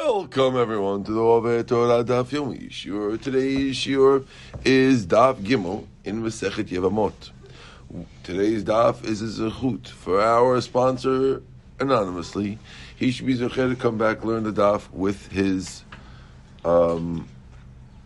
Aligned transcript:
Welcome 0.00 0.56
everyone 0.56 1.02
to 1.04 1.12
the 1.12 1.20
Ove 1.20 1.66
Torah 1.66 2.04
Daf 2.04 2.26
Yomi 2.26 2.70
Shiur. 2.70 3.20
Today's 3.20 3.74
Shiur 3.74 4.24
is 4.64 5.04
Daf 5.04 5.42
Gimel 5.42 5.86
in 6.04 6.22
Masechet 6.22 6.68
Yevamot. 6.68 7.30
Today's 8.22 8.62
Daf 8.62 9.04
is 9.04 9.20
a 9.22 9.50
zechut 9.50 9.88
for 9.88 10.20
our 10.20 10.60
sponsor 10.60 11.42
anonymously. 11.80 12.60
He 12.94 13.10
should 13.10 13.26
be 13.26 13.34
zecher 13.36 13.68
to 13.68 13.74
come 13.74 13.98
back 13.98 14.24
learn 14.24 14.44
the 14.44 14.52
Daf 14.52 14.88
with 14.92 15.32
his, 15.32 15.82
um, 16.64 17.28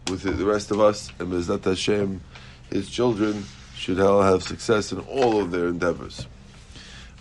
with 0.09 0.23
the 0.23 0.47
rest 0.47 0.71
of 0.71 0.81
us, 0.81 1.13
and 1.19 1.31
Bezat 1.31 1.63
Hashem, 1.63 2.23
his 2.71 2.89
children 2.89 3.45
should 3.77 4.01
all 4.01 4.23
have 4.23 4.43
success 4.43 4.93
in 4.93 5.01
all 5.01 5.43
of 5.43 5.51
their 5.51 5.69
endeavors. 5.69 6.27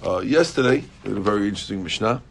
Uh, 0.01 0.19
yesterday, 0.19 0.85
we 1.03 1.09
had 1.09 1.17
a 1.17 1.21
very 1.21 1.49
interesting 1.49 1.83
Mishnah. 1.83 2.23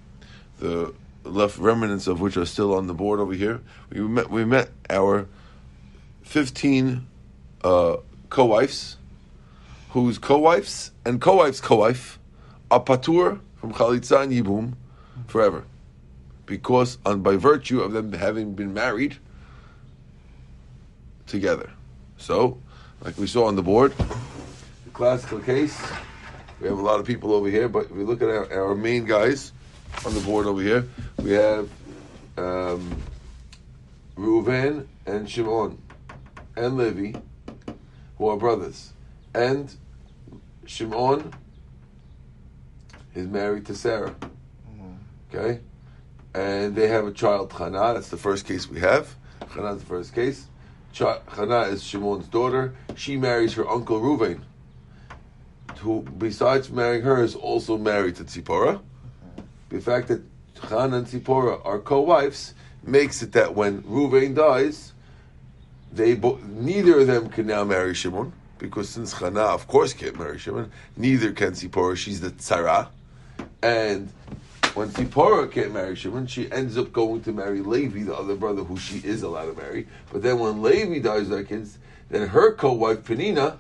The 0.59 0.95
left 1.25 1.59
remnants 1.59 2.07
of 2.07 2.21
which 2.21 2.37
are 2.37 2.47
still 2.47 2.75
on 2.75 2.87
the 2.87 2.95
board 2.95 3.21
over 3.21 3.33
here. 3.33 3.61
We 3.91 4.01
met 4.01 4.31
we 4.31 4.45
met 4.45 4.71
our 4.89 5.27
fifteen 6.23 7.07
uh, 7.63 7.97
co-wives, 8.29 8.97
whose 9.91 10.19
co-wives 10.19 10.93
and 11.05 11.21
co-wives 11.21 11.61
co-wife 11.61 12.19
are 12.71 12.81
patur 12.81 13.41
from 13.57 13.73
chalitza 13.73 14.23
and 14.23 14.33
yibum 14.33 14.75
forever, 15.27 15.65
because 16.47 16.99
on 17.05 17.23
by 17.23 17.37
virtue 17.37 17.81
of 17.81 17.93
them 17.93 18.13
having 18.13 18.55
been 18.55 18.73
married 18.73 19.19
together. 21.27 21.71
So, 22.17 22.59
like 23.05 23.19
we 23.19 23.27
saw 23.27 23.47
on 23.47 23.57
the 23.57 23.63
board, 23.63 23.93
the 23.97 24.91
classical 24.93 25.41
case. 25.41 25.81
We 26.61 26.69
have 26.69 26.79
a 26.79 26.83
lot 26.83 27.01
of 27.01 27.07
people 27.07 27.33
over 27.33 27.49
here, 27.49 27.71
but 27.71 27.87
if 27.87 27.93
we 27.93 28.05
look 28.05 28.21
at 28.21 28.29
our, 28.29 28.53
our 28.53 28.75
main 28.75 29.07
guys 29.07 29.53
on 30.05 30.15
the 30.15 30.21
board 30.21 30.47
over 30.47 30.61
here, 30.63 30.89
we 31.19 31.33
have 31.33 31.69
um, 32.37 32.97
Reuven 34.17 34.87
and 35.07 35.29
Shimon 35.29 35.79
and 36.57 36.77
Levi, 36.77 37.19
who 38.19 38.29
are 38.29 38.37
brothers. 38.37 38.93
And 39.35 39.75
Shimon 40.67 41.33
is 43.15 43.27
married 43.27 43.67
to 43.67 43.75
Sarah. 43.75 44.15
Okay? 45.33 45.61
And 46.35 46.75
they 46.75 46.89
have 46.89 47.07
a 47.07 47.13
child, 47.13 47.51
Chana. 47.51 47.95
That's 47.95 48.09
the 48.09 48.17
first 48.17 48.47
case 48.47 48.69
we 48.69 48.81
have. 48.81 49.15
Chana 49.43 49.75
is 49.75 49.81
the 49.81 49.87
first 49.87 50.15
case. 50.15 50.47
Ch- 50.93 51.01
Chana 51.01 51.71
is 51.73 51.83
Shimon's 51.83 52.29
daughter. 52.29 52.75
She 52.97 53.17
marries 53.17 53.55
her 53.55 53.69
uncle 53.69 54.01
Reuven, 54.01 54.41
who, 55.79 56.03
besides 56.03 56.71
marrying 56.71 57.03
her, 57.03 57.23
is 57.23 57.35
also 57.35 57.77
married 57.79 58.17
to 58.17 58.25
Tzipporah. 58.25 58.81
The 59.71 59.81
fact 59.81 60.09
that 60.09 60.21
Chana 60.57 60.99
and 60.99 61.07
Tzipporah 61.07 61.65
are 61.65 61.79
co-wives 61.79 62.55
makes 62.83 63.23
it 63.23 63.33
that 63.33 63.55
when 63.55 63.83
Reuven 63.83 64.35
dies, 64.35 64.93
they 65.93 66.15
bo- 66.15 66.41
neither 66.45 67.01
of 67.01 67.07
them 67.07 67.29
can 67.29 67.47
now 67.47 67.65
marry 67.65 67.95
Shimon 67.95 68.33
because 68.59 68.89
since 68.89 69.15
Chana, 69.15 69.55
of 69.55 69.67
course, 69.69 69.93
can't 69.93 70.19
marry 70.19 70.39
Shimon, 70.39 70.71
neither 70.97 71.33
can 71.33 71.53
Tzipporah. 71.53 71.97
She's 71.97 72.21
the 72.21 72.31
tzara, 72.31 72.89
and 73.63 74.11
when 74.75 74.89
Tzipporah 74.89 75.51
can't 75.51 75.73
marry 75.73 75.95
Shimon, 75.95 76.27
she 76.27 76.51
ends 76.51 76.77
up 76.77 76.93
going 76.93 77.23
to 77.23 77.33
marry 77.33 77.61
Levi, 77.61 78.03
the 78.03 78.15
other 78.15 78.35
brother 78.35 78.65
who 78.65 78.77
she 78.77 78.99
is 78.99 79.23
allowed 79.23 79.47
to 79.47 79.55
marry. 79.55 79.87
But 80.13 80.23
then 80.23 80.41
when 80.41 80.63
Levi 80.63 80.99
dies 80.99 81.29
their 81.29 81.45
kids, 81.45 81.79
then 82.09 82.29
her 82.29 82.55
co-wife 82.55 83.05
Penina 83.05 83.57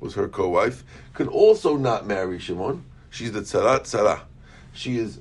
was 0.00 0.14
her 0.14 0.28
co-wife 0.28 0.82
could 1.14 1.28
also 1.28 1.76
not 1.76 2.06
marry 2.06 2.38
Shimon. 2.38 2.84
She's 3.10 3.30
the 3.30 3.40
tzara 3.40 3.80
tzara. 3.80 4.20
She 4.74 4.98
is 4.98 5.20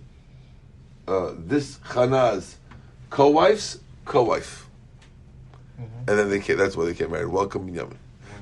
uh, 1.07 1.33
this 1.37 1.77
Chana's 1.89 2.57
co-wife's 3.09 3.79
co-wife, 4.05 4.67
and 5.77 6.07
then 6.07 6.29
they 6.29 6.39
can't. 6.39 6.57
That's 6.57 6.75
why 6.75 6.85
they 6.85 6.93
came 6.93 7.11
married. 7.11 7.27
Welcome, 7.27 7.69
Binyamin. 7.69 7.95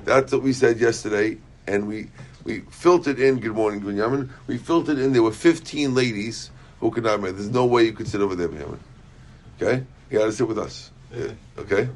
That's 0.04 0.32
what 0.32 0.42
we 0.42 0.52
said 0.52 0.80
yesterday, 0.80 1.38
and 1.66 1.86
we 1.86 2.08
we 2.44 2.60
filtered 2.70 3.20
in. 3.20 3.38
Good 3.38 3.52
morning, 3.52 3.80
Binyamin. 3.82 4.30
We 4.46 4.58
filtered 4.58 4.98
in. 4.98 5.12
There 5.12 5.22
were 5.22 5.32
fifteen 5.32 5.94
ladies 5.94 6.50
who 6.80 6.90
could 6.90 7.04
not 7.04 7.20
marry. 7.20 7.32
There's 7.32 7.50
no 7.50 7.66
way 7.66 7.84
you 7.84 7.92
could 7.92 8.08
sit 8.08 8.20
over 8.20 8.34
there, 8.34 8.48
Binyamin. 8.48 8.78
Okay, 9.60 9.84
you 10.10 10.18
got 10.18 10.24
to 10.26 10.32
sit 10.32 10.48
with 10.48 10.58
us. 10.58 10.90
Yeah. 11.14 11.32
Okay. 11.58 11.88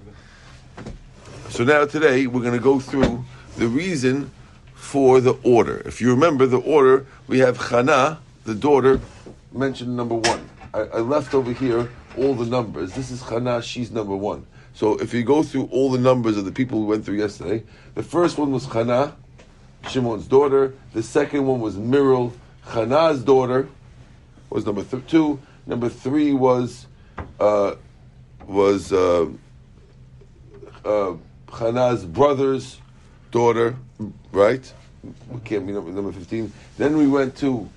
So 1.49 1.65
now 1.65 1.87
today 1.87 2.27
we're 2.27 2.43
going 2.43 2.53
to 2.53 2.61
go 2.61 2.79
through 2.81 3.25
the 3.57 3.67
reason 3.67 4.31
for 4.75 5.21
the 5.21 5.33
order. 5.43 5.79
If 5.87 6.01
you 6.01 6.11
remember 6.11 6.45
the 6.47 6.59
order, 6.59 7.07
we 7.29 7.39
have 7.39 7.57
Chana, 7.57 8.19
the 8.47 8.55
daughter, 8.55 9.01
mentioned 9.53 9.97
number 9.97 10.15
one. 10.15 10.49
I, 10.73 10.81
I 10.83 10.99
left 11.01 11.35
over 11.35 11.53
here 11.53 11.91
all 12.17 12.35
the 12.35 12.47
numbers. 12.47 12.95
This 12.95 13.11
is 13.11 13.21
Chana, 13.23 13.63
she's 13.63 13.91
number 13.91 14.15
one. 14.15 14.47
So 14.73 14.97
if 14.99 15.13
you 15.13 15.25
go 15.25 15.43
through 15.43 15.65
all 15.73 15.91
the 15.91 15.99
numbers 15.99 16.37
of 16.37 16.45
the 16.45 16.53
people 16.53 16.81
we 16.81 16.87
went 16.87 17.05
through 17.05 17.17
yesterday, 17.17 17.65
the 17.95 18.05
first 18.05 18.39
one 18.39 18.53
was 18.53 18.67
Chana, 18.67 19.15
Shimon's 19.89 20.29
daughter. 20.29 20.75
The 20.93 21.03
second 21.03 21.47
one 21.47 21.61
was 21.61 21.77
Miril, 21.77 22.33
Chana's 22.69 23.25
daughter, 23.25 23.69
was 24.49 24.65
number 24.65 24.85
th- 24.85 25.07
two. 25.09 25.41
Number 25.67 25.89
three 25.89 26.33
was 26.33 26.87
uh, 27.41 27.75
was 28.47 28.93
uh, 28.93 29.27
uh, 30.85 31.15
Chana's 31.49 32.05
brother's 32.05 32.81
daughter, 33.33 33.77
right? 34.31 34.73
We 35.31 35.41
can't 35.41 35.67
be 35.67 35.73
number, 35.73 35.91
number 35.91 36.13
15. 36.13 36.53
Then 36.79 36.97
we 36.97 37.07
went 37.09 37.37
to 37.39 37.69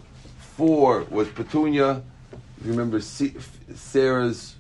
four 0.59 1.05
was 1.09 1.29
Petunia. 1.29 2.03
If 2.59 2.65
you 2.65 2.71
remember 2.71 2.99
Sarah's 2.99 4.55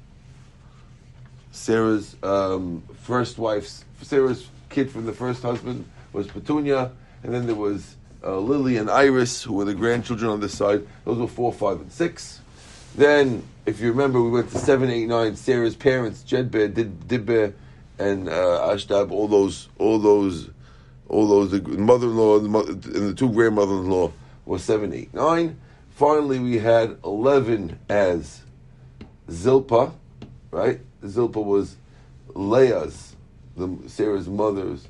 Sarah's 1.51 2.15
um, 2.23 2.83
first 3.01 3.37
wife's 3.37 3.83
Sarah's 4.01 4.47
kid 4.69 4.89
from 4.89 5.05
the 5.05 5.11
first 5.11 5.43
husband 5.43 5.83
was 6.13 6.27
Petunia, 6.27 6.93
and 7.21 7.33
then 7.33 7.47
there 7.47 7.55
was 7.55 7.97
uh, 8.23 8.37
Lily 8.37 8.77
and 8.77 8.89
Iris, 8.89 9.43
who 9.43 9.55
were 9.55 9.65
the 9.65 9.73
grandchildren 9.73 10.31
on 10.31 10.39
this 10.39 10.57
side. 10.57 10.87
Those 11.03 11.17
were 11.17 11.27
four, 11.27 11.51
five, 11.51 11.81
and 11.81 11.91
six. 11.91 12.39
Then, 12.95 13.43
if 13.65 13.81
you 13.81 13.89
remember, 13.89 14.21
we 14.21 14.29
went 14.29 14.51
to 14.51 14.57
seven, 14.57 14.89
eight, 14.89 15.09
nine. 15.09 15.35
Sarah's 15.35 15.75
parents, 15.75 16.23
Jedbe, 16.23 16.73
Did, 16.73 17.09
Dibbe, 17.09 17.51
and 17.97 18.29
uh, 18.29 18.69
Ashtab. 18.71 19.11
All 19.11 19.27
those, 19.27 19.67
all 19.77 19.99
those, 19.99 20.49
all 21.09 21.27
those. 21.27 21.51
The 21.51 21.61
mother-in-law 21.61 22.37
and 22.37 22.45
the, 22.45 22.49
mo- 22.49 22.65
and 22.65 22.83
the 22.83 23.13
two 23.13 23.33
grandmothers-in-law 23.33 24.13
were 24.45 24.59
seven, 24.59 24.93
eight, 24.93 25.13
nine. 25.13 25.59
Finally, 25.99 26.39
we 26.39 26.57
had 26.57 26.97
eleven 27.03 27.77
as 27.89 28.41
Zilpa, 29.27 29.91
right? 30.49 30.79
Zilpa 31.03 31.43
was 31.43 31.75
Leah's, 32.33 33.17
the 33.57 33.77
Sarah's 33.87 34.29
mother's. 34.29 34.87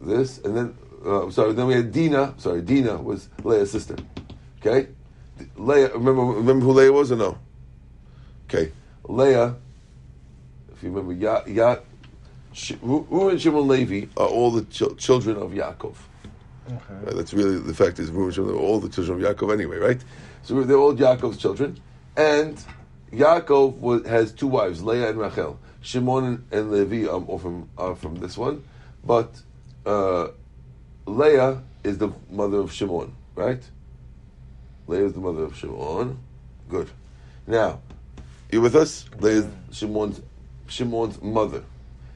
This 0.00 0.38
and 0.38 0.56
then, 0.56 0.78
uh, 1.04 1.28
sorry. 1.32 1.52
Then 1.54 1.66
we 1.66 1.74
had 1.74 1.90
Dina. 1.90 2.34
Sorry, 2.36 2.62
Dina 2.62 2.96
was 2.98 3.28
Leah's 3.42 3.72
sister. 3.72 3.96
Okay, 4.60 4.90
Leah. 5.56 5.92
Remember, 5.94 6.22
remember 6.22 6.64
who 6.64 6.74
Leah 6.74 6.92
was 6.92 7.10
or 7.10 7.16
no? 7.16 7.36
Okay, 8.48 8.70
Leah. 9.08 9.56
If 10.72 10.84
you 10.84 10.90
remember, 10.90 11.12
Ya, 11.12 11.42
Ya, 11.48 11.78
Reuben, 12.80 13.36
Shimon, 13.36 13.66
Levi 13.66 14.06
are 14.16 14.28
all 14.28 14.52
the 14.52 14.62
chil- 14.66 14.94
children 14.94 15.38
of 15.38 15.50
Yaakov. 15.50 15.96
Right, 16.70 17.14
that's 17.14 17.32
really 17.32 17.58
the 17.58 17.74
fact 17.74 17.98
is 17.98 18.10
Reuben, 18.10 18.32
Shimon, 18.32 18.54
all 18.54 18.80
the 18.80 18.88
children 18.88 19.22
of 19.22 19.36
Yaakov 19.36 19.52
anyway, 19.52 19.78
right? 19.78 20.00
So 20.42 20.62
they're 20.62 20.76
all 20.76 20.94
Yaakov's 20.94 21.38
children, 21.38 21.80
and 22.16 22.62
Yaakov 23.12 23.76
was, 23.76 24.06
has 24.06 24.32
two 24.32 24.46
wives, 24.46 24.82
Leah 24.82 25.10
and 25.10 25.18
Rachel. 25.18 25.58
Shimon 25.82 26.44
and 26.52 26.70
Levi 26.70 27.08
are, 27.10 27.24
are 27.30 27.38
from 27.38 27.68
are 27.78 27.96
from 27.96 28.16
this 28.16 28.36
one, 28.36 28.64
but 29.04 29.40
uh, 29.86 30.28
Leah 31.06 31.62
is 31.82 31.98
the 31.98 32.12
mother 32.30 32.58
of 32.58 32.72
Shimon, 32.72 33.14
right? 33.34 33.62
Leah 34.86 35.06
is 35.06 35.12
the 35.14 35.20
mother 35.20 35.44
of 35.44 35.56
Shimon. 35.56 36.18
Good. 36.68 36.90
Now, 37.46 37.80
you 38.52 38.60
with 38.60 38.76
us? 38.76 39.06
Leah 39.18 39.38
is 39.38 39.46
Shimon's 39.72 40.20
Shimon's 40.68 41.20
mother, 41.22 41.64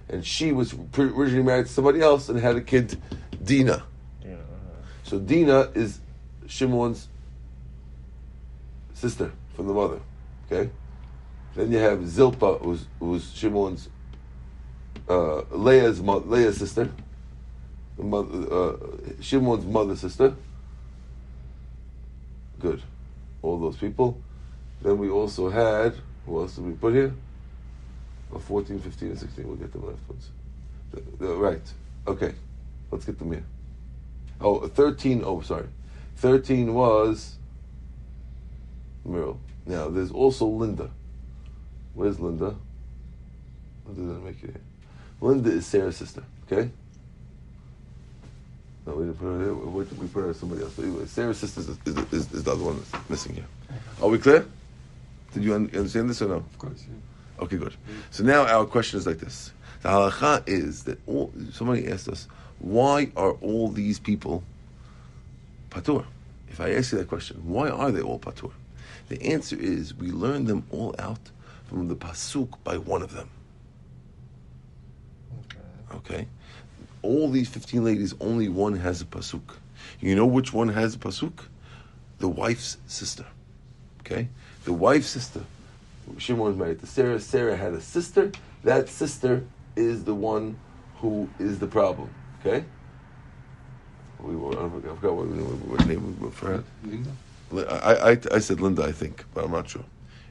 and 0.09 0.25
she 0.25 0.53
was 0.53 0.75
originally 0.97 1.43
married 1.43 1.67
to 1.67 1.73
somebody 1.73 2.01
else 2.01 2.29
and 2.29 2.39
had 2.39 2.57
a 2.57 2.61
kid, 2.61 3.01
Dina. 3.43 3.83
So 5.05 5.19
Dina 5.19 5.71
is 5.75 6.01
Shimon's 6.47 7.09
sister 8.95 9.33
from 9.55 9.69
the 9.69 9.73
mother. 9.73 10.01
Okay. 10.47 10.71
Then 11.55 11.71
you 11.71 11.79
have 11.79 12.01
Zilpa, 12.01 12.61
who's, 12.61 12.87
who's 12.99 13.33
Shimon's 13.33 13.89
uh, 15.09 15.43
Leah's 15.51 16.03
mo- 16.03 16.25
Leah's 16.27 16.57
sister, 16.57 16.91
the 17.97 18.03
mother, 18.03 18.53
uh, 18.53 18.77
Shimon's 19.21 19.65
mother 19.65 19.95
sister. 19.95 20.35
Good, 22.59 22.83
all 23.43 23.59
those 23.59 23.77
people. 23.77 24.21
Then 24.83 24.99
we 24.99 25.11
also 25.11 25.51
had 25.51 25.95
who 26.27 26.41
else 26.41 26.57
did 26.57 26.65
we 26.65 26.73
put 26.73 26.95
here? 26.95 27.15
Oh, 28.33 28.39
14, 28.39 28.81
15, 28.81 29.11
and 29.11 29.19
16. 29.19 29.47
We'll 29.47 29.57
get 29.57 29.73
them 29.73 29.83
afterwards. 29.83 30.31
The, 30.93 31.03
the, 31.19 31.35
right. 31.35 31.73
Okay. 32.07 32.35
Let's 32.91 33.05
get 33.05 33.19
them 33.19 33.33
here. 33.33 33.45
Oh, 34.41 34.67
13. 34.67 35.23
Oh, 35.25 35.41
sorry. 35.41 35.67
13 36.17 36.75
was 36.75 37.37
Meryl. 39.07 39.39
Now, 39.67 39.89
there's 39.89 40.11
also 40.11 40.47
Linda. 40.47 40.91
Where's 41.95 42.21
Linda? 42.21 42.55
Linda 43.87 44.01
didn't 44.15 44.25
make 44.25 44.43
it 44.43 44.51
here. 44.51 44.61
Linda 45.21 45.51
is 45.51 45.67
Sarah's 45.67 45.97
sister. 45.97 46.23
Okay. 46.51 46.71
No, 48.87 48.95
we 48.95 49.05
didn't 49.05 49.19
put 49.19 49.27
her 49.27 49.39
there. 49.39 49.55
We 49.55 49.85
we 49.85 50.07
put 50.09 50.25
her 50.25 50.31
as 50.31 50.39
somebody 50.39 50.63
else. 50.63 50.75
But 50.75 50.85
anyway, 50.85 51.07
Sarah's 51.07 51.39
sister 51.39 51.61
is, 51.61 51.69
is, 51.87 51.97
is, 52.13 52.33
is 52.33 52.45
the 52.45 52.53
other 52.53 52.65
one 52.65 52.83
that's 52.91 53.09
missing 53.11 53.35
here. 53.35 53.47
Are 54.03 54.09
we 54.09 54.19
clear? 54.19 54.47
Did 55.33 55.43
you 55.45 55.55
un- 55.55 55.71
understand 55.75 56.11
this 56.11 56.21
or 56.21 56.29
no? 56.29 56.35
Of 56.35 56.59
course, 56.59 56.85
yeah. 56.87 57.43
Okay, 57.43 57.57
good. 57.57 57.75
So 58.11 58.23
now 58.25 58.47
our 58.47 58.67
question 58.67 58.99
is 58.99 59.07
like 59.07 59.19
this: 59.19 59.53
The 59.83 59.89
halacha 59.89 60.43
is 60.47 60.85
that 60.85 60.99
all, 61.07 61.33
somebody 61.53 61.89
asked 61.89 62.09
us, 62.09 62.29
why 62.65 63.13
are 63.15 63.33
all 63.33 63.69
these 63.69 63.99
people 63.99 64.43
patur? 65.69 66.07
If 66.49 66.61
I 66.61 66.71
ask 66.73 66.93
you 66.93 66.99
that 66.99 67.09
question, 67.09 67.43
why 67.45 67.69
are 67.69 67.91
they 67.91 68.01
all 68.01 68.19
patur? 68.19 68.53
The 69.09 69.23
answer 69.23 69.55
is 69.55 69.95
we 69.95 70.11
learn 70.11 70.47
them 70.47 70.65
all 70.71 70.95
out 70.99 71.21
from 71.69 71.89
the 71.89 71.95
pasuk 71.95 72.49
by 72.65 72.79
one 72.79 73.03
of 73.03 73.13
them. 73.13 73.29
Okay, 75.95 76.27
all 77.03 77.29
these 77.31 77.51
fifteen 77.51 77.85
ladies, 77.85 78.15
only 78.19 78.49
one 78.49 78.77
has 78.77 79.03
a 79.03 79.05
pasuk. 79.05 79.43
You 80.01 80.17
know 80.17 80.27
which 80.27 80.55
one 80.55 80.69
has 80.69 80.95
a 80.95 80.99
pasuk? 80.99 81.45
The 82.19 82.29
wife's 82.29 82.79
sister. 82.87 83.27
Okay, 84.01 84.29
the 84.65 84.73
wife's 84.73 85.09
sister. 85.09 85.45
Shimon 86.17 86.47
was 86.47 86.57
married 86.57 86.81
to 86.81 86.87
Sarah. 86.87 87.21
Sarah 87.21 87.57
had 87.57 87.75
a 87.75 87.81
sister. 87.81 88.33
That 88.63 88.89
sister 88.89 89.45
is 89.77 90.05
the 90.05 90.15
one 90.15 90.57
who 90.97 91.29
is 91.39 91.59
the 91.59 91.67
problem. 91.67 92.09
Okay. 92.45 92.65
We 94.21 94.37
were, 94.37 94.53
I 94.53 94.69
forgot 94.69 95.15
what, 95.15 95.27
what 95.27 95.87
name 95.87 96.19
we 96.19 96.27
were 96.27 96.31
for 96.31 96.47
her. 96.47 96.65
Linda? 96.85 97.11
I, 97.85 98.13
I, 98.13 98.19
I 98.33 98.39
said 98.39 98.61
Linda, 98.61 98.85
I 98.85 98.93
think, 98.93 99.25
but 99.33 99.45
I'm 99.45 99.51
not 99.51 99.69
sure. 99.69 99.85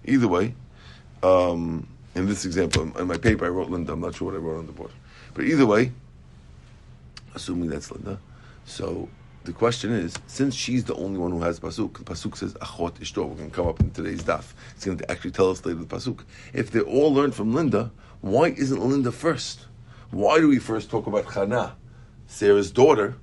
Either 0.06 0.28
way, 0.28 0.56
um, 1.22 1.88
in 2.16 2.28
this 2.28 2.46
example, 2.46 2.96
in 2.98 3.08
my 3.08 3.18
paper, 3.18 3.46
I 3.46 3.50
wrote 3.50 3.70
Linda. 3.70 3.94
I'm 3.94 4.02
not 4.02 4.16
sure 4.16 4.32
what 4.32 4.36
I 4.36 4.40
wrote 4.40 4.60
on 4.60 4.68
the 4.68 4.74
board. 4.74 4.92
But 5.34 5.46
either 5.46 5.66
way, 5.66 5.92
assuming 7.34 7.70
that's 7.70 7.92
Linda, 7.92 8.20
so 8.66 9.10
the 9.44 9.54
question 9.54 9.92
is, 9.92 10.14
since 10.28 10.54
she's 10.54 10.84
the 10.84 10.96
only 10.96 11.20
one 11.20 11.32
who 11.32 11.42
has 11.42 11.60
pasuk, 11.60 11.98
the 11.98 12.04
pasuk 12.04 12.38
says 12.38 12.54
achot 12.56 12.94
ishto. 13.00 13.28
We're 13.28 13.36
going 13.36 13.50
to 13.50 13.56
come 13.56 13.68
up 13.68 13.80
in 13.80 13.92
today's 13.92 14.24
daf. 14.24 14.54
It's 14.76 14.86
going 14.86 15.00
to 15.00 15.12
actually 15.12 15.32
tell 15.32 15.50
us 15.50 15.66
later 15.66 15.80
the 15.80 15.86
pasuk. 15.86 16.24
If 16.54 16.72
they 16.72 16.82
all 16.82 17.14
learned 17.14 17.34
from 17.36 17.54
Linda, 17.54 17.92
why 18.22 18.50
isn't 18.50 18.80
Linda 18.80 19.12
first? 19.12 19.66
Why 20.12 20.40
do 20.40 20.48
we 20.48 20.60
first 20.60 20.90
talk 20.90 21.08
about 21.08 21.26
Chana, 21.26 21.74
Sarah's 22.34 22.72
daughter? 22.72 23.16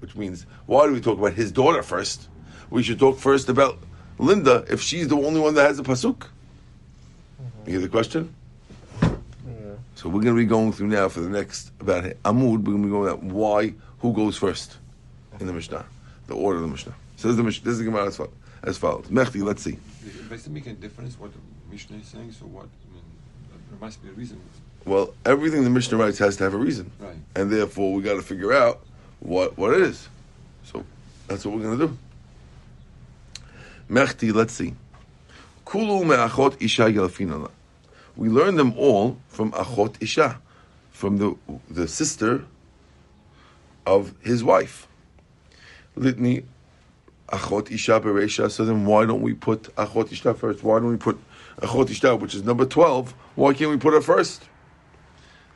Which 0.00 0.16
means, 0.16 0.46
why 0.66 0.86
do 0.86 0.92
we 0.92 1.00
talk 1.00 1.18
about 1.18 1.34
his 1.34 1.52
daughter 1.52 1.82
first? 1.82 2.28
We 2.70 2.82
should 2.82 2.98
talk 2.98 3.18
first 3.18 3.48
about 3.48 3.78
Linda 4.18 4.64
if 4.68 4.82
she's 4.82 5.08
the 5.08 5.16
only 5.16 5.40
one 5.40 5.54
that 5.54 5.66
has 5.66 5.78
a 5.78 5.82
pasuk. 5.84 6.26
You 7.64 7.72
hear 7.72 7.80
the 7.80 7.88
question? 7.88 8.34
So 9.94 10.10
we're 10.10 10.20
going 10.20 10.34
to 10.34 10.42
be 10.42 10.44
going 10.44 10.72
through 10.72 10.88
now 10.88 11.08
for 11.08 11.20
the 11.20 11.30
next 11.30 11.70
about 11.80 12.04
Amud. 12.24 12.58
We're 12.58 12.72
going 12.72 12.82
to 12.82 12.88
be 12.88 12.90
going 12.90 13.08
about 13.08 13.22
why, 13.22 13.74
who 14.00 14.12
goes 14.12 14.36
first 14.36 14.76
in 15.40 15.46
the 15.46 15.52
Mishnah, 15.52 15.86
the 16.26 16.34
order 16.34 16.58
of 16.58 16.64
the 16.64 16.68
Mishnah. 16.68 16.94
So 17.16 17.28
this 17.28 17.32
is 17.32 17.36
the 17.38 17.42
Mishnah. 17.44 17.64
This 17.64 17.72
is 17.72 17.78
the 17.78 17.84
Gemara 17.84 18.06
as, 18.06 18.16
fo- 18.16 18.32
as 18.62 18.76
follows. 18.76 19.06
Mechti, 19.06 19.42
let's 19.42 19.62
see. 19.62 19.78
Does 20.28 20.46
it 20.46 20.52
make 20.52 20.66
a 20.66 20.74
difference 20.74 21.18
what 21.18 21.32
the 21.32 21.38
Mishnah 21.70 21.96
is 21.96 22.08
saying? 22.08 22.32
So 22.32 22.44
what? 22.46 22.66
I 22.66 22.94
mean, 22.94 23.02
there 23.70 23.80
must 23.80 24.02
be 24.02 24.10
a 24.10 24.12
reason. 24.12 24.40
Well, 24.86 25.12
everything 25.24 25.64
the 25.64 25.70
Mishnah 25.70 25.98
writes 25.98 26.18
has 26.18 26.36
to 26.36 26.44
have 26.44 26.54
a 26.54 26.58
reason, 26.58 26.90
Right. 27.00 27.16
and 27.34 27.50
therefore 27.50 27.92
we 27.92 28.02
got 28.02 28.14
to 28.14 28.22
figure 28.22 28.52
out 28.52 28.80
what 29.20 29.58
what 29.58 29.74
it 29.74 29.80
is. 29.82 30.08
So 30.62 30.84
that's 31.26 31.44
what 31.44 31.56
we're 31.56 31.62
going 31.64 31.78
to 31.78 31.86
do. 31.88 31.98
Mechti, 33.90 34.32
let's 34.32 34.52
see. 34.52 34.74
Kulu 35.64 36.04
me'achot 36.04 36.62
isha 36.62 36.84
yalfinala. 36.84 37.50
We 38.16 38.28
learn 38.28 38.54
them 38.54 38.74
all 38.76 39.18
from 39.28 39.50
achot 39.52 39.96
isha, 40.00 40.40
from 40.92 41.18
the 41.18 41.36
the 41.68 41.88
sister 41.88 42.44
of 43.84 44.14
his 44.22 44.44
wife. 44.44 44.86
Litni 45.98 46.44
achot 47.28 47.72
isha 47.72 47.98
beresha. 48.00 48.50
So 48.52 48.64
then, 48.64 48.86
why 48.86 49.04
don't 49.04 49.20
we 49.22 49.34
put 49.34 49.64
achot 49.74 50.12
isha 50.12 50.32
first? 50.34 50.62
Why 50.62 50.78
don't 50.78 50.90
we 50.90 50.96
put 50.96 51.18
achot 51.58 51.90
isha, 51.90 52.14
which 52.14 52.36
is 52.36 52.44
number 52.44 52.64
twelve? 52.66 53.14
Why 53.34 53.52
can't 53.52 53.70
we 53.72 53.76
put 53.78 53.92
her 53.92 54.00
first? 54.00 54.44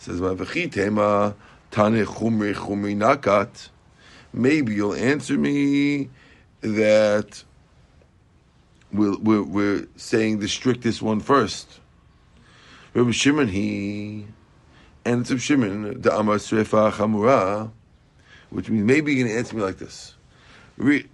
Says 0.00 0.19
Mavachitema 0.19 1.35
Tane 1.70 2.06
Chumri 2.06 2.55
Chumri 2.55 2.97
Nakat. 2.97 3.69
Maybe 4.32 4.75
you'll 4.75 4.94
answer 4.94 5.37
me 5.37 6.08
that 6.62 7.44
we're, 8.91 9.19
we're, 9.19 9.43
we're 9.43 9.88
saying 9.97 10.38
the 10.38 10.49
strictest 10.49 11.02
one 11.02 11.20
first. 11.20 11.81
Rabbi 12.94 13.11
Shimon 13.11 13.49
he 13.49 14.25
and 15.05 15.31
it's 15.31 15.43
Shimon 15.43 16.00
the 16.00 16.17
Amar 16.17 16.37
Chamura, 16.37 17.70
which 18.49 18.70
means 18.70 18.87
maybe 18.87 19.12
you 19.12 19.26
can 19.26 19.37
answer 19.37 19.55
me 19.55 19.61
like 19.61 19.76
this. 19.76 20.14
Re, 20.79 21.06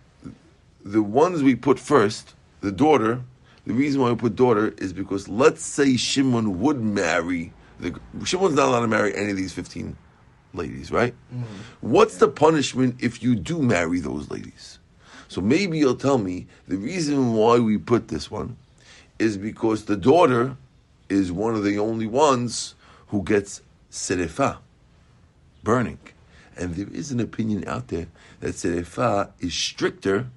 the 0.85 1.03
ones 1.03 1.43
we 1.43 1.56
put 1.56 1.81
first, 1.81 2.37
the 2.61 2.71
daughter. 2.71 3.21
The 3.67 3.75
reason 3.75 4.00
why 4.00 4.11
we 4.11 4.17
put 4.17 4.37
daughter 4.37 4.73
is 4.79 4.93
because 4.93 5.29
let's 5.29 5.65
say 5.65 5.97
Shimon 5.97 6.61
would 6.61 6.81
marry 6.81 7.53
the 7.78 7.99
Shimon's 8.25 8.55
not 8.55 8.69
allowed 8.69 8.81
to 8.81 8.88
marry 8.88 9.14
any 9.14 9.31
of 9.31 9.37
these 9.37 9.52
fifteen 9.52 9.96
ladies, 10.55 10.90
right? 10.90 11.14
Mm-hmm. 11.34 11.44
What's 11.81 12.17
the 12.19 12.28
punishment 12.28 12.96
if 13.00 13.23
you 13.23 13.34
do 13.37 13.61
marry 13.61 14.00
those 14.00 14.31
ladies? 14.31 14.78
So 15.28 15.40
maybe 15.40 15.78
you'll 15.78 15.96
tell 15.96 16.19
me 16.19 16.46
the 16.69 16.76
reason 16.76 17.34
why 17.34 17.58
we 17.58 17.78
put 17.78 18.08
this 18.08 18.31
one 18.31 18.56
is 19.19 19.37
because 19.37 19.84
the 19.84 19.96
daughter 19.96 20.56
is 21.08 21.32
one 21.32 21.55
of 21.55 21.64
the 21.64 21.78
only 21.78 22.06
ones 22.06 22.75
who 23.08 23.23
gets 23.23 23.62
serefa, 23.90 24.58
burning. 25.62 25.99
And 26.56 26.75
there 26.75 26.88
is 26.93 27.11
an 27.11 27.20
opinion 27.20 27.67
out 27.67 27.88
there 27.88 28.06
that 28.40 28.55
serefa 28.55 29.32
is 29.40 29.52
stricter 29.52 30.28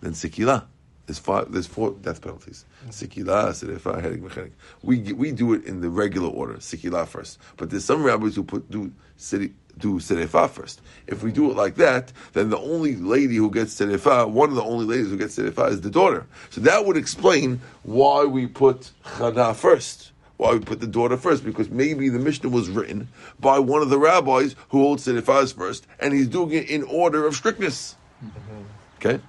than 0.00 0.12
sekila. 0.12 0.66
There's 1.08 1.18
five, 1.18 1.50
there's 1.50 1.66
four 1.66 1.92
death 1.92 2.20
penalties. 2.20 2.66
Sikila, 2.90 3.48
serefa, 3.54 4.02
hedik, 4.02 4.20
mechanik. 4.20 4.50
We 4.82 5.14
we 5.14 5.32
do 5.32 5.54
it 5.54 5.64
in 5.64 5.80
the 5.80 5.88
regular 5.88 6.28
order, 6.28 6.56
sikila 6.56 7.08
first. 7.08 7.38
But 7.56 7.70
there's 7.70 7.86
some 7.86 8.02
rabbis 8.02 8.34
who 8.34 8.44
put 8.44 8.70
do 8.70 8.92
seri- 9.16 9.54
do 9.78 10.00
serefa 10.00 10.50
first. 10.50 10.82
If 11.06 11.22
we 11.22 11.32
do 11.32 11.50
it 11.50 11.56
like 11.56 11.76
that, 11.76 12.12
then 12.34 12.50
the 12.50 12.58
only 12.58 12.94
lady 12.96 13.36
who 13.36 13.50
gets 13.50 13.74
serefa, 13.80 14.28
one 14.28 14.50
of 14.50 14.56
the 14.56 14.62
only 14.62 14.84
ladies 14.84 15.08
who 15.08 15.16
gets 15.16 15.38
serefa, 15.38 15.70
is 15.70 15.80
the 15.80 15.88
daughter. 15.88 16.26
So 16.50 16.60
that 16.60 16.84
would 16.84 16.98
explain 16.98 17.62
why 17.84 18.26
we 18.26 18.46
put 18.46 18.90
chana 19.16 19.56
first. 19.56 20.12
Why 20.36 20.52
we 20.52 20.60
put 20.60 20.80
the 20.80 20.86
daughter 20.86 21.16
first? 21.16 21.42
Because 21.42 21.70
maybe 21.70 22.10
the 22.10 22.18
Mishnah 22.18 22.50
was 22.50 22.68
written 22.68 23.08
by 23.40 23.58
one 23.58 23.80
of 23.80 23.88
the 23.88 23.98
rabbis 23.98 24.56
who 24.68 24.82
holds 24.82 25.06
serefas 25.06 25.54
first, 25.54 25.86
and 26.00 26.12
he's 26.12 26.28
doing 26.28 26.52
it 26.52 26.68
in 26.68 26.82
order 26.82 27.26
of 27.26 27.34
strictness. 27.34 27.96
Mm-hmm. 28.22 28.62
Okay. 28.98 29.20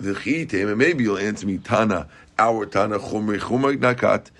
The 0.00 0.14
chitem, 0.14 0.70
and 0.70 0.78
maybe 0.78 1.04
you'll 1.04 1.18
answer 1.18 1.46
me, 1.46 1.58
Tana, 1.58 2.08
our 2.38 2.64
Tana, 2.64 2.98
Chumri, 2.98 3.38
Chumri 3.38 3.76
Nakat, 3.76 4.30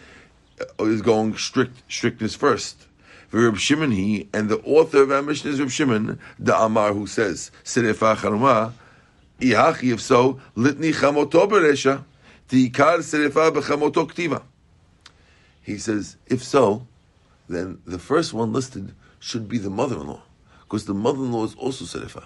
uh, 0.58 0.84
is 0.84 1.02
going 1.02 1.36
strict 1.36 1.82
strictness 1.86 2.34
first. 2.34 2.86
Reb 3.30 3.58
Shimon 3.58 3.90
he, 3.90 4.26
and 4.32 4.48
the 4.48 4.58
author 4.62 5.02
of 5.02 5.10
our 5.12 5.20
Mishnah 5.22 5.50
is 5.50 5.60
Reb 5.60 5.68
Shimon, 5.68 6.18
the 6.38 6.58
Amar, 6.58 6.94
who 6.94 7.06
says, 7.06 7.50
Serefa 7.62 8.16
Chanuma, 8.16 8.72
Ihachi, 9.38 9.92
if 9.92 10.00
so, 10.00 10.40
Litni 10.56 10.94
Chamoto 10.94 11.46
Beresha, 11.46 12.04
Tikar 12.48 13.00
Serefa 13.00 13.52
Bechamoto 13.52 14.10
Ktiva. 14.10 14.42
He 15.62 15.76
says, 15.76 16.16
if 16.26 16.42
so, 16.42 16.86
then 17.50 17.82
the 17.84 17.98
first 17.98 18.32
one 18.32 18.52
listed 18.52 18.94
should 19.18 19.46
be 19.46 19.58
the 19.58 19.68
mother-in-law, 19.70 20.22
because 20.62 20.86
the 20.86 20.94
mother-in-law 20.94 21.44
is 21.44 21.54
also 21.56 21.84
Serefa. 21.84 22.24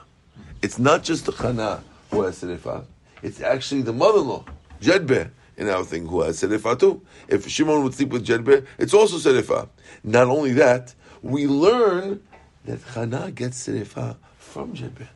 It's 0.62 0.78
not 0.78 1.02
just 1.02 1.26
the 1.26 1.32
Chana 1.32 1.82
who 2.12 2.22
has 2.22 2.40
Serefa, 2.40 2.84
it's 3.24 3.40
actually 3.40 3.82
the 3.82 3.92
mother-in-law, 3.92 4.44
Jedbe, 4.80 5.30
in 5.56 5.68
our 5.68 5.82
thing, 5.84 6.06
who 6.06 6.20
has 6.22 6.40
Serefa 6.42 6.78
too. 6.78 7.00
If 7.28 7.48
Shimon 7.48 7.82
would 7.82 7.94
sleep 7.94 8.10
with 8.10 8.24
Jedbe, 8.26 8.66
it's 8.78 8.94
also 8.94 9.16
Serefa. 9.16 9.68
Not 10.04 10.28
only 10.28 10.52
that, 10.52 10.94
we 11.22 11.46
learn 11.46 12.22
that 12.66 12.80
Chana 12.80 13.34
gets 13.34 13.66
Serefa 13.66 14.16
from 14.38 14.74
Jedbe. 14.74 15.08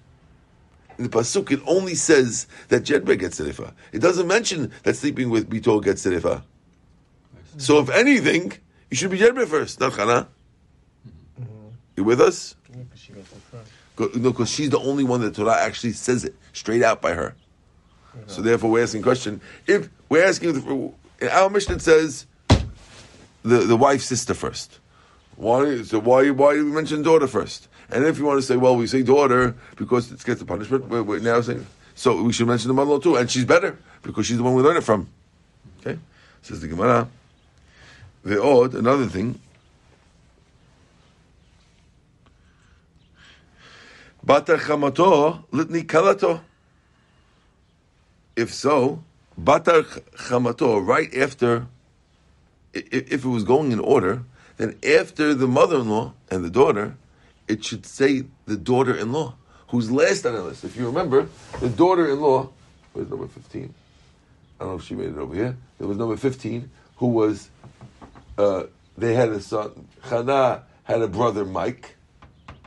In 0.96 1.04
the 1.04 1.10
Pasuk, 1.10 1.52
it 1.52 1.60
only 1.66 1.94
says 1.94 2.46
that 2.68 2.82
Jedbe 2.82 3.18
gets 3.18 3.38
Serefa. 3.40 3.72
It 3.92 4.00
doesn't 4.00 4.26
mention 4.26 4.72
that 4.82 4.96
sleeping 4.96 5.30
with 5.30 5.48
Bito 5.48 5.82
gets 5.82 6.04
Serefa. 6.04 6.42
So 7.58 7.78
if 7.80 7.90
anything, 7.90 8.52
you 8.90 8.96
should 8.96 9.10
be 9.10 9.18
Jedbe 9.18 9.46
first, 9.46 9.80
not 9.80 9.92
Chana. 9.92 10.26
You 11.96 12.04
with 12.04 12.20
us? 12.20 12.54
Go- 13.96 14.10
No, 14.14 14.30
because 14.30 14.50
she's 14.50 14.70
the 14.70 14.78
only 14.78 15.02
one 15.04 15.20
that 15.22 15.34
Torah 15.34 15.58
actually 15.60 15.92
says 15.92 16.24
it 16.24 16.34
straight 16.52 16.82
out 16.84 17.02
by 17.02 17.12
her. 17.12 17.34
So 18.26 18.42
therefore, 18.42 18.70
we're 18.70 18.82
asking 18.82 19.02
question. 19.02 19.40
If 19.66 19.88
we're 20.08 20.24
asking, 20.24 20.94
in 21.20 21.28
our 21.28 21.50
mission 21.50 21.80
says 21.80 22.26
the 23.42 23.58
the 23.58 23.76
wife's 23.76 24.04
sister 24.04 24.34
first. 24.34 24.80
Why? 25.36 25.82
So 25.82 26.00
why 26.00 26.30
why 26.30 26.54
do 26.54 26.64
we 26.64 26.72
mention 26.72 27.02
daughter 27.02 27.26
first? 27.26 27.68
And 27.90 28.04
if 28.04 28.18
you 28.18 28.24
want 28.26 28.38
to 28.38 28.46
say, 28.46 28.56
well, 28.56 28.76
we 28.76 28.86
say 28.86 29.02
daughter 29.02 29.54
because 29.76 30.12
it 30.12 30.22
gets 30.22 30.40
the 30.40 30.46
punishment. 30.46 30.88
We're, 30.88 31.02
we're 31.02 31.20
now 31.20 31.40
saying 31.40 31.64
so 31.98 32.22
we 32.22 32.32
should 32.32 32.46
mention 32.46 32.68
the 32.68 32.74
mother-in-law 32.74 33.00
too, 33.00 33.16
and 33.16 33.28
she's 33.28 33.44
better 33.44 33.76
because 34.02 34.24
she's 34.24 34.36
the 34.36 34.44
one 34.44 34.54
we 34.54 34.62
learn 34.62 34.76
it 34.76 34.84
from. 34.84 35.08
Okay. 35.80 35.98
Says 36.42 36.60
the 36.60 36.68
Gemara. 36.68 37.08
The 38.22 38.40
odd, 38.40 38.74
another 38.74 39.06
thing. 39.06 39.40
Batar 44.24 44.58
chamato 44.58 45.44
litni 45.50 45.84
kalato. 45.84 46.40
If 48.38 48.54
so, 48.54 49.02
batar 49.36 49.82
chamato, 50.14 50.86
right 50.86 51.12
after, 51.12 51.66
if 52.72 53.24
it 53.24 53.28
was 53.28 53.42
going 53.42 53.72
in 53.72 53.80
order, 53.80 54.22
then 54.58 54.78
after 54.88 55.34
the 55.34 55.48
mother-in-law 55.48 56.12
and 56.30 56.44
the 56.44 56.50
daughter, 56.50 56.96
it 57.48 57.64
should 57.64 57.84
say 57.84 58.26
the 58.46 58.56
daughter-in-law, 58.56 59.34
who's 59.70 59.90
last 59.90 60.24
on 60.24 60.34
the 60.34 60.42
list. 60.44 60.62
If 60.62 60.76
you 60.76 60.86
remember, 60.86 61.28
the 61.58 61.68
daughter-in-law 61.68 62.48
was 62.94 63.10
number 63.10 63.26
15. 63.26 63.74
I 64.60 64.62
don't 64.62 64.68
know 64.68 64.78
if 64.78 64.84
she 64.84 64.94
made 64.94 65.08
it 65.08 65.18
over 65.18 65.34
here. 65.34 65.56
There 65.78 65.88
was 65.88 65.98
number 65.98 66.16
15, 66.16 66.70
who 66.98 67.06
was, 67.08 67.50
uh, 68.38 68.66
they 68.96 69.14
had 69.14 69.30
a 69.30 69.40
son, 69.40 69.88
Chana 70.04 70.62
had 70.84 71.02
a 71.02 71.08
brother, 71.08 71.44
Mike, 71.44 71.96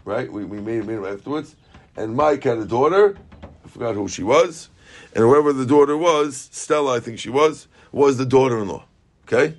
right? 0.04 0.30
We, 0.30 0.44
we 0.44 0.60
made, 0.60 0.86
made 0.86 0.98
him 0.98 1.06
afterwards. 1.06 1.56
And 1.96 2.14
Mike 2.14 2.44
had 2.44 2.58
a 2.58 2.66
daughter, 2.66 3.18
I 3.64 3.68
forgot 3.70 3.96
who 3.96 4.10
she 4.10 4.24
was. 4.24 4.68
And 5.14 5.24
whoever 5.24 5.54
the 5.54 5.66
daughter 5.66 5.98
was, 5.98 6.50
Stella, 6.52 6.96
I 6.98 7.00
think 7.00 7.20
she 7.20 7.30
was, 7.30 7.68
was 7.92 8.18
the 8.18 8.26
daughter-in-law. 8.26 8.86
Okay? 9.28 9.58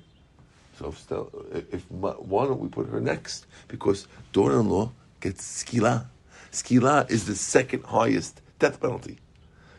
So 0.79 0.87
if 0.87 0.97
Stella, 0.97 1.27
if 1.71 1.89
why 1.91 2.45
don't 2.45 2.59
we 2.59 2.67
put 2.67 2.87
her 2.89 2.99
next? 2.99 3.45
Because 3.67 4.07
daughter-in-law 4.31 4.91
gets 5.21 5.63
skila. 5.63 6.07
Skila 6.51 7.09
is 7.09 7.25
the 7.25 7.35
second 7.35 7.83
highest 7.83 8.41
death 8.59 8.79
penalty. 8.81 9.17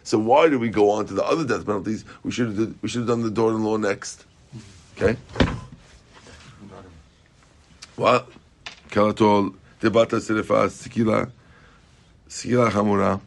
So 0.02 0.18
why 0.18 0.48
do 0.48 0.58
we 0.58 0.68
go 0.68 0.90
on 0.90 1.06
to 1.06 1.14
the 1.14 1.24
other 1.24 1.44
death 1.44 1.66
penalties? 1.66 2.04
We 2.22 2.30
should 2.30 2.56
have 2.56 3.06
done 3.06 3.22
the 3.22 3.30
daughter-in-law 3.30 3.78
next. 3.78 4.24
Okay. 4.96 5.16
What? 7.96 8.30
Kalatol 8.90 9.54
debata 9.80 10.20
serifa 10.20 10.68
skila 10.68 11.30
skila 12.28 12.70
hamura. 12.70 13.20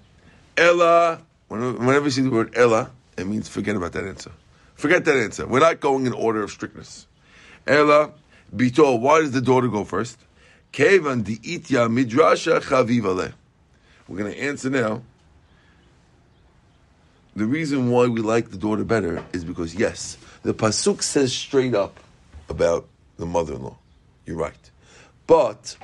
Ella. 0.55 1.22
Whenever 1.48 1.77
whenever 1.77 2.06
you 2.06 2.12
see 2.12 2.22
the 2.22 2.30
word 2.30 2.54
Ella, 2.56 2.92
it 3.18 3.25
means 3.25 3.48
forget 3.48 3.75
about 3.75 3.94
that 3.94 4.06
answer. 4.06 4.32
Forget 4.75 5.06
that 5.06 5.18
answer. 5.18 5.48
We're 5.48 5.60
not 5.60 5.80
going 5.80 6.06
in 6.06 6.13
order 6.13 6.44
of 6.44 6.51
strictness. 6.51 7.08
Ella 7.66 8.12
bito. 8.56 9.00
Why 9.00 9.22
does 9.22 9.32
the 9.32 9.42
daughter 9.42 9.68
go 9.68 9.84
first? 9.84 10.18
Kevan 10.72 11.24
di 11.24 11.38
itya 11.38 11.89
midrasha 11.89 12.62
chavivale. 12.62 13.34
We're 14.08 14.18
going 14.18 14.32
to 14.32 14.39
answer 14.39 14.70
now. 14.70 15.01
The 17.36 17.46
reason 17.46 17.92
why 17.92 18.08
we 18.08 18.22
like 18.22 18.51
the 18.51 18.58
daughter 18.58 18.84
better 18.84 19.24
is 19.34 19.44
because 19.44 19.75
yes, 19.75 20.18
the 20.44 20.54
pasuk 20.54 21.04
says 21.04 21.34
straight 21.34 21.75
up 21.75 22.00
about 22.50 22.88
the 23.18 23.25
mother-in-law. 23.25 23.77
You're 24.25 24.38
right, 24.38 24.72
but 25.27 25.77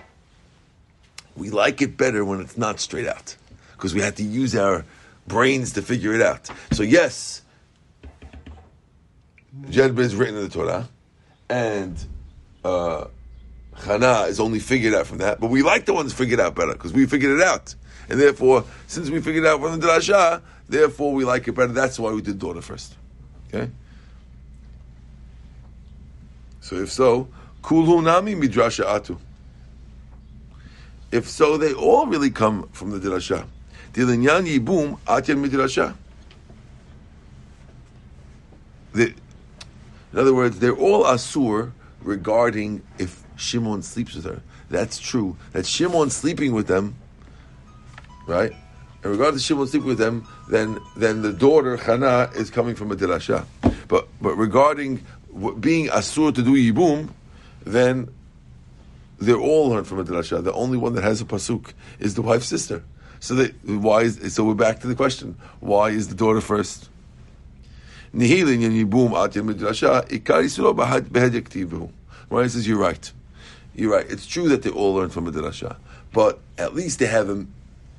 we 1.36 1.50
like 1.50 1.82
it 1.82 1.98
better 1.98 2.24
when 2.25 2.41
it's 2.41 2.58
not 2.58 2.79
straight 2.79 3.08
out 3.08 3.36
because 3.74 3.93
we 3.93 4.01
have 4.01 4.15
to 4.15 4.24
use 4.24 4.55
our 4.55 4.86
brains 5.27 5.73
to 5.73 5.81
figure 5.81 6.13
it 6.13 6.21
out. 6.21 6.49
So 6.71 6.83
yes, 6.83 7.41
Jedbe 9.65 9.99
is 9.99 10.15
written 10.15 10.35
in 10.35 10.43
the 10.43 10.49
Torah, 10.49 10.89
and 11.49 11.97
uh, 12.63 13.05
Chana 13.77 14.27
is 14.27 14.39
only 14.39 14.59
figured 14.59 14.93
out 14.93 15.07
from 15.07 15.19
that. 15.19 15.39
But 15.39 15.49
we 15.49 15.61
like 15.61 15.85
the 15.85 15.93
ones 15.93 16.13
figured 16.13 16.39
out 16.39 16.55
better 16.55 16.73
because 16.73 16.93
we 16.93 17.05
figured 17.05 17.39
it 17.39 17.45
out, 17.45 17.75
and 18.09 18.19
therefore, 18.19 18.65
since 18.87 19.09
we 19.09 19.21
figured 19.21 19.43
it 19.45 19.47
out 19.47 19.61
from 19.61 19.79
the 19.79 19.87
drasha, 19.87 20.41
therefore 20.67 21.13
we 21.13 21.23
like 21.23 21.47
it 21.47 21.53
better. 21.53 21.73
That's 21.73 21.99
why 21.99 22.11
we 22.11 22.21
did 22.21 22.39
daughter 22.39 22.61
first. 22.61 22.95
Okay. 23.47 23.69
So 26.61 26.77
if 26.77 26.91
so, 26.91 27.27
kulhu 27.61 28.03
nami 28.03 28.35
midrasha 28.35 28.85
atu. 28.85 29.17
If 31.11 31.29
so, 31.29 31.57
they 31.57 31.73
all 31.73 32.07
really 32.07 32.31
come 32.31 32.69
from 32.69 32.89
the 32.89 32.99
drasha. 32.99 33.45
Dilinyan 33.93 34.47
yibum 34.47 34.97
midrasha. 35.05 35.95
In 38.95 40.19
other 40.19 40.33
words, 40.33 40.59
they're 40.59 40.75
all 40.75 41.03
asur 41.03 41.71
regarding 42.01 42.83
if 43.00 43.23
Shimon 43.35 43.81
sleeps 43.81 44.15
with 44.15 44.25
her. 44.25 44.41
That's 44.69 45.00
true. 45.00 45.38
That 45.51 45.65
Shimon 45.65 46.09
sleeping 46.09 46.53
with 46.53 46.67
them, 46.67 46.95
right? 48.27 48.53
Regard 49.01 49.33
to 49.33 49.39
Shimon 49.39 49.67
sleeping 49.67 49.89
with 49.89 49.97
them, 49.97 50.27
then 50.50 50.79
then 50.95 51.21
the 51.21 51.33
daughter 51.33 51.77
Chana 51.77 52.33
is 52.35 52.50
coming 52.50 52.75
from 52.75 52.91
a 52.91 52.95
dirasha. 52.95 53.45
But 53.88 54.07
but 54.21 54.35
regarding 54.35 55.05
being 55.59 55.88
asur 55.88 56.33
to 56.33 56.41
do 56.41 56.53
yibum, 56.53 57.09
then 57.65 58.13
they're 59.19 59.35
all 59.35 59.69
learned 59.69 59.88
from 59.88 60.00
a 60.00 60.03
drasha. 60.03 60.43
The 60.43 60.53
only 60.53 60.77
one 60.77 60.93
that 60.93 61.03
has 61.03 61.21
a 61.21 61.25
pasuk 61.25 61.73
is 62.00 62.15
the 62.15 62.21
wife's 62.21 62.47
sister. 62.47 62.83
So 63.23 63.41
why 63.63 64.01
is 64.01 64.33
so 64.33 64.43
we're 64.43 64.53
back 64.53 64.81
to 64.81 64.87
the 64.87 64.95
question: 64.95 65.37
Why 65.61 65.91
is 65.91 66.09
the 66.09 66.13
daughter 66.13 66.41
first? 66.41 66.89
Nihilin 68.13 68.59
midrasha 68.85 70.05
behed 71.09 72.51
says 72.51 72.67
you're 72.67 72.77
right. 72.77 73.13
You're 73.75 73.93
right. 73.93 74.05
It's 74.11 74.27
true 74.27 74.49
that 74.49 74.63
they 74.63 74.69
all 74.71 74.95
learn 74.95 75.07
from 75.07 75.25
a 75.27 75.31
drasha, 75.31 75.77
but 76.11 76.41
at 76.57 76.75
least 76.75 76.99
they 76.99 77.05
have 77.05 77.29
a. 77.29 77.45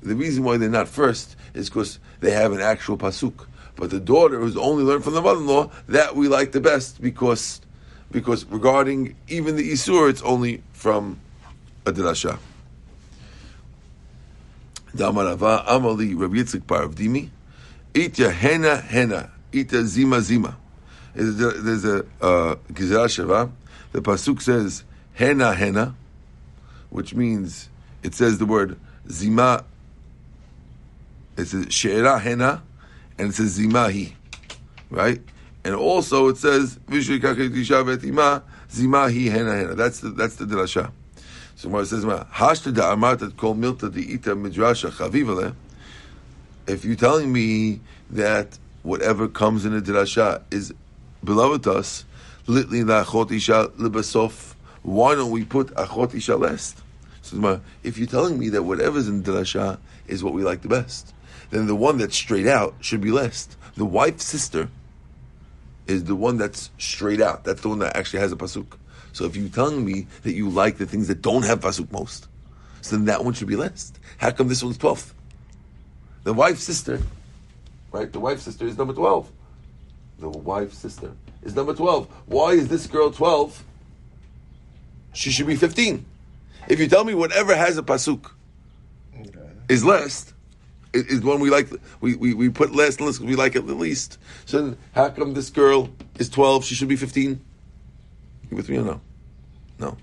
The 0.03 0.15
reason 0.15 0.43
why 0.43 0.57
they're 0.57 0.69
not 0.69 0.87
first 0.87 1.35
is 1.55 1.71
because 1.71 1.97
they 2.19 2.29
have 2.29 2.51
an 2.51 2.61
actual 2.61 2.95
pasuk. 2.95 3.47
But 3.77 3.89
the 3.89 3.99
daughter 3.99 4.39
who's 4.39 4.55
only 4.55 4.83
learned 4.83 5.03
from 5.03 5.15
the 5.15 5.23
mother-in-law, 5.23 5.71
that 5.87 6.15
we 6.15 6.27
like 6.27 6.51
the 6.51 6.61
best 6.61 7.01
because 7.01 7.61
because 8.11 8.45
regarding 8.45 9.15
even 9.27 9.55
the 9.55 9.71
isur, 9.71 10.07
it's 10.07 10.21
only 10.21 10.61
from 10.73 11.19
a 11.87 11.91
drasha. 11.91 12.37
Damarava 14.95 15.65
Amali 15.65 16.19
Rabbi 16.19 16.37
Yitzchak 16.37 16.65
Bar 16.65 16.87
Avdimi, 16.87 17.29
Itya 17.93 18.31
Hena 18.31 18.77
Hena, 18.77 19.31
Ita 19.53 19.83
Zima 19.85 20.21
Zima. 20.21 20.57
There's 21.13 21.85
a, 21.85 21.99
uh, 22.21 22.55
Sheva. 22.55 23.51
The 23.91 24.01
pasuk 24.01 24.41
says 24.41 24.83
Hena 25.13 25.53
Hena, 25.53 25.95
which 26.89 27.15
means 27.15 27.69
it 28.03 28.13
says 28.13 28.37
the 28.37 28.45
word 28.45 28.77
Zima. 29.09 29.63
It 31.37 31.45
says 31.45 31.67
She'era 31.69 32.19
Hena, 32.19 32.63
and 33.17 33.29
it 33.29 33.33
says 33.33 33.51
Zima 33.51 33.91
Hi, 33.91 34.13
right? 34.89 35.21
And 35.63 35.75
also 35.75 36.27
it 36.27 36.37
says 36.37 36.77
Vishri 36.89 37.19
Kaket 37.19 37.55
Isha 37.55 37.83
Betima 37.83 38.43
Hena 39.31 39.55
Hena. 39.55 39.75
That's 39.75 40.01
the 40.01 40.09
that's 40.09 40.35
the 40.35 40.45
drasha. 40.45 40.91
So 41.55 41.77
it 41.79 41.85
says 41.85 42.03
Hashta 42.03 42.73
da 42.73 42.93
Amarta 42.93 43.35
Kol 43.35 43.55
Milta 43.55 43.91
Di 43.91 44.13
Ita 44.13 44.35
Midrasha 44.35 44.91
Chavivale, 44.91 45.55
if 46.67 46.83
you're 46.83 46.95
telling 46.95 47.31
me 47.31 47.79
that 48.09 48.57
whatever 48.83 49.27
comes 49.27 49.65
in 49.65 49.75
a 49.75 49.81
drasha 49.81 50.41
is 50.51 50.73
beloved 51.23 51.63
to 51.63 51.71
us, 51.71 52.03
litli 52.45 52.83
la'achot 52.83 53.31
isha 53.31 53.71
libasof, 53.77 54.53
why 54.83 55.15
don't 55.15 55.31
we 55.31 55.45
put 55.45 55.67
achot 55.75 56.13
isha 56.13 56.35
last? 56.35 56.81
So 57.21 57.61
if 57.83 57.97
you're 57.97 58.07
telling 58.07 58.37
me 58.37 58.49
that 58.49 58.63
whatever's 58.63 59.07
in 59.07 59.23
drasha 59.23 59.79
is 60.07 60.23
what 60.23 60.33
we 60.33 60.43
like 60.43 60.61
the 60.61 60.67
best, 60.67 61.13
then 61.51 61.67
the 61.67 61.75
one 61.75 61.97
that's 61.97 62.15
straight 62.15 62.47
out 62.47 62.75
should 62.81 63.01
be 63.01 63.11
last. 63.11 63.55
The 63.75 63.85
wife's 63.85 64.25
sister 64.25 64.69
is 65.87 66.03
the 66.03 66.15
one 66.15 66.37
that's 66.37 66.69
straight 66.77 67.21
out. 67.21 67.43
That's 67.43 67.61
the 67.61 67.69
one 67.69 67.79
that 67.79 67.95
actually 67.95 68.19
has 68.19 68.31
a 68.31 68.35
pasuk. 68.35 68.65
So 69.15 69.23
if 69.23 69.37
you're 69.37 69.47
telling 69.47 69.85
me 69.85 70.07
that 70.23 70.33
you 70.33 70.49
like 70.49 70.77
the 70.77 70.85
things 70.85 71.07
that 71.07 71.21
don't 71.21 71.45
have 71.45 71.61
pasuk 71.61 71.89
most, 71.89 72.27
so 72.81 72.97
then 72.97 73.05
that 73.05 73.23
one 73.23 73.33
should 73.33 73.47
be 73.47 73.55
last. 73.55 73.97
How 74.17 74.29
come 74.29 74.49
this 74.49 74.61
one's 74.61 74.77
twelfth? 74.77 75.13
The 76.25 76.33
wife's 76.33 76.63
sister, 76.63 77.01
right? 77.93 78.11
The 78.11 78.19
wife's 78.19 78.43
sister 78.43 78.67
is 78.67 78.77
number 78.77 78.91
twelve. 78.91 79.31
The 80.19 80.27
wife's 80.27 80.77
sister 80.77 81.13
is 81.43 81.55
number 81.55 81.73
twelve. 81.73 82.09
Why 82.25 82.51
is 82.51 82.67
this 82.67 82.87
girl 82.87 83.09
twelve? 83.09 83.63
She 85.13 85.31
should 85.31 85.47
be 85.47 85.55
fifteen. 85.55 86.05
If 86.67 86.81
you 86.81 86.89
tell 86.89 87.05
me 87.05 87.13
whatever 87.13 87.55
has 87.55 87.77
a 87.77 87.83
pasuk 87.83 88.31
is 89.69 89.85
last, 89.85 90.33
is 90.91 91.21
one 91.21 91.39
we 91.39 91.49
like. 91.49 91.69
We, 92.01 92.17
we, 92.17 92.33
we 92.33 92.49
put 92.49 92.75
last 92.75 92.97
because 92.97 93.21
we 93.21 93.37
like 93.37 93.55
it 93.55 93.65
the 93.65 93.75
least. 93.75 94.17
So 94.45 94.61
then 94.61 94.77
how 94.93 95.07
come 95.07 95.35
this 95.35 95.49
girl 95.49 95.89
is 96.19 96.27
twelve? 96.27 96.65
She 96.65 96.75
should 96.75 96.89
be 96.89 96.97
fifteen. 96.97 97.39
You 98.49 98.57
with 98.57 98.69
me 98.69 98.77
or 98.77 98.83
no? 98.83 99.01
No. 99.79 99.97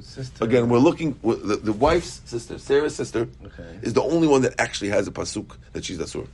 Sister. 0.00 0.44
Again, 0.44 0.70
we're 0.70 0.78
looking. 0.78 1.12
the, 1.22 1.60
the 1.62 1.72
wife's 1.72 2.22
sister, 2.24 2.58
Sarah's 2.58 2.96
sister, 2.96 3.28
Okay. 3.44 3.78
is 3.82 3.92
the 3.92 4.02
only 4.02 4.26
one 4.26 4.40
that 4.42 4.58
actually 4.58 4.88
has 4.88 5.06
a 5.06 5.10
pasuk 5.10 5.56
that 5.72 5.84
she's 5.84 5.98
asur. 5.98 6.26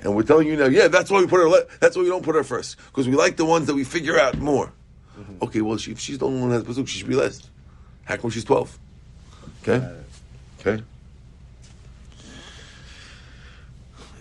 And 0.00 0.14
we're 0.14 0.24
telling 0.24 0.46
you 0.46 0.56
now, 0.56 0.66
yeah, 0.66 0.88
that's 0.88 1.10
why 1.10 1.20
we 1.20 1.26
put 1.26 1.40
her. 1.40 1.66
That's 1.80 1.96
why 1.96 2.02
we 2.02 2.08
don't 2.08 2.22
put 2.22 2.34
her 2.34 2.44
first 2.44 2.76
because 2.88 3.08
we 3.08 3.14
like 3.16 3.36
the 3.36 3.46
ones 3.46 3.66
that 3.66 3.74
we 3.74 3.82
figure 3.82 4.18
out 4.20 4.36
more. 4.36 4.72
Okay, 5.40 5.62
well, 5.62 5.78
she, 5.78 5.92
if 5.92 5.98
she's 5.98 6.18
the 6.18 6.26
only 6.26 6.40
one 6.42 6.50
that 6.50 6.66
has 6.66 6.76
pasuk, 6.76 6.86
she 6.86 6.98
should 6.98 7.08
be 7.08 7.14
last. 7.14 7.48
How 8.04 8.16
come 8.18 8.30
she's 8.30 8.44
twelve? 8.44 8.78
Okay, 9.62 9.82
okay. 10.60 10.82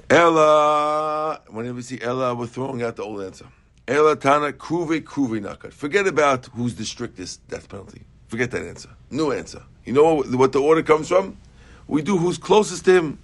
Ella, 0.10 1.42
whenever 1.50 1.76
we 1.76 1.82
see 1.82 2.00
Ella, 2.02 2.34
we're 2.36 2.48
throwing 2.48 2.82
out 2.84 2.96
the 2.96 3.04
old 3.04 3.22
answer. 3.22 3.46
Elatana 3.88 4.52
kruve 4.54 5.02
kruve 5.02 5.40
nakat. 5.42 5.72
Forget 5.74 6.08
about 6.08 6.46
who's 6.48 6.76
the 6.76 6.86
strictest 6.86 7.48
death 7.48 7.70
penalty. 7.70 8.02
Forget 8.28 8.52
that 8.52 8.64
answer. 8.64 8.90
New 9.12 9.32
answer. 9.32 9.62
You 9.86 9.94
know 9.94 10.16
what, 10.16 10.34
what 10.36 10.52
the 10.52 10.60
order 10.62 10.82
comes 10.82 11.08
from? 11.08 11.38
We 11.88 12.02
do 12.02 12.18
who's 12.18 12.40
closest 12.40 12.86
to 12.86 12.94
him, 12.94 13.20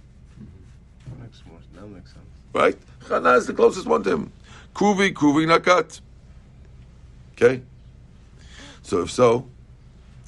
That 1.08 1.20
makes 1.24 1.42
more. 1.48 1.58
That 1.74 1.88
makes 1.88 2.14
sense. 2.14 2.26
right? 2.54 2.78
Chana 3.06 3.38
is 3.38 3.48
the 3.48 3.54
closest 3.54 3.88
one 3.88 4.04
to 4.04 4.12
him. 4.12 4.32
Kruvi 4.76 5.12
kruvi 5.14 5.48
nakat. 5.48 6.00
Okay. 7.34 7.62
So 8.84 9.02
if 9.02 9.12
so, 9.12 9.48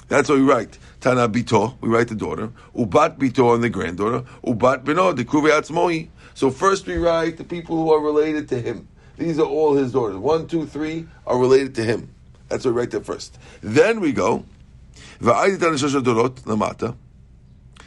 that's 0.07 0.29
what 0.29 0.39
we 0.39 0.43
write. 0.43 0.79
Tana 0.99 1.29
bito, 1.29 1.75
we 1.81 1.89
write 1.89 2.07
the 2.07 2.15
daughter. 2.15 2.49
Ubat 2.75 3.17
bito 3.19 3.53
and 3.53 3.63
the 3.63 3.69
granddaughter. 3.69 4.25
Ubat 4.43 4.83
bino, 4.83 5.11
the 5.11 5.25
kruvi 5.25 5.51
atzmohi. 5.51 6.07
So 6.33 6.49
first 6.49 6.87
we 6.87 6.95
write 6.95 7.37
the 7.37 7.43
people 7.43 7.75
who 7.75 7.91
are 7.93 7.99
related 7.99 8.49
to 8.49 8.59
him. 8.59 8.87
These 9.17 9.39
are 9.39 9.45
all 9.45 9.75
his 9.75 9.91
daughters. 9.91 10.17
One, 10.17 10.47
two, 10.47 10.65
three 10.65 11.07
are 11.27 11.37
related 11.37 11.75
to 11.75 11.83
him. 11.83 12.09
That's 12.49 12.65
what 12.65 12.73
we 12.73 12.79
write 12.79 12.91
there 12.91 13.01
first. 13.01 13.37
Then 13.61 13.99
we 13.99 14.11
go. 14.11 14.45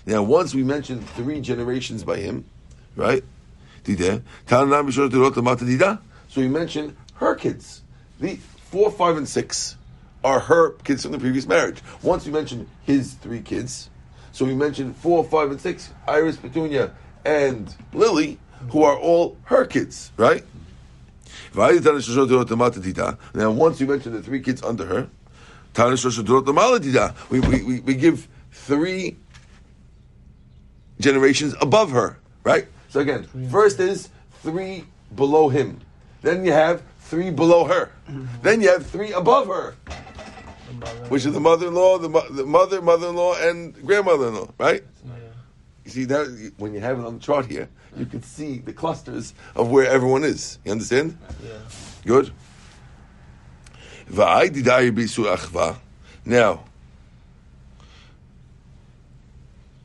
Now, 0.07 0.23
once 0.23 0.55
we 0.55 0.63
mentioned 0.63 1.09
three 1.11 1.41
generations 1.41 2.05
by 2.05 2.19
him, 2.19 2.45
right? 2.95 3.25
So 3.85 4.23
we 6.41 6.49
mentioned 6.49 6.97
her 7.15 7.35
kids. 7.35 7.83
The 8.21 8.39
four, 8.71 8.91
five, 8.91 9.17
and 9.17 9.29
six 9.29 9.77
are 10.25 10.41
her 10.41 10.71
kids 10.71 11.03
from 11.03 11.13
the 11.13 11.19
previous 11.19 11.47
marriage. 11.47 11.81
Once 12.03 12.27
we 12.27 12.33
mentioned 12.33 12.69
his 12.85 13.15
three 13.15 13.41
kids, 13.41 13.91
so 14.33 14.45
we 14.45 14.55
mentioned 14.55 14.97
four, 14.97 15.25
five, 15.25 15.51
and 15.51 15.61
six, 15.61 15.93
Iris, 16.07 16.37
Petunia, 16.37 16.93
and 17.25 17.75
Lily, 17.93 18.39
who 18.71 18.83
are 18.83 18.99
all 18.99 19.37
her 19.45 19.65
kids, 19.65 20.13
right? 20.17 20.45
Now, 23.35 23.51
once 23.51 23.81
you 23.81 23.87
mention 23.87 24.13
the 24.13 24.23
three 24.23 24.41
kids 24.41 24.63
under 24.63 24.87
her, 24.87 25.09
we, 27.31 27.41
we, 27.41 27.63
we, 27.63 27.81
we 27.81 27.95
give 27.95 28.29
three 28.51 29.17
generations 31.01 31.55
above 31.61 31.91
her, 31.91 32.19
right? 32.45 32.67
So 32.89 33.01
again, 33.01 33.27
first 33.51 33.79
is 33.81 34.09
three 34.43 34.85
below 35.15 35.49
him. 35.51 35.81
Then 36.23 36.45
you 36.45 36.53
have 36.53 36.83
three 37.01 37.31
below 37.31 37.65
her. 37.65 37.91
Mm-hmm. 38.09 38.43
Then 38.43 38.61
you 38.63 38.69
have 38.71 38.87
three 38.87 39.13
above 39.13 39.49
her, 39.49 39.75
which 41.09 41.27
is 41.27 41.33
the 41.35 41.41
mother-in-law, 41.41 41.99
the, 41.99 42.09
mo- 42.09 42.29
the 42.31 42.47
mother, 42.47 42.81
mother-in-law, 42.81 43.35
and 43.41 43.75
grandmother-in-law, 43.87 44.49
right? 44.59 44.83
You 45.87 45.93
see 45.93 46.05
that 46.07 46.53
when 46.59 46.75
you 46.75 46.81
have 46.81 46.99
it 46.99 47.07
on 47.07 47.15
the 47.15 47.21
chart 47.21 47.47
here, 47.47 47.69
you 47.97 48.07
can 48.07 48.21
see 48.21 48.59
the 48.59 48.73
clusters 48.73 49.35
of 49.55 49.71
where 49.71 49.89
everyone 49.89 50.25
is. 50.25 50.59
You 50.65 50.73
understand? 50.73 51.17
Yeah. 51.45 51.59
Good. 52.05 52.33
Va'ai 54.11 54.51
didai 54.51 54.91
b'isu 54.91 55.33
achva. 55.33 55.77
Now, 56.25 56.65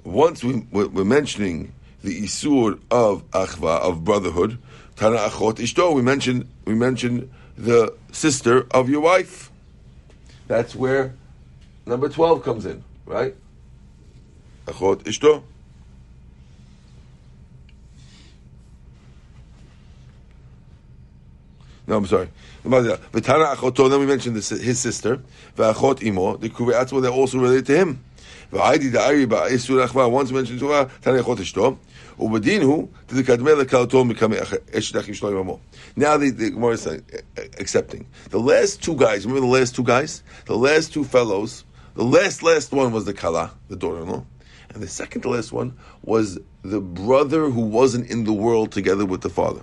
once 0.04 0.44
we, 0.44 0.66
we're 0.72 0.88
we're 0.88 1.04
mentioning 1.04 1.72
the 2.04 2.24
isur 2.24 2.80
of 2.90 3.30
achva 3.30 3.80
of 3.82 4.04
brotherhood, 4.04 4.58
tana 4.96 5.18
achot 5.18 5.58
ishto. 5.58 5.94
We 5.94 6.02
mentioned 6.02 6.50
we 6.66 6.74
mentioned 6.74 7.30
the 7.60 7.94
sister 8.12 8.66
of 8.72 8.90
your 8.90 9.02
wife. 9.02 9.52
That's 10.48 10.74
where 10.76 11.14
number 11.86 12.10
twelve 12.10 12.44
comes 12.44 12.66
in, 12.66 12.84
right? 13.06 13.36
Achot 14.66 15.04
ishto. 15.04 15.44
No, 21.88 21.98
I'm 21.98 22.06
sorry. 22.06 22.30
V'tana 22.64 23.56
achoto. 23.56 23.90
Then 23.90 24.00
we 24.00 24.06
mentioned 24.06 24.36
this, 24.36 24.50
his 24.50 24.80
sister. 24.80 25.22
V'achot 25.58 26.04
imo. 26.04 26.38
The 26.38 26.50
kuvei 26.50 26.74
atzmo. 26.74 27.02
They're 27.02 27.12
also 27.12 27.40
related 27.40 27.66
to 27.68 27.78
him. 27.78 28.04
V'aydi 28.52 28.92
da'ari 28.92 29.26
ba'isur 29.26 29.86
achva. 29.88 30.10
Once 30.10 30.32
mentioned 30.32 30.60
to 30.60 30.70
her. 30.70 30.90
Tana 31.02 31.24
achot 31.24 31.38
ishto. 31.38 31.78
Ubedinhu 32.20 32.90
to 33.08 33.16
the 33.16 33.24
kadmei 33.24 33.64
lekalato 33.64 34.10
mikame 34.10 34.36
esh 34.74 34.92
dachim 34.92 35.10
shloim 35.10 35.40
amo. 35.40 35.60
Now 35.96 36.18
the 36.18 36.30
the 36.30 36.52
Gemara 36.52 36.74
is 36.74 36.86
uh, 36.86 37.00
accepting 37.58 38.06
the 38.30 38.40
last 38.40 38.84
two 38.84 38.96
guys. 38.96 39.26
Remember 39.26 39.48
the 39.48 39.54
last 39.54 39.76
two 39.76 39.84
guys? 39.84 40.24
The 40.46 40.56
last 40.56 40.94
two 40.94 41.04
fellows. 41.04 41.66
The 41.94 42.04
last 42.04 42.42
last 42.42 42.72
one 42.72 42.94
was 42.94 43.04
the 43.04 43.14
kala, 43.14 43.52
the 43.68 43.76
daughter-in-law, 43.76 44.24
and 44.74 44.82
the 44.82 44.88
second 44.88 45.24
to 45.24 45.30
last 45.30 45.52
one 45.52 45.78
was 46.04 46.40
the 46.62 46.80
brother 46.80 47.50
who 47.50 47.60
wasn't 47.60 48.10
in 48.10 48.24
the 48.24 48.32
world 48.32 48.72
together 48.72 49.06
with 49.06 49.20
the 49.20 49.30
father. 49.30 49.62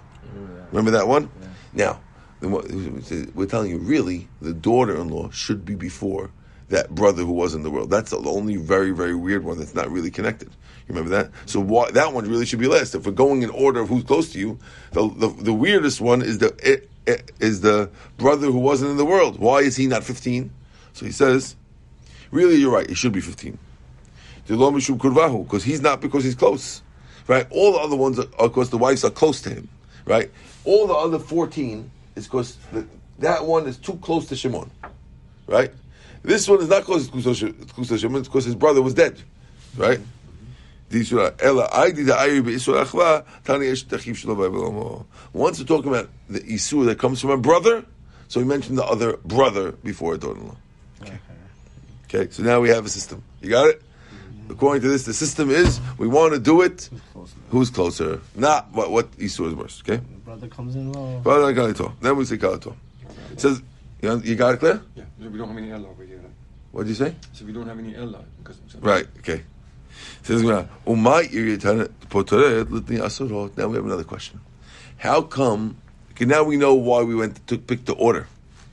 Remember 0.71 0.91
that 0.91 1.09
one? 1.09 1.31
Now, 1.73 1.87
then 1.87 1.95
what- 1.95 2.08
we're 2.41 3.47
telling 3.47 3.71
you, 3.71 3.79
really, 3.79 4.29
the 4.41 4.53
daughter-in-law 4.53 5.31
should 5.31 5.65
be 5.65 5.75
before 5.75 6.31
that 6.69 6.95
brother 6.95 7.25
who 7.25 7.33
was 7.33 7.55
in 7.55 7.63
the 7.63 7.71
world. 7.71 7.91
That's 7.91 8.11
the 8.11 8.19
only 8.19 8.57
very, 8.57 8.91
very 8.91 9.15
weird 9.15 9.45
one 9.45 9.59
that's 9.59 9.75
not 9.75 9.91
really 9.91 10.11
connected. 10.11 10.49
You 10.49 10.95
remember 10.95 11.11
that? 11.11 11.31
So 11.47 11.61
why, 11.61 11.91
that 11.93 12.13
one 12.13 12.29
really 12.29 12.47
should 12.47 12.61
be 12.61 12.69
last. 12.69 12.95
If 12.95 13.07
we're 13.07 13.13
going 13.13 13.43
in 13.43 13.51
order 13.51 13.81
of 13.81 13.89
who's 13.89 14.05
close 14.05 14.33
to 14.33 14.39
you, 14.39 14.59
the, 14.93 15.09
the, 15.09 15.29
the 15.29 15.53
weirdest 15.53 16.01
one 16.01 16.23
is 16.23 16.39
the 16.39 16.55
eh, 16.63 16.77
eh, 17.07 17.19
is 17.41 17.61
the 17.61 17.91
brother 18.17 18.47
who 18.47 18.59
wasn't 18.59 18.91
in 18.91 18.97
the 18.97 19.05
world. 19.05 19.39
Why 19.39 19.61
is 19.61 19.77
he 19.77 19.87
not 19.87 20.05
fifteen? 20.05 20.51
So 20.93 21.07
he 21.07 21.13
says, 21.13 21.57
really, 22.31 22.57
you're 22.57 22.73
right. 22.73 22.89
He 22.89 22.95
should 22.95 23.13
be 23.13 23.21
fifteen. 23.21 23.59
Because 24.47 25.65
he's 25.65 25.81
not 25.83 26.01
because 26.01 26.25
he's 26.25 26.35
close, 26.35 26.83
right? 27.27 27.47
All 27.51 27.73
the 27.73 27.79
other 27.81 27.97
ones 27.97 28.19
are 28.19 28.49
because 28.49 28.71
the 28.71 28.79
wives 28.79 29.05
are 29.05 29.11
close 29.11 29.43
to 29.43 29.51
him, 29.51 29.69
right? 30.07 30.31
All 30.65 30.87
the 30.87 30.95
other 30.95 31.19
fourteen 31.19 31.91
is 32.19 32.27
because 32.27 32.59
that 33.19 33.45
one 33.47 33.67
is 33.67 33.77
too 33.79 33.97
close 33.97 34.27
to 34.27 34.37
Shimon, 34.37 34.71
right? 35.47 35.73
This 36.23 36.49
one 36.49 36.61
is 36.61 36.69
not 36.69 36.85
close 36.85 37.09
to 37.09 37.35
Shimon, 37.35 38.21
it's 38.21 38.29
because 38.29 38.45
his 38.45 38.55
brother 38.55 38.83
was 38.83 38.95
dead, 38.95 39.23
right? 39.77 40.01
Once 40.91 41.13
we're 41.13 41.27
talking 45.67 45.91
about 45.91 46.09
the 46.29 46.41
isur 46.41 46.87
that 46.87 46.99
comes 46.99 47.21
from 47.21 47.31
a 47.31 47.37
brother, 47.37 47.85
so 48.29 48.41
we 48.41 48.47
mentioned 48.47 48.79
the 48.79 48.85
other 48.85 49.17
brother 49.19 49.73
before 49.73 50.15
a 50.15 50.19
daughter-in-law. 50.19 50.57
Okay. 51.03 51.19
Okay, 52.05 52.31
so 52.31 52.43
now 52.43 52.61
we 52.61 52.71
have 52.71 52.87
a 52.87 52.89
system. 52.89 53.23
You 53.41 53.51
got 53.51 53.69
it? 53.69 53.83
According 54.49 54.81
to 54.83 54.89
this, 54.89 55.05
the 55.05 55.13
system 55.13 55.51
is 55.51 55.79
we 55.99 56.09
want 56.09 56.33
to 56.33 56.39
do 56.41 56.63
it. 56.63 56.89
Who's 57.51 57.71
close 57.71 58.01
enough? 58.01 58.11
Who's 58.11 58.21
closer? 58.21 58.41
Not 58.41 58.73
what 58.73 58.91
what 58.91 59.11
isur 59.19 59.49
is 59.49 59.55
worse. 59.55 59.83
Okay. 59.87 60.03
Brother 60.25 60.49
comes 60.49 60.77
in 60.77 60.93
low. 60.93 61.21
Well, 61.25 61.47
I 61.47 61.53
got 61.53 61.71
it 61.71 61.81
all. 61.81 61.95
Then 62.01 62.17
we 62.17 62.25
say 62.25 62.37
kalato. 62.37 62.75
It 63.33 63.41
says 63.41 63.63
you, 64.03 64.21
you 64.21 64.35
got 64.37 64.55
it 64.55 64.61
clear. 64.61 64.83
Yeah, 64.95 65.05
so 65.21 65.29
we 65.29 65.39
don't 65.39 65.49
have 65.49 65.57
any 65.57 65.73
Ella 65.73 65.89
over 65.89 66.05
here. 66.05 66.19
Right? 66.19 66.31
What 66.73 66.83
did 66.83 66.91
you 66.91 66.95
say? 66.95 67.15
So 67.33 67.45
we 67.45 67.53
don't 67.53 67.67
have 67.67 67.79
any 67.79 67.97
Ella. 67.97 68.23
Because, 68.39 68.59
Right. 68.81 69.07
Okay. 69.19 69.43
Says 70.23 70.43
"Umay 70.43 71.29
irritana 71.31 71.89
poteret 72.09 72.65
litni 72.67 72.99
asurot." 72.99 73.57
Now 73.57 73.69
we 73.69 73.77
have 73.77 73.85
another 73.85 74.05
question. 74.05 74.41
How 74.99 75.23
come? 75.23 75.77
Okay, 76.13 76.25
now 76.25 76.43
we 76.45 76.57
know 76.57 76.75
why 76.75 77.03
we 77.03 77.15
went 77.15 77.47
to 77.47 77.59
pick 77.59 77.85
the 77.85 77.95
order. 77.95 78.27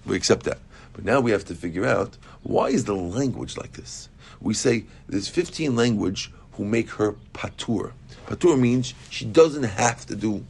We 0.06 0.16
accept 0.16 0.44
that, 0.46 0.60
but 0.94 1.06
now 1.06 1.20
we 1.20 1.32
have 1.32 1.46
to 1.46 1.56
figure 1.56 1.86
out 1.86 2.18
why 2.44 2.68
is 2.68 2.86
the 2.86 2.96
language 2.96 3.58
like 3.58 3.74
this. 3.74 4.10
We 4.42 4.54
say 4.54 4.86
there's 5.08 5.28
15 5.28 5.76
language 5.76 6.32
who 6.54 6.66
make 6.66 6.90
her 6.92 7.16
patur. 7.34 7.92
Patur 8.26 8.60
means 8.60 8.94
she 9.10 9.26
doesn't 9.26 9.64
have 9.64 10.06
to 10.08 10.16
do 10.16 10.46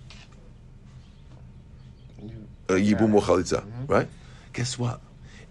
uh, 2.70 2.74
yibum 2.74 3.14
or 3.14 3.22
chalitza, 3.22 3.64
right? 3.88 4.08
Guess 4.54 4.80
what? 4.80 5.02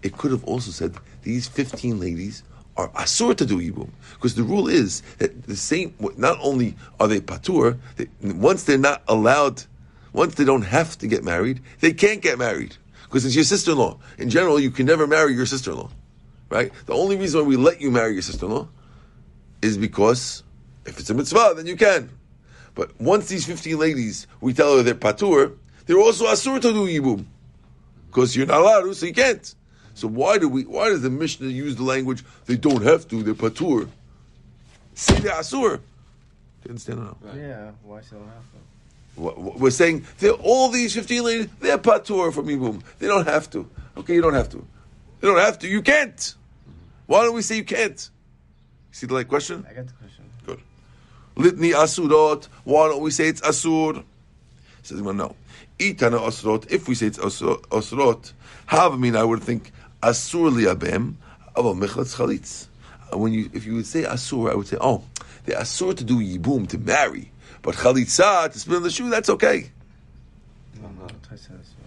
It 0.03 0.17
could 0.17 0.31
have 0.31 0.45
also 0.45 0.71
said 0.71 0.95
these 1.23 1.47
15 1.49 2.01
ladies 2.01 2.43
are 2.77 2.89
asur 2.91 3.37
to 3.37 3.47
do 3.47 3.59
yibum. 3.59 3.91
Because 4.15 4.35
the 4.35 4.43
rule 4.43 4.69
is 4.69 5.03
that 5.19 5.45
the 5.45 5.57
same, 5.57 5.95
not 6.17 6.39
only 6.43 6.77
are 6.99 7.09
they 7.09 7.21
patur, 7.21 7.79
they, 7.97 8.09
once 8.23 8.65
they're 8.65 8.79
not 8.79 9.03
allowed, 9.07 9.63
once 10.13 10.35
they 10.35 10.45
don't 10.45 10.63
have 10.63 10.99
to 10.99 11.07
get 11.07 11.23
married, 11.23 11.61
they 11.81 11.93
can't 11.93 12.21
get 12.21 12.39
married. 12.39 12.77
Because 13.05 13.25
it's 13.25 13.35
your 13.35 13.45
sister-in-law. 13.45 13.99
In 14.19 14.29
general, 14.29 14.59
you 14.59 14.71
can 14.71 14.87
never 14.87 15.07
marry 15.07 15.35
your 15.35 15.47
sister-in-law. 15.47 15.91
Right? 16.51 16.73
The 16.87 16.95
only 16.95 17.17
reason 17.17 17.43
why 17.43 17.47
we 17.47 17.57
let 17.57 17.81
you 17.81 17.91
marry 17.91 18.13
your 18.13 18.23
sister-in-law 18.23 18.69
is 19.63 19.79
because 19.79 20.43
if 20.87 20.99
it's 20.99 21.11
a 21.11 21.14
mitzvah, 21.14 21.55
then 21.57 21.66
you 21.66 21.77
can. 21.77 22.11
But 22.75 22.99
once 23.01 23.29
these 23.29 23.47
15 23.47 23.79
ladies, 23.79 24.27
we 24.40 24.53
tell 24.53 24.77
her 24.77 24.83
they're 24.83 24.94
patur, 24.94 25.57
they're 25.87 25.99
also 25.99 26.27
asur 26.27 26.61
to 26.61 26.73
do 26.73 26.87
yibum. 26.87 27.25
Because 28.09 28.37
you're 28.37 28.47
not 28.47 28.61
allowed 28.61 28.83
to, 28.83 28.94
so 28.94 29.07
you 29.07 29.12
can't. 29.14 29.55
So 29.94 30.09
why 30.09 30.38
do 30.38 30.49
we? 30.49 30.62
Why 30.64 30.88
does 30.88 31.03
the 31.03 31.11
Mishnah 31.11 31.49
use 31.49 31.77
the 31.77 31.85
language 31.85 32.25
they 32.47 32.57
don't 32.57 32.83
have 32.83 33.07
to? 33.09 33.23
They're 33.23 33.35
patur. 33.35 33.88
Say 34.94 35.18
they're 35.20 35.33
asur. 35.33 35.77
Do 35.79 35.81
you 36.64 36.70
understand 36.70 36.99
or 37.01 37.03
no? 37.03 37.16
Yeah, 37.37 37.70
why 37.83 38.01
still 38.01 38.18
have 38.20 38.27
to? 38.53 39.20
Wha- 39.20 39.35
wha- 39.37 39.57
We're 39.59 39.70
saying 39.70 40.05
they're 40.18 40.33
all 40.33 40.70
these 40.70 40.94
fifteen 40.94 41.23
ladies. 41.25 41.49
They're 41.61 41.79
patur 41.79 42.33
from 42.33 42.47
yibum. 42.47 42.83
They 42.99 43.07
don't 43.07 43.27
have 43.27 43.49
to. 43.51 43.68
Okay, 43.97 44.14
you 44.14 44.23
don't 44.23 44.35
have 44.35 44.49
to. 44.51 44.57
You 45.23 45.29
don't 45.29 45.38
have 45.38 45.59
to. 45.61 45.68
You 45.68 45.83
can't. 45.83 46.35
Why 47.07 47.23
don't 47.23 47.35
we 47.35 47.42
say 47.42 47.57
you 47.57 47.64
can't? 47.64 48.11
See 48.90 49.07
the 49.07 49.14
like 49.14 49.29
question? 49.29 49.64
I 49.68 49.75
got 49.75 49.87
the 49.87 49.92
question. 49.94 50.24
Litni 51.37 51.73
asurot. 51.73 52.49
Why 52.64 52.88
don't 52.88 53.03
we 53.03 53.11
say 53.11 53.29
it's 53.29 53.40
asur? 53.40 54.05
Says 54.83 55.03
well, 55.03 55.14
no. 55.14 55.37
Itana 55.79 56.20
asurot. 56.20 56.70
If 56.70 56.88
we 56.88 56.94
say 56.94 57.07
it's 57.07 57.18
asurot, 57.18 58.33
have 58.66 58.99
mean 58.99 59.16
I 59.16 59.25
would 59.25 59.42
think 59.42 59.73
asur 60.03 60.51
liabem 60.53 61.14
avo 61.57 61.77
mechlatz 61.77 62.16
chalitz. 62.16 62.66
When 63.12 63.33
you 63.33 63.51
if 63.53 63.66
you 63.66 63.75
would 63.75 63.87
say 63.87 64.03
asur, 64.03 64.51
I 64.51 64.55
would 64.55 64.66
say 64.66 64.77
oh 64.81 65.03
the 65.47 65.53
asur 65.53 65.97
to 65.97 66.05
do 66.05 66.18
yibum 66.18 66.68
to 66.68 66.79
marry, 66.79 67.31
but 67.62 67.75
chalitza 67.75 68.53
to 68.53 68.59
spin 68.59 68.77
on 68.77 68.83
the 68.83 68.90
shoe 68.90 69.11
that's 69.11 69.29
okay. 69.31 69.70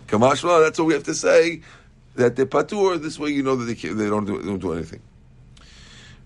Kamashma, 0.08 0.64
that's 0.64 0.80
what 0.80 0.86
we 0.86 0.94
have 0.94 1.04
to 1.04 1.14
say. 1.14 1.62
That 2.16 2.36
they're 2.36 2.46
patur. 2.46 3.02
This 3.02 3.20
way, 3.20 3.30
you 3.30 3.44
know 3.44 3.56
that 3.58 3.66
they 3.66 3.74
they 3.90 4.10
don't 4.10 4.26
do, 4.26 4.42
they 4.42 4.48
don't 4.48 4.60
do 4.60 4.74
anything. 4.74 5.02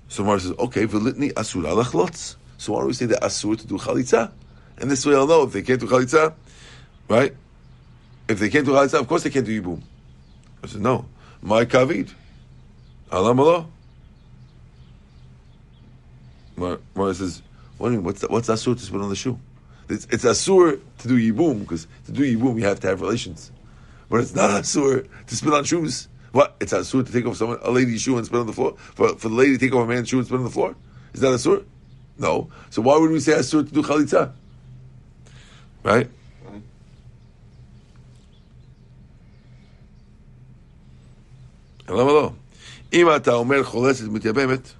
So 0.07 0.23
Mar 0.23 0.39
says, 0.39 0.53
okay, 0.57 0.85
velitni 0.85 1.33
asur 1.33 1.63
alachlotz. 1.63 2.35
So 2.61 2.73
why 2.73 2.81
don't 2.81 2.89
we 2.89 2.93
say 2.93 3.07
that 3.07 3.23
asur 3.23 3.57
to 3.57 3.65
do 3.65 3.79
chalitza? 3.79 4.31
And 4.77 4.91
this 4.91 5.03
way, 5.03 5.15
I'll 5.15 5.25
know 5.25 5.41
if 5.41 5.51
they 5.51 5.63
can't 5.63 5.79
do 5.79 5.87
chalitza, 5.87 6.31
right? 7.09 7.35
If 8.27 8.37
they 8.37 8.51
can't 8.51 8.67
do 8.67 8.73
chalitza, 8.73 8.99
of 8.99 9.07
course 9.07 9.23
they 9.23 9.31
can't 9.31 9.47
do 9.47 9.59
yibum. 9.59 9.81
I 10.63 10.67
said, 10.67 10.81
no, 10.81 11.05
my 11.41 11.65
kavid, 11.65 12.13
alam 13.11 13.39
Allah. 13.39 13.65
Mar 16.55 16.77
Mar 16.93 17.11
says? 17.15 17.41
What's 17.79 18.21
what's 18.29 18.47
asur 18.47 18.77
to 18.77 18.79
spit 18.79 19.01
on 19.01 19.09
the 19.09 19.15
shoe? 19.15 19.39
It's, 19.89 20.05
it's 20.11 20.23
asur 20.23 20.79
to 20.99 21.07
do 21.07 21.17
yibum 21.17 21.61
because 21.61 21.87
to 22.05 22.11
do 22.11 22.21
yibum 22.21 22.59
you 22.59 22.65
have 22.67 22.79
to 22.81 22.87
have 22.89 23.01
relations, 23.01 23.51
but 24.07 24.19
it's 24.19 24.35
not 24.35 24.51
asur 24.51 25.07
to 25.25 25.35
spit 25.35 25.51
on 25.51 25.63
shoes. 25.63 26.09
What? 26.31 26.57
It's 26.59 26.73
asur 26.73 27.03
to 27.03 27.11
take 27.11 27.25
off 27.25 27.37
someone 27.37 27.57
a 27.63 27.71
lady's 27.71 28.03
shoe 28.03 28.17
and 28.17 28.25
spit 28.27 28.39
on 28.39 28.45
the 28.45 28.53
floor 28.53 28.75
for, 28.77 29.15
for 29.15 29.29
the 29.29 29.35
lady 29.35 29.53
to 29.53 29.57
take 29.57 29.73
off 29.73 29.85
a 29.85 29.87
man's 29.87 30.09
shoe 30.09 30.19
and 30.19 30.27
spit 30.27 30.37
on 30.37 30.43
the 30.43 30.51
floor. 30.51 30.75
Is 31.15 31.21
that 31.21 31.29
asur? 31.29 31.65
No. 32.17 32.49
So 32.69 32.81
why 32.81 32.97
would 32.97 33.11
we 33.11 33.19
say 33.19 33.33
asur 33.33 33.67
to 33.67 33.73
do 33.73 33.81
chalitza? 33.83 34.31
Right? 35.83 36.07
למה 41.89 42.11
לא? 42.11 42.31
אם 42.93 43.07
אתה 43.15 43.33
אומר 43.33 43.63
חולצת 43.63 44.05
מתייבמת, 44.05 44.73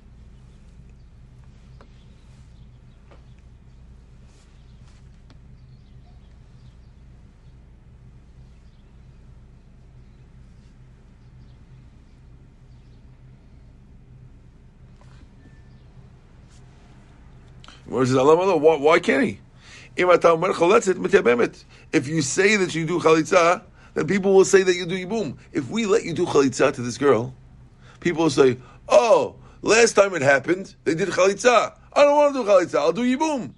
Why, 17.92 19.00
can't 19.00 19.24
he? 19.24 19.40
If 19.98 20.08
you 22.08 22.22
say 22.22 22.56
that 22.56 22.74
you 22.74 22.86
do 22.86 23.00
chalitza, 23.00 23.64
then 23.94 24.08
people 24.08 24.34
will 24.34 24.46
say 24.46 24.64
that 24.64 24.74
you 24.76 24.86
do 24.86 25.06
yibum. 25.06 25.38
If 25.52 25.70
we 25.70 25.86
let 25.86 26.06
you 26.06 26.14
do 26.14 26.26
chalitza 26.26 26.74
to 26.74 26.82
this 26.82 26.98
girl, 26.98 27.34
people 28.00 28.24
will 28.24 28.30
say, 28.30 28.58
"Oh, 28.88 29.36
last 29.62 29.94
time 29.94 30.16
it 30.16 30.22
happened, 30.22 30.74
they 30.86 30.96
did 30.96 31.10
chalitza. 31.10 31.78
I 31.92 32.04
don't 32.04 32.16
want 32.16 32.34
to 32.34 32.44
do 32.44 32.50
chalitza. 32.50 32.80
I'll 32.80 32.94
do 32.94 33.04
yibum." 33.04 33.54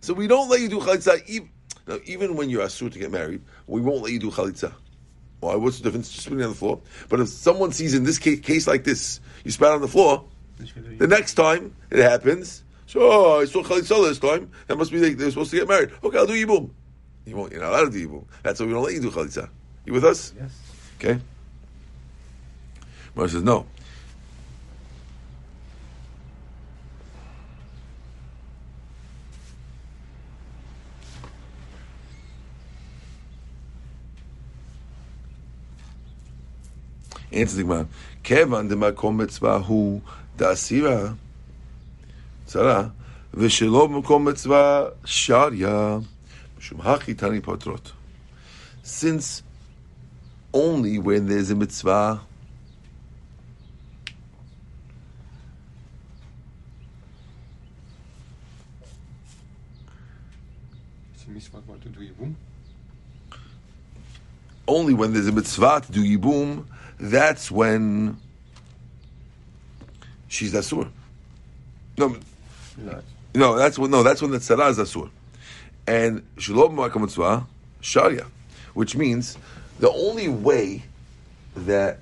So 0.00 0.14
we 0.14 0.26
don't 0.26 0.48
let 0.48 0.60
you 0.60 0.68
do 0.68 0.80
chalitza. 0.80 1.22
Even, 1.28 1.50
now, 1.86 1.98
even 2.06 2.36
when 2.36 2.48
you're 2.48 2.64
asur 2.64 2.90
to 2.90 2.98
get 2.98 3.10
married, 3.10 3.42
we 3.66 3.82
won't 3.82 4.02
let 4.02 4.12
you 4.12 4.18
do 4.18 4.30
chalitza. 4.30 4.72
Why? 5.40 5.56
What's 5.56 5.76
the 5.76 5.84
difference? 5.84 6.08
Just 6.10 6.24
spitting 6.24 6.42
on 6.42 6.48
the 6.50 6.56
floor. 6.56 6.80
But 7.10 7.20
if 7.20 7.28
someone 7.28 7.72
sees 7.72 7.92
in 7.92 8.04
this 8.04 8.18
case, 8.18 8.40
case 8.40 8.66
like 8.66 8.84
this, 8.84 9.20
you 9.44 9.50
spat 9.50 9.72
on 9.72 9.82
the 9.82 9.88
floor, 9.88 10.24
the 10.96 11.06
next 11.06 11.34
time 11.34 11.76
it 11.90 11.98
happens, 11.98 12.63
so 12.86 13.00
oh, 13.00 13.40
I 13.40 13.44
saw 13.46 13.62
chalitza 13.62 14.02
last 14.02 14.20
time. 14.20 14.50
That 14.66 14.76
must 14.76 14.92
be 14.92 14.98
they, 14.98 15.14
they're 15.14 15.30
supposed 15.30 15.50
to 15.50 15.56
get 15.56 15.68
married. 15.68 15.90
Okay, 16.02 16.18
I'll 16.18 16.26
do 16.26 16.32
yibum. 16.32 16.70
You 17.24 17.36
won't. 17.36 17.52
You're 17.52 17.62
not 17.62 17.70
allowed 17.70 17.84
to 17.86 17.90
do 17.90 18.08
yibum. 18.08 18.24
That's 18.42 18.60
why 18.60 18.66
we 18.66 18.72
don't 18.72 18.84
let 18.84 18.94
you 18.94 19.00
do 19.00 19.10
chalitza. 19.10 19.48
You 19.86 19.92
with 19.92 20.04
us? 20.04 20.34
Yes. 20.38 20.58
Okay. 20.98 21.20
Mara 23.14 23.28
says 23.28 23.42
no. 23.42 23.66
Answer 37.32 37.56
the 37.56 37.62
Gemara. 37.62 37.88
Kevan 38.22 38.68
de 38.68 38.76
makom 38.76 39.16
mitzvah 39.16 39.60
hu 39.60 40.00
dasira 40.36 41.16
tzara 42.46 42.92
v'shelo 43.34 43.88
makom 43.88 44.24
mitzvah 44.24 44.92
sharya 45.04 46.04
mishum 46.58 46.80
hachi 46.80 47.16
tani 47.16 47.40
patrot. 47.40 47.92
Since 48.82 49.42
only 50.52 50.98
when 50.98 51.26
there's 51.26 51.50
a 51.50 51.54
mitzvah 51.54 52.20
It's 61.14 61.24
a 61.26 61.30
mitzvah 61.30 61.62
what 61.66 61.80
to 61.82 61.88
do 61.88 62.00
yibum. 62.00 62.34
only 64.66 64.94
when 64.94 65.12
there's 65.12 65.26
a 65.26 65.32
mitzvah 65.32 65.82
to 65.86 65.92
do 65.92 66.02
yibum, 66.02 66.64
that's 66.98 67.50
when 67.50 68.16
she's 70.28 70.54
asur. 70.54 70.90
No, 71.96 72.16
No. 72.76 73.02
no, 73.34 73.56
that's 73.56 73.78
when 73.78 73.90
no, 73.90 74.02
that's 74.02 74.20
when 74.20 74.30
the 74.30 74.38
tzara 74.38 74.70
is 74.70 74.78
asur, 74.78 75.10
and 75.86 76.26
shalom 76.38 76.76
ma'akam 76.76 77.02
mitzvah 77.02 77.46
sharia, 77.80 78.26
which 78.74 78.96
means 78.96 79.38
the 79.78 79.90
only 79.90 80.28
way 80.28 80.82
that 81.54 82.00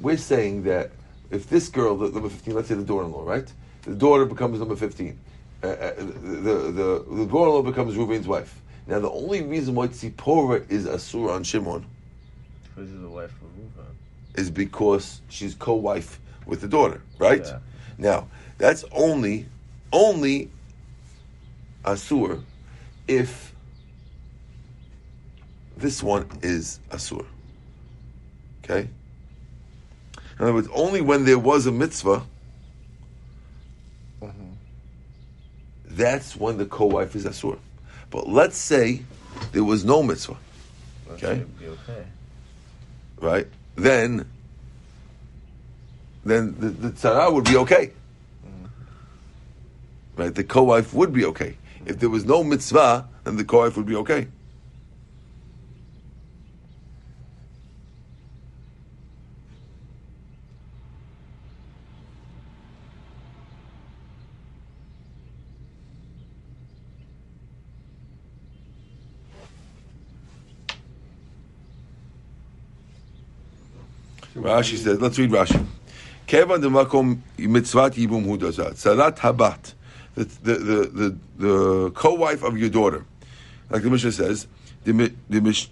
we're 0.00 0.16
saying 0.16 0.64
that 0.64 0.90
if 1.30 1.48
this 1.48 1.68
girl, 1.68 1.96
the 1.96 2.10
number 2.10 2.28
fifteen, 2.28 2.54
let's 2.54 2.68
say 2.68 2.74
the 2.74 2.84
daughter-in-law, 2.84 3.24
right, 3.24 3.50
the 3.82 3.94
daughter 3.94 4.26
becomes 4.26 4.58
number 4.58 4.76
fifteen, 4.76 5.18
uh, 5.62 5.68
uh, 5.68 5.94
the 5.96 6.02
the 6.02 7.04
the 7.08 7.26
daughter-in-law 7.26 7.62
becomes 7.62 7.94
Ruvain's 7.94 8.28
wife. 8.28 8.60
Now 8.86 8.98
the 8.98 9.10
only 9.10 9.42
reason 9.42 9.74
why 9.74 9.88
Tzipora 9.88 10.70
is 10.70 10.84
asur 10.84 11.34
on 11.34 11.44
Shimon 11.44 11.86
Because 12.74 12.92
of 12.92 13.00
the 13.00 13.08
wife 13.08 13.32
of 13.42 13.54
is 14.34 14.50
because 14.50 15.20
she's 15.28 15.54
co-wife 15.54 16.20
with 16.46 16.60
the 16.60 16.68
daughter, 16.68 17.00
right? 17.18 17.44
Yeah. 17.44 17.58
Now, 17.98 18.28
that's 18.58 18.84
only 18.92 19.46
only 19.92 20.50
asur 21.84 22.42
if 23.06 23.54
this 25.76 26.02
one 26.02 26.28
is 26.42 26.80
asur. 26.90 27.24
Okay? 28.64 28.88
In 30.38 30.42
other 30.42 30.54
words, 30.54 30.68
only 30.72 31.00
when 31.00 31.24
there 31.24 31.38
was 31.38 31.66
a 31.66 31.72
mitzvah, 31.72 32.22
that's 35.86 36.34
when 36.34 36.56
the 36.58 36.66
co-wife 36.66 37.14
is 37.14 37.24
asur. 37.24 37.58
But 38.10 38.28
let's 38.28 38.56
say 38.56 39.02
there 39.52 39.64
was 39.64 39.84
no 39.84 40.02
mitzvah, 40.02 40.36
Okay. 41.12 41.44
okay. 41.62 42.04
right? 43.20 43.46
Then, 43.76 44.28
then 46.24 46.56
the, 46.58 46.68
the 46.70 46.90
tzara 46.90 47.32
would 47.32 47.44
be 47.44 47.56
okay. 47.58 47.92
Right? 50.16 50.34
The 50.34 50.44
co-wife 50.44 50.94
would 50.94 51.12
be 51.12 51.24
okay. 51.26 51.56
If 51.86 51.98
there 51.98 52.08
was 52.08 52.24
no 52.24 52.44
mitzvah, 52.44 53.08
then 53.24 53.36
the 53.36 53.44
co-wife 53.44 53.76
would 53.76 53.86
be 53.86 53.96
okay. 53.96 54.28
Rashi 74.36 74.76
says, 74.76 75.00
let's 75.00 75.18
read 75.18 75.30
Rashi. 75.30 75.64
Kevan 76.26 76.60
de 76.60 76.68
makom 76.68 77.20
mitzvat 77.38 77.94
yibum 77.94 78.24
hu 78.24 78.36
dazat. 78.36 78.76
Salat 78.76 79.16
habat. 79.18 79.74
The, 80.14 80.24
the, 80.24 80.54
the, 80.54 80.86
the, 80.86 81.18
the 81.38 81.90
co-wife 81.90 82.44
of 82.44 82.56
your 82.56 82.70
daughter. 82.70 83.04
Like 83.70 83.82
the 83.82 83.90
Mishnah 83.90 84.12
says, 84.12 84.46
the, 84.84 85.12
the, 85.28 85.40
mish, 85.40 85.70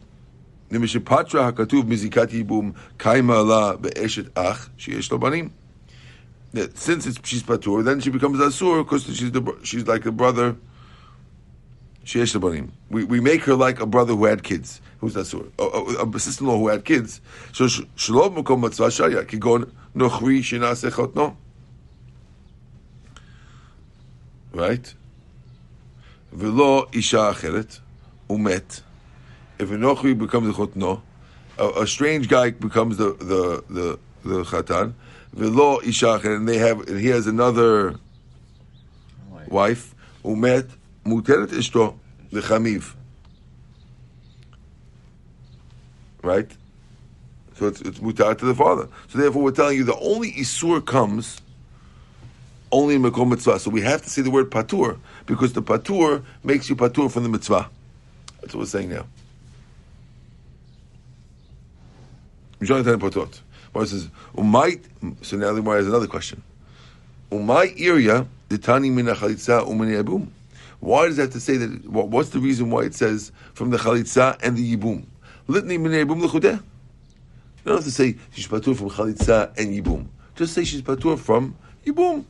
the 0.69 0.79
mishipatra 0.79 1.53
hakatuv 1.53 1.85
mizikat 1.85 2.31
yibum 2.31 2.75
kaima 2.99 3.47
la 3.47 3.77
be'eshet 3.77 4.31
ach 4.35 4.69
sheyesh 4.77 5.13
lo 5.13 5.19
banim. 5.19 5.53
That 6.55 6.77
since 6.77 7.07
it's, 7.07 7.21
she's 7.23 7.43
patur, 7.45 7.85
then 7.85 8.01
she 8.01 8.11
becomes 8.11 8.41
asur 8.41 8.83
because 8.83 9.05
she's 9.05 9.31
the, 9.31 9.57
she's 9.63 9.87
like 9.87 10.07
a 10.07 10.13
brother. 10.13 10.57
Sheyesh 12.05 12.41
banim. 12.41 12.73
We, 12.91 13.05
we 13.05 13.21
make 13.21 13.45
her 13.45 13.55
like 13.55 13.79
a 13.79 13.87
brother 13.87 14.15
who 14.15 14.25
had 14.25 14.43
kids. 14.43 14.81
Who's 14.99 15.15
asur? 15.15 15.53
A, 15.59 15.63
a, 15.63 16.09
a 16.09 16.19
sister-in-law 16.19 16.59
who 16.59 16.69
had 16.69 16.85
kids. 16.85 17.21
So 17.53 17.69
sh- 17.69 17.83
shalom 17.95 18.35
makom 18.35 18.61
mitzvah 18.61 18.89
shaya 18.89 19.25
kigon 19.25 19.71
nochri 19.95 20.41
shinase 20.41 20.91
chotno 20.91 21.37
right? 24.53 24.95
Velo 26.33 26.89
isha 26.93 27.17
acheret, 27.17 27.81
umet. 28.29 28.83
If 29.59 29.71
a 29.71 29.75
nochri 29.75 30.19
becomes 30.19 30.49
a 30.49 30.53
chotno, 30.53 31.03
a, 31.59 31.87
strange 31.87 32.29
guy 32.29 32.51
becomes 32.51 32.97
the 32.97 33.13
the 33.15 33.65
the, 33.69 33.99
the 34.25 34.43
chatan. 34.45 34.95
Velo 35.33 35.81
isha 35.81 36.07
acheret, 36.07 36.37
and 36.37 36.49
they 36.49 36.59
have 36.59 36.81
and 36.89 36.99
he 37.01 37.09
has 37.09 37.27
another 37.27 37.97
wife. 39.49 39.95
Umet 40.25 40.69
muteret 41.05 41.49
ishto 41.49 41.99
lechamiv. 42.31 42.95
Right. 46.23 46.51
So 47.55 47.67
it's, 47.67 47.81
it's 47.83 47.99
mutar 47.99 48.37
to 48.39 48.45
the 48.45 48.55
father. 48.55 48.89
So 49.09 49.19
therefore, 49.19 49.43
we're 49.43 49.51
telling 49.51 49.77
you 49.77 49.85
the 49.85 49.99
only 49.99 50.33
isur 50.33 50.85
comes 50.85 51.41
only 52.73 52.97
in 52.97 53.03
Mekom 53.03 53.31
Mitzvah. 53.31 53.61
So 53.61 53.71
we 53.71 53.83
have 53.83 54.03
to 54.03 54.11
say 54.11 54.23
the 54.23 54.31
word 54.31 54.51
patur 54.51 54.99
because 55.27 55.53
the 55.53 55.63
patur 55.63 56.25
makes 56.43 56.69
you 56.69 56.75
patur 56.75 57.11
from 57.11 57.23
the 57.23 57.29
mitzvah. 57.29 57.69
That's 58.41 58.55
what 58.55 58.61
we're 58.61 58.67
saying 58.67 58.91
now. 58.91 59.07
Says, 62.61 64.09
Umay, 64.37 64.81
so 65.23 65.37
now 65.37 65.53
the 65.53 65.63
has 65.63 65.87
another 65.87 66.07
question. 66.07 66.43
Umay 67.31 67.77
iria 67.79 68.27
ditani 68.49 68.91
min 68.93 69.07
chalitza 69.07 69.67
umini 69.67 70.03
yibum. 70.03 70.29
Why 70.81 71.07
does 71.07 71.17
that 71.17 71.23
have 71.25 71.33
to 71.33 71.41
say 71.41 71.57
that? 71.57 71.87
What's 71.89 72.31
the 72.31 72.41
reason 72.41 72.71
why 72.71 72.83
it 72.83 72.95
says 72.95 73.33
from 73.55 73.71
the 73.71 73.79
chalitza 73.79 74.37
and 74.43 74.57
the 74.57 74.77
yibum? 74.77 75.05
Litni 75.49 75.81
min 75.81 75.93
yibum 75.93 76.21
l'chudeh. 76.23 76.55
You 76.55 76.63
don't 77.65 77.77
have 77.77 77.85
to 77.85 77.91
say 77.91 78.17
she's 78.33 78.49
patur 78.49 78.77
from 78.77 78.91
chalitza 78.91 79.57
and 79.57 79.69
yibum. 79.73 80.07
Just 80.35 80.55
say 80.55 80.65
she's 80.65 80.83
patur 80.83 81.19
from 81.19 81.57
yibum. 81.87 82.25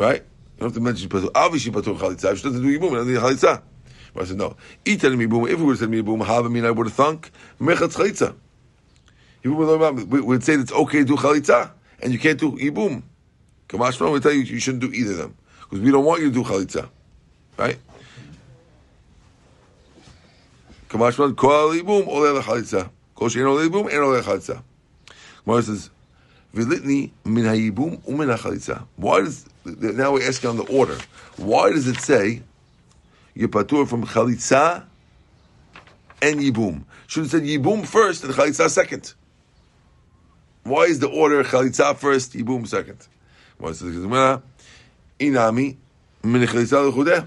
Right? 0.00 0.22
You 0.22 0.60
don't 0.60 0.68
have 0.68 0.74
to 0.74 0.80
mention 0.80 1.10
patur. 1.10 1.30
Obviously, 1.34 1.72
patur 1.72 1.94
chalitza. 1.98 2.32
If 2.32 2.38
she 2.38 2.44
doesn't 2.44 2.62
do 2.62 2.78
yibum, 2.78 3.04
then 3.04 3.22
chalitza. 3.22 3.60
I 4.16 4.24
said 4.24 4.38
no. 4.38 4.56
Itan 4.86 5.16
yibum. 5.18 5.46
If 5.46 5.58
we 5.58 5.64
would 5.66 5.78
have 5.78 5.90
said 5.90 6.26
have 6.26 6.50
mean 6.50 6.64
I 6.64 6.70
would 6.70 6.86
have 6.86 6.96
thunk 6.96 7.30
mechatz 7.60 7.96
chalitza. 7.96 8.34
Yibum. 9.44 10.06
We 10.06 10.22
would 10.22 10.42
say 10.42 10.54
it's 10.54 10.72
okay 10.72 11.00
to 11.00 11.04
do 11.04 11.16
chalitza, 11.16 11.72
and 12.02 12.14
you 12.14 12.18
can't 12.18 12.40
do 12.40 12.52
yibum. 12.52 13.02
Kamashma 13.68 14.10
would 14.10 14.22
tell 14.22 14.32
you 14.32 14.40
you 14.40 14.58
shouldn't 14.58 14.82
do 14.82 14.90
either 14.90 15.12
of 15.12 15.18
them 15.18 15.36
because 15.60 15.80
we 15.80 15.90
don't 15.90 16.04
want 16.04 16.22
you 16.22 16.28
to 16.28 16.34
do 16.34 16.44
chalitza, 16.44 16.88
right? 17.58 17.78
Kamashma 20.88 21.36
kol 21.36 21.74
yibum 21.74 22.08
oleh 22.08 22.42
chalitza. 22.42 22.88
Kol 23.14 23.28
shein 23.28 23.44
oleh 23.44 23.68
yibum 23.68 23.92
en 23.92 24.00
oleh 24.00 24.22
chalitza. 24.22 24.62
Gemara 25.44 25.62
says, 25.62 25.90
"V'litni 26.54 27.10
min 27.26 27.44
hayibum 27.44 28.02
umin 28.08 28.34
hachalitza." 28.34 28.86
Why 28.96 29.20
does 29.20 29.44
now 29.64 30.12
we're 30.12 30.26
asking 30.26 30.50
on 30.50 30.56
the 30.56 30.64
order? 30.64 30.98
Why 31.36 31.70
does 31.70 31.86
it 31.86 32.00
say 32.00 32.42
you're 33.34 33.48
from 33.48 34.06
chalitza 34.06 34.84
and 36.22 36.40
yibum? 36.40 36.84
Should 37.06 37.24
have 37.24 37.30
said 37.30 37.42
yibum 37.42 37.86
first 37.86 38.24
and 38.24 38.32
chalitza 38.34 38.68
second. 38.68 39.14
Why 40.62 40.84
is 40.84 40.98
the 40.98 41.08
order 41.08 41.42
chalitza 41.44 41.96
first, 41.96 42.32
yibum 42.34 42.66
second? 42.66 43.06
Why 43.58 43.72
says 43.72 43.94
the 43.94 44.42
inami 45.18 45.76
min 46.22 46.42
chalitza 46.46 46.90
l'chudeh? 46.90 47.26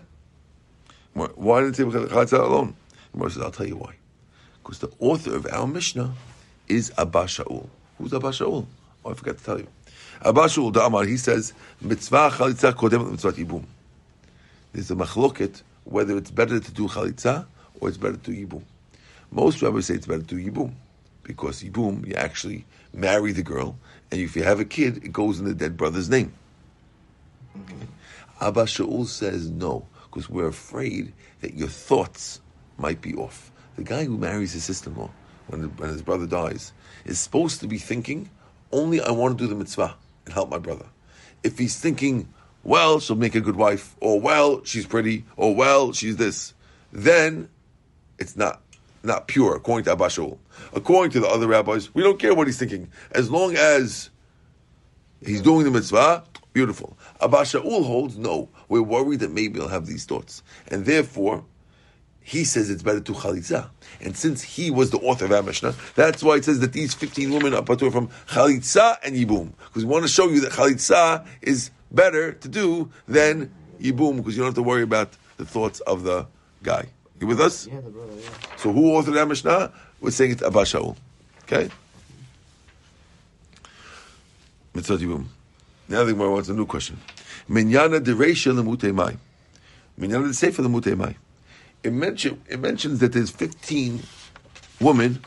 Why 1.13 1.61
didn't 1.61 1.73
it 1.73 1.75
say 1.77 1.83
chalitza 1.83 2.39
alone? 2.39 2.75
Gemara 3.13 3.29
says, 3.29 3.43
I'll 3.43 3.51
tell 3.51 3.67
you 3.67 3.77
why. 3.77 3.95
Because 4.63 4.79
the 4.79 4.91
author 4.99 5.35
of 5.35 5.45
our 5.51 5.67
Mishnah 5.67 6.13
is 6.67 6.91
Abba 6.97 7.25
Shaul. 7.25 7.67
Who's 7.97 8.13
Abba 8.13 8.29
Shaul? 8.29 8.65
Oh, 9.05 9.11
I 9.11 9.13
forgot 9.13 9.37
to 9.37 9.43
tell 9.43 9.59
you. 9.59 9.67
Shaul, 10.23 10.73
the 10.73 11.05
he 11.05 11.17
says, 11.17 11.53
mitzvah 11.81 12.29
chalitza 12.31 12.73
kodem 12.73 13.11
mitzvah 13.11 13.33
yibum. 13.33 13.65
There's 14.71 14.89
a 14.89 14.95
machloket 14.95 15.61
whether 15.83 16.17
it's 16.17 16.31
better 16.31 16.59
to 16.59 16.71
do 16.71 16.87
chalitza 16.87 17.45
or 17.79 17.89
it's 17.89 17.97
better 17.97 18.17
to 18.17 18.31
yibum. 18.31 18.63
Most 19.31 19.61
rabbis 19.61 19.87
say 19.87 19.95
it's 19.95 20.07
better 20.07 20.23
to 20.23 20.35
yibum 20.35 20.73
because 21.23 21.63
yibum, 21.63 22.07
you 22.07 22.13
actually 22.15 22.65
marry 22.93 23.31
the 23.31 23.43
girl, 23.43 23.77
and 24.11 24.21
if 24.21 24.35
you 24.35 24.43
have 24.43 24.59
a 24.59 24.65
kid, 24.65 24.97
it 24.97 25.11
goes 25.11 25.39
in 25.39 25.45
the 25.45 25.53
dead 25.53 25.75
brother's 25.75 26.09
name. 26.09 26.33
Okay. 27.57 27.87
Abba 28.41 28.63
Shaul 28.63 29.07
says 29.07 29.49
no, 29.49 29.85
because 30.03 30.29
we're 30.29 30.47
afraid 30.47 31.13
that 31.41 31.55
your 31.55 31.69
thoughts 31.69 32.41
might 32.77 33.01
be 33.01 33.13
off. 33.15 33.51
The 33.77 33.83
guy 33.83 34.05
who 34.05 34.17
marries 34.17 34.53
his 34.53 34.65
sister-in-law 34.65 35.09
when, 35.47 35.63
when 35.77 35.89
his 35.89 36.01
brother 36.01 36.27
dies 36.27 36.73
is 37.05 37.19
supposed 37.19 37.59
to 37.61 37.67
be 37.67 37.77
thinking, 37.77 38.29
only 38.71 39.01
I 39.01 39.11
want 39.11 39.37
to 39.37 39.43
do 39.43 39.47
the 39.47 39.55
mitzvah 39.55 39.95
and 40.25 40.33
help 40.33 40.49
my 40.49 40.57
brother. 40.59 40.85
If 41.43 41.57
he's 41.57 41.79
thinking, 41.79 42.33
well, 42.63 42.99
she'll 42.99 43.15
make 43.15 43.35
a 43.35 43.41
good 43.41 43.55
wife, 43.55 43.95
or 43.99 44.19
well, 44.19 44.63
she's 44.63 44.85
pretty, 44.85 45.25
or 45.35 45.53
well, 45.55 45.91
she's 45.91 46.17
this, 46.17 46.53
then 46.91 47.49
it's 48.19 48.37
not 48.37 48.61
not 49.03 49.27
pure, 49.27 49.55
according 49.55 49.83
to 49.85 49.91
Abba 49.91 50.05
Shaul. 50.05 50.37
According 50.73 51.11
to 51.11 51.19
the 51.19 51.27
other 51.27 51.47
rabbis, 51.47 51.93
we 51.93 52.01
don't 52.01 52.19
care 52.19 52.33
what 52.33 52.47
he's 52.47 52.57
thinking. 52.57 52.89
As 53.11 53.29
long 53.29 53.55
as 53.55 54.09
he's 55.25 55.41
doing 55.41 55.65
the 55.65 55.71
mitzvah, 55.71 56.23
beautiful. 56.53 56.97
Abba 57.21 57.39
Shaul 57.39 57.85
holds, 57.85 58.17
no, 58.17 58.49
we're 58.69 58.81
worried 58.81 59.19
that 59.19 59.31
maybe 59.31 59.59
he'll 59.59 59.67
have 59.67 59.85
these 59.85 60.05
thoughts. 60.05 60.41
And 60.69 60.85
therefore, 60.85 61.43
he 62.23 62.43
says 62.43 62.69
it's 62.69 62.83
better 62.83 63.01
to 63.01 63.11
chalitza. 63.13 63.69
And 64.01 64.15
since 64.15 64.41
he 64.41 64.71
was 64.71 64.91
the 64.91 64.97
author 64.99 65.25
of 65.25 65.31
our 65.31 65.43
Mishnah, 65.43 65.75
that's 65.95 66.23
why 66.23 66.35
it 66.35 66.45
says 66.45 66.59
that 66.61 66.73
these 66.73 66.93
15 66.93 67.31
women 67.31 67.53
are 67.53 67.61
patur 67.61 67.91
from 67.91 68.07
chalitza 68.27 68.97
and 69.03 69.15
yibum. 69.15 69.51
Because 69.67 69.85
we 69.85 69.91
want 69.91 70.03
to 70.03 70.09
show 70.09 70.29
you 70.29 70.41
that 70.41 70.53
chalitza 70.53 71.25
is 71.41 71.69
better 71.91 72.33
to 72.33 72.47
do 72.47 72.89
than 73.07 73.53
yibum, 73.79 74.17
because 74.17 74.35
you 74.35 74.41
don't 74.41 74.47
have 74.47 74.55
to 74.55 74.63
worry 74.63 74.83
about 74.83 75.09
the 75.37 75.45
thoughts 75.45 75.79
of 75.81 76.03
the 76.03 76.25
guy. 76.63 76.87
You 77.19 77.27
with 77.27 77.39
us? 77.39 77.67
Yeah, 77.67 77.81
the 77.81 77.89
brother, 77.89 78.11
yeah. 78.15 78.29
So 78.57 78.71
who 78.71 78.91
authored 78.91 79.19
our 79.19 79.25
Mishnah? 79.25 79.71
We're 80.01 80.11
saying 80.11 80.31
it's 80.31 80.43
Abba 80.43 80.63
Shaul. 80.63 80.97
Okay? 81.43 81.69
Mitzvah 84.73 84.97
Yibum. 84.97 85.25
Now 85.87 86.03
the 86.03 86.13
Gemara 86.13 86.31
wants 86.31 86.49
a 86.49 86.53
new 86.53 86.65
question. 86.65 86.99
Minyana 87.49 87.99
dereisha 87.99 88.51
lemute 88.51 88.93
mai. 88.93 89.17
Minyana 89.99 90.27
de 90.27 90.33
sefer 90.33 90.63
lemute 90.63 90.97
mai. 90.97 91.15
It, 91.83 91.91
mention, 91.91 92.41
it 92.47 92.59
mentions 92.59 92.99
that 92.99 93.13
there's 93.13 93.29
15 93.29 94.01
women, 94.79 95.23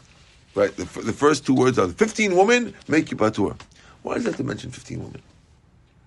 right? 0.54 0.74
The, 0.74 0.84
the 1.02 1.12
first 1.12 1.46
two 1.46 1.54
words 1.54 1.78
are 1.78 1.88
15 1.88 2.34
women 2.36 2.74
make 2.88 3.10
you 3.10 3.16
patur. 3.16 3.58
Why 4.02 4.14
does 4.14 4.24
that 4.24 4.30
have 4.30 4.36
to 4.38 4.44
mention 4.44 4.70
15 4.70 4.98
women? 5.02 5.22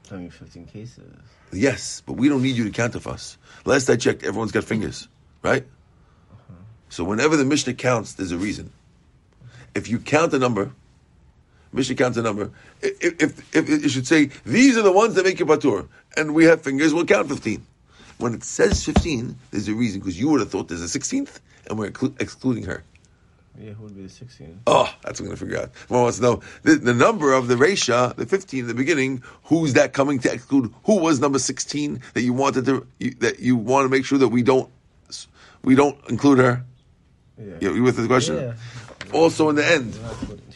Telling 0.03 0.25
you 0.25 0.31
15 0.31 0.65
cases. 0.65 1.03
Yes, 1.51 2.01
but 2.05 2.13
we 2.13 2.29
don't 2.29 2.41
need 2.41 2.55
you 2.55 2.63
to 2.63 2.71
count 2.71 2.95
of 2.95 3.07
us. 3.07 3.37
Last 3.65 3.89
I 3.89 3.95
checked, 3.95 4.23
everyone's 4.23 4.51
got 4.51 4.63
fingers, 4.63 5.07
right? 5.43 5.63
Uh-huh. 6.31 6.53
So 6.89 7.03
whenever 7.03 7.37
the 7.37 7.45
Mishnah 7.45 7.75
counts, 7.75 8.13
there's 8.13 8.31
a 8.31 8.37
reason. 8.37 8.71
If 9.75 9.87
you 9.87 9.99
count 9.99 10.33
a 10.33 10.39
number, 10.39 10.71
Mishnah 11.71 11.95
counts 11.95 12.17
a 12.17 12.23
number. 12.23 12.51
If, 12.81 13.21
if, 13.21 13.55
if 13.55 13.69
it 13.69 13.89
should 13.89 14.07
say 14.07 14.31
these 14.45 14.77
are 14.77 14.81
the 14.81 14.91
ones 14.91 15.15
that 15.15 15.25
make 15.25 15.39
you 15.39 15.45
patur, 15.45 15.87
and 16.17 16.33
we 16.33 16.45
have 16.45 16.61
fingers, 16.61 16.93
we'll 16.93 17.05
count 17.05 17.29
fifteen. 17.29 17.65
When 18.19 18.33
it 18.33 18.43
says 18.43 18.83
fifteen, 18.83 19.37
there's 19.51 19.67
a 19.67 19.73
reason 19.73 19.99
because 20.01 20.19
you 20.19 20.29
would 20.29 20.41
have 20.41 20.51
thought 20.51 20.67
there's 20.67 20.81
a 20.81 20.89
sixteenth, 20.89 21.39
and 21.67 21.79
we're 21.79 21.89
inclu- 21.89 22.19
excluding 22.21 22.63
her. 22.65 22.83
Yeah, 23.59 23.71
who 23.71 23.83
would 23.83 23.95
be 23.95 24.03
the 24.03 24.07
16th? 24.07 24.55
Oh, 24.67 24.85
that's 25.03 25.19
what 25.19 25.25
I'm 25.25 25.25
going 25.25 25.37
to 25.37 25.45
figure 25.45 25.57
out. 25.57 25.71
One 25.89 26.03
wants 26.03 26.17
to 26.17 26.23
know 26.23 26.41
the, 26.63 26.75
the 26.75 26.93
number 26.93 27.33
of 27.33 27.49
the 27.49 27.55
Resha, 27.55 28.15
the 28.15 28.25
15 28.25 28.61
in 28.61 28.67
the 28.67 28.73
beginning. 28.73 29.21
Who's 29.45 29.73
that 29.73 29.91
coming 29.91 30.19
to 30.19 30.31
exclude? 30.31 30.73
Who 30.85 30.99
was 30.99 31.19
number 31.19 31.39
16 31.39 32.01
that 32.13 32.21
you 32.21 32.31
wanted 32.31 32.65
to 32.65 32.87
you, 32.99 33.11
that 33.15 33.39
you 33.39 33.57
want 33.57 33.83
to 33.85 33.89
make 33.89 34.05
sure 34.05 34.17
that 34.17 34.29
we 34.29 34.43
don't 34.43 34.69
we 35.63 35.75
don't 35.75 35.97
include 36.09 36.37
her? 36.37 36.63
Yeah. 37.37 37.55
You, 37.59 37.75
you 37.75 37.83
with 37.83 37.97
the 37.97 38.07
question? 38.07 38.37
Yeah. 38.37 38.53
Also, 39.13 39.49
in 39.49 39.55
the 39.55 39.65
end. 39.69 39.97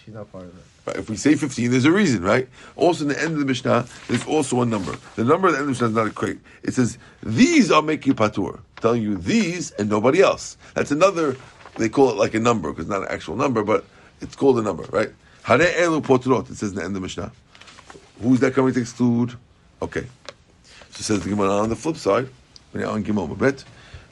She's 0.06 0.14
not 0.14 0.32
part 0.32 0.46
of 0.46 0.58
it. 0.58 0.64
Right, 0.86 0.96
if 0.98 1.10
we 1.10 1.16
say 1.16 1.36
15, 1.36 1.72
there's 1.72 1.86
a 1.86 1.92
reason, 1.92 2.24
right? 2.24 2.48
Also, 2.76 3.04
in 3.04 3.10
the 3.10 3.22
end 3.22 3.34
of 3.34 3.40
the 3.40 3.46
Mishnah, 3.46 3.86
there's 4.08 4.26
also 4.26 4.62
a 4.62 4.66
number. 4.66 4.98
The 5.16 5.24
number 5.24 5.48
at 5.48 5.52
the 5.52 5.58
end 5.58 5.70
of 5.70 5.78
the 5.78 5.86
Mishnah 5.86 5.88
is 5.88 5.94
not 5.94 6.08
a 6.08 6.12
crate. 6.12 6.40
It 6.64 6.74
says, 6.74 6.98
These 7.22 7.72
are 7.72 7.82
making 7.82 8.14
patur, 8.14 8.60
telling 8.82 9.02
you 9.02 9.18
these 9.18 9.72
and 9.72 9.90
nobody 9.90 10.22
else. 10.22 10.58
That's 10.74 10.92
another, 10.92 11.36
they 11.78 11.90
call 11.90 12.10
it 12.10 12.18
like 12.18 12.34
a 12.34 12.40
number, 12.40 12.72
because 12.72 12.88
not 12.88 13.02
an 13.02 13.08
actual 13.10 13.36
number, 13.36 13.64
but 13.64 13.86
it's 14.22 14.36
called 14.36 14.60
a 14.60 14.62
number, 14.62 14.84
right? 14.92 15.10
Hare 15.44 15.60
elu 15.60 16.02
poturot, 16.02 16.50
it 16.50 16.56
says 16.56 16.72
in 16.72 16.76
the 16.78 16.82
end 16.84 16.92
of 16.92 16.96
the 16.96 17.02
Mishnah. 17.02 17.32
Who's 18.22 18.40
that 18.40 18.54
coming 18.54 18.74
to 18.74 18.80
exclude? 18.80 19.34
Okay. 19.82 20.06
So 20.92 21.02
says 21.02 21.24
the 21.24 21.30
Gemara 21.30 21.58
on 21.58 21.70
the 21.70 21.76
flip 21.76 21.98
side, 21.98 22.30
when 22.72 22.82
you're 22.82 22.92
on 22.92 23.04
Gimel 23.04 23.36
Mabet, 23.36 23.64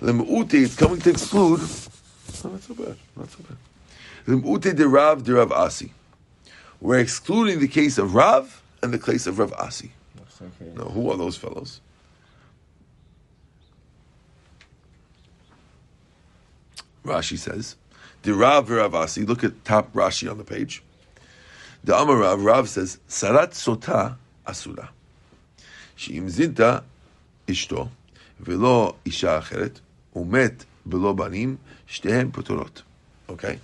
Lem'ute, 0.02 0.54
it's 0.56 0.76
coming 0.76 1.00
to 1.00 1.12
exclude, 1.12 1.60
oh, 1.62 2.50
not 2.50 2.62
so 2.64 2.74
bad, 2.74 2.98
not 3.16 3.30
so 3.30 3.38
bad. 3.48 3.58
Lem'ute 4.26 4.76
de 4.76 4.88
Rav 4.88 5.24
de 5.24 5.34
Rav 5.34 5.52
Asi. 5.52 5.92
We're 6.81 6.99
excluding 6.99 7.61
the 7.61 7.69
case 7.69 7.99
of 7.99 8.15
Rav 8.15 8.63
and 8.83 8.93
the 8.93 8.99
case 8.99 9.27
of 9.27 9.39
Rav 9.39 9.53
Asi. 9.55 9.93
That's 10.17 10.41
okay. 10.43 10.73
Now, 10.77 10.85
who 10.85 11.11
are 11.11 11.17
those 11.17 11.37
fellows? 11.37 11.81
Rashi 17.05 17.39
says, 17.39 17.77
the 18.23 18.35
Rav 18.35 18.69
Rav 18.69 18.95
Asi, 18.95 19.25
look 19.25 19.45
at 19.45 19.65
top 19.65 19.93
Rashi 19.93 20.31
on 20.31 20.39
the 20.39 20.45
page. 20.45 20.83
The 21.85 21.97
Amar 21.97 22.17
Rav, 22.17 22.43
Rav 22.43 22.69
says, 22.69 22.99
Sarat 23.09 23.51
Sota 23.53 24.17
Asura. 24.47 24.89
שאם 25.97 26.29
זינתה 26.29 26.79
אשתו 27.51 27.89
ולא 28.41 28.95
אישה 29.07 29.39
אחרת, 29.39 29.81
umet 30.15 30.65
below 30.89 31.15
banim, 31.15 31.57
shtehem 31.89 32.31
puturot. 32.31 32.83
Okay? 33.31 33.59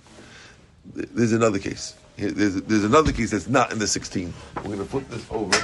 Th- 0.95 1.09
There's 1.13 1.31
another 1.31 1.59
case. 1.59 1.93
Here- 2.18 2.32
There's, 2.32 2.54
there's 2.62 2.84
another 2.84 3.12
case 3.12 3.30
that's 3.30 3.48
not 3.48 3.72
in 3.72 3.78
the 3.78 3.86
16. 3.86 4.34
We're 4.56 4.62
going 4.62 4.78
to 4.78 4.84
flip 4.84 5.08
this 5.08 5.24
over. 5.30 5.56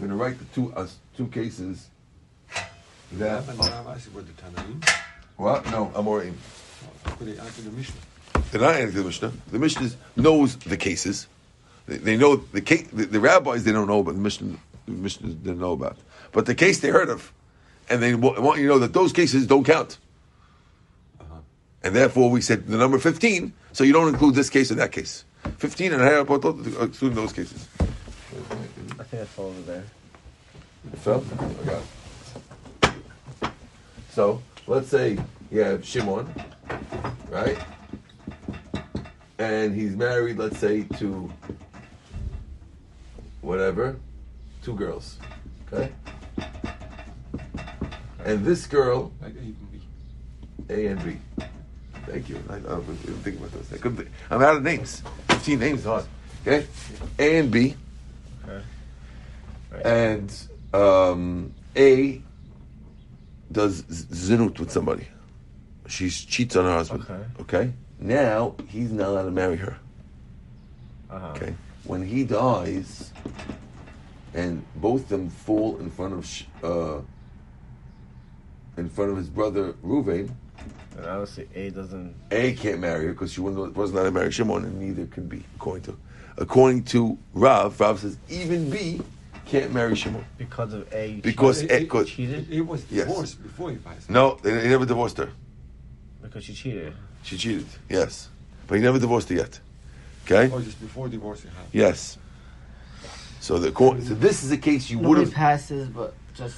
We're 0.00 0.08
going 0.08 0.10
to 0.10 0.16
write 0.16 0.38
the 0.38 0.44
two, 0.54 0.72
uh, 0.74 0.86
two 1.16 1.26
cases 1.28 1.88
that. 3.12 3.46
Rav 3.46 3.48
and 3.48 3.58
Rav 3.58 3.86
Asi 3.88 4.10
were 4.10 4.22
the 4.22 4.32
What? 5.36 5.64
No, 5.70 5.86
Amoraim. 5.94 6.34
They 7.20 7.38
answer 7.38 7.62
the 7.62 7.70
Mishnah? 7.70 8.00
They're 8.50 8.60
not 8.60 8.74
answering 8.74 8.94
the 8.94 9.04
Mishnah. 9.04 9.32
The 9.50 9.58
Mishnah 9.58 9.90
knows 10.16 10.56
the 10.56 10.76
cases. 10.76 11.26
They, 11.86 11.96
they 11.96 12.16
know 12.16 12.36
the 12.36 12.60
case. 12.60 12.86
The, 12.92 13.06
the 13.06 13.20
rabbis 13.20 13.64
they 13.64 13.72
don't 13.72 13.88
know, 13.88 14.02
but 14.02 14.14
the 14.14 14.20
Mishnah, 14.20 14.56
the 14.86 14.92
Mishnah 14.92 15.28
didn't 15.30 15.60
know 15.60 15.72
about. 15.72 15.96
But 16.32 16.46
the 16.46 16.54
case 16.54 16.80
they 16.80 16.88
heard 16.88 17.08
of, 17.08 17.32
and 17.88 18.02
they 18.02 18.14
wa- 18.14 18.40
want 18.40 18.60
you 18.60 18.68
to 18.68 18.74
know 18.74 18.78
that 18.80 18.92
those 18.92 19.12
cases 19.12 19.46
don't 19.46 19.64
count. 19.64 19.98
Uh-huh. 21.20 21.40
And 21.82 21.94
therefore, 21.94 22.30
we 22.30 22.40
said 22.40 22.66
the 22.66 22.76
number 22.76 22.98
fifteen, 22.98 23.52
so 23.72 23.84
you 23.84 23.92
don't 23.92 24.08
include 24.08 24.34
this 24.34 24.50
case 24.50 24.70
or 24.70 24.76
that 24.76 24.92
case. 24.92 25.24
Fifteen 25.58 25.92
and 25.92 26.02
higher 26.02 26.20
uh, 26.20 26.84
excluding 26.84 27.16
those 27.16 27.32
cases. 27.32 27.68
I 27.78 29.04
think 29.04 29.10
that's 29.10 29.38
all 29.38 29.46
over 29.46 29.60
there. 29.62 29.84
It 30.92 30.98
fell? 30.98 31.24
I 31.38 31.64
got 31.64 31.82
it. 31.82 32.94
So 34.10 34.42
let's 34.66 34.88
say 34.88 35.18
you 35.50 35.60
have 35.60 35.86
Shimon, 35.86 36.32
right? 37.30 37.58
And 39.38 39.74
he's 39.74 39.96
married, 39.96 40.38
let's 40.38 40.58
say, 40.58 40.82
to 40.98 41.32
whatever, 43.40 43.96
two 44.62 44.74
girls. 44.74 45.18
Okay? 45.72 45.92
And 48.24 48.44
this 48.44 48.66
girl, 48.66 49.12
Like 49.20 49.34
A 50.70 50.86
and 50.86 51.04
B. 51.04 51.18
A 52.08 52.14
and 52.14 52.26
B. 52.26 52.28
Thank 52.28 52.28
you. 52.28 52.42
I, 52.48 52.54
I 52.72 52.74
was 52.78 52.96
thinking 52.98 53.36
about 53.42 53.52
those. 53.52 53.72
I 53.72 53.76
couldn't 53.78 53.96
think. 53.98 54.10
I'm 54.30 54.42
out 54.42 54.56
of 54.56 54.62
names. 54.62 55.02
15 55.28 55.58
names 55.58 55.80
is 55.80 55.86
hard. 55.86 56.04
Okay? 56.46 56.66
A 57.18 57.38
and 57.38 57.50
B. 57.50 57.74
Okay. 58.44 58.62
Right. 59.70 59.86
and 59.86 60.34
um, 60.74 61.54
A 61.76 62.20
does 63.50 63.82
zinut 63.84 64.58
with 64.58 64.70
somebody. 64.70 65.06
She 65.88 66.10
cheats 66.10 66.56
on 66.56 66.64
her 66.64 66.72
husband. 66.74 67.04
Okay. 67.08 67.22
Okay. 67.40 67.72
Now 67.98 68.54
he's 68.68 68.90
not 68.90 69.08
allowed 69.08 69.24
to 69.24 69.30
marry 69.30 69.56
her. 69.56 69.76
uh-huh. 71.10 71.28
Okay. 71.36 71.54
When 71.84 72.06
he 72.06 72.24
dies, 72.24 73.12
and 74.34 74.64
both 74.76 75.02
of 75.02 75.08
them 75.08 75.30
fall 75.30 75.78
in 75.78 75.90
front 75.90 76.14
of 76.14 76.24
uh, 76.64 77.00
in 78.76 78.88
front 78.88 79.10
of 79.10 79.16
his 79.16 79.28
brother 79.28 79.72
Ruvain, 79.84 80.30
And 80.96 81.06
obviously, 81.06 81.48
A 81.54 81.70
doesn't. 81.70 82.14
A 82.30 82.52
can't 82.54 82.80
marry 82.80 83.06
her 83.06 83.12
because 83.12 83.32
she 83.32 83.40
wasn't 83.40 83.74
wasn't 83.76 83.98
allowed 83.98 84.08
to 84.08 84.10
marry 84.12 84.30
Shimon, 84.30 84.64
and 84.64 84.78
neither 84.80 85.06
can 85.06 85.26
B. 85.26 85.42
According 85.56 85.84
to 85.84 85.98
according 86.38 86.84
to 86.84 87.18
Rav, 87.34 87.78
Rav 87.80 87.98
says 88.00 88.16
even 88.28 88.68
B 88.70 89.00
can't 89.46 89.72
marry 89.72 89.94
Shimon. 89.96 90.24
Because 90.38 90.72
of 90.72 90.92
A. 90.92 91.20
Because 91.20 91.62
cheated? 91.62 91.92
A- 91.92 92.04
He- 92.04 92.04
Cheated? 92.10 92.44
He, 92.46 92.54
he 92.56 92.60
was 92.60 92.84
Yes. 92.90 93.06
divorced 93.06 93.42
before 93.42 93.70
he 93.70 93.76
passed. 93.76 94.08
No, 94.10 94.38
they, 94.42 94.52
they 94.52 94.68
never 94.68 94.84
divorced 94.86 95.16
her. 95.18 95.30
Because 96.22 96.44
she 96.44 96.52
cheated. 96.54 96.92
She 97.22 97.36
cheated, 97.36 97.66
yes. 97.88 98.28
But 98.66 98.76
he 98.76 98.82
never 98.82 98.98
divorced 98.98 99.28
her 99.30 99.34
yet. 99.36 99.60
Okay? 100.24 100.50
Or 100.52 100.60
just 100.60 100.80
before 100.80 101.08
divorce 101.08 101.42
he 101.42 101.48
had. 101.48 101.56
Yes. 101.72 102.18
So 103.40 103.58
the 103.58 103.72
court, 103.72 104.02
so 104.02 104.14
this 104.14 104.42
is 104.44 104.52
a 104.52 104.56
case 104.56 104.88
you 104.90 104.98
would 104.98 105.04
Nobody 105.04 105.24
have. 105.24 105.34
passes, 105.34 105.88
but 105.88 106.14
just 106.34 106.56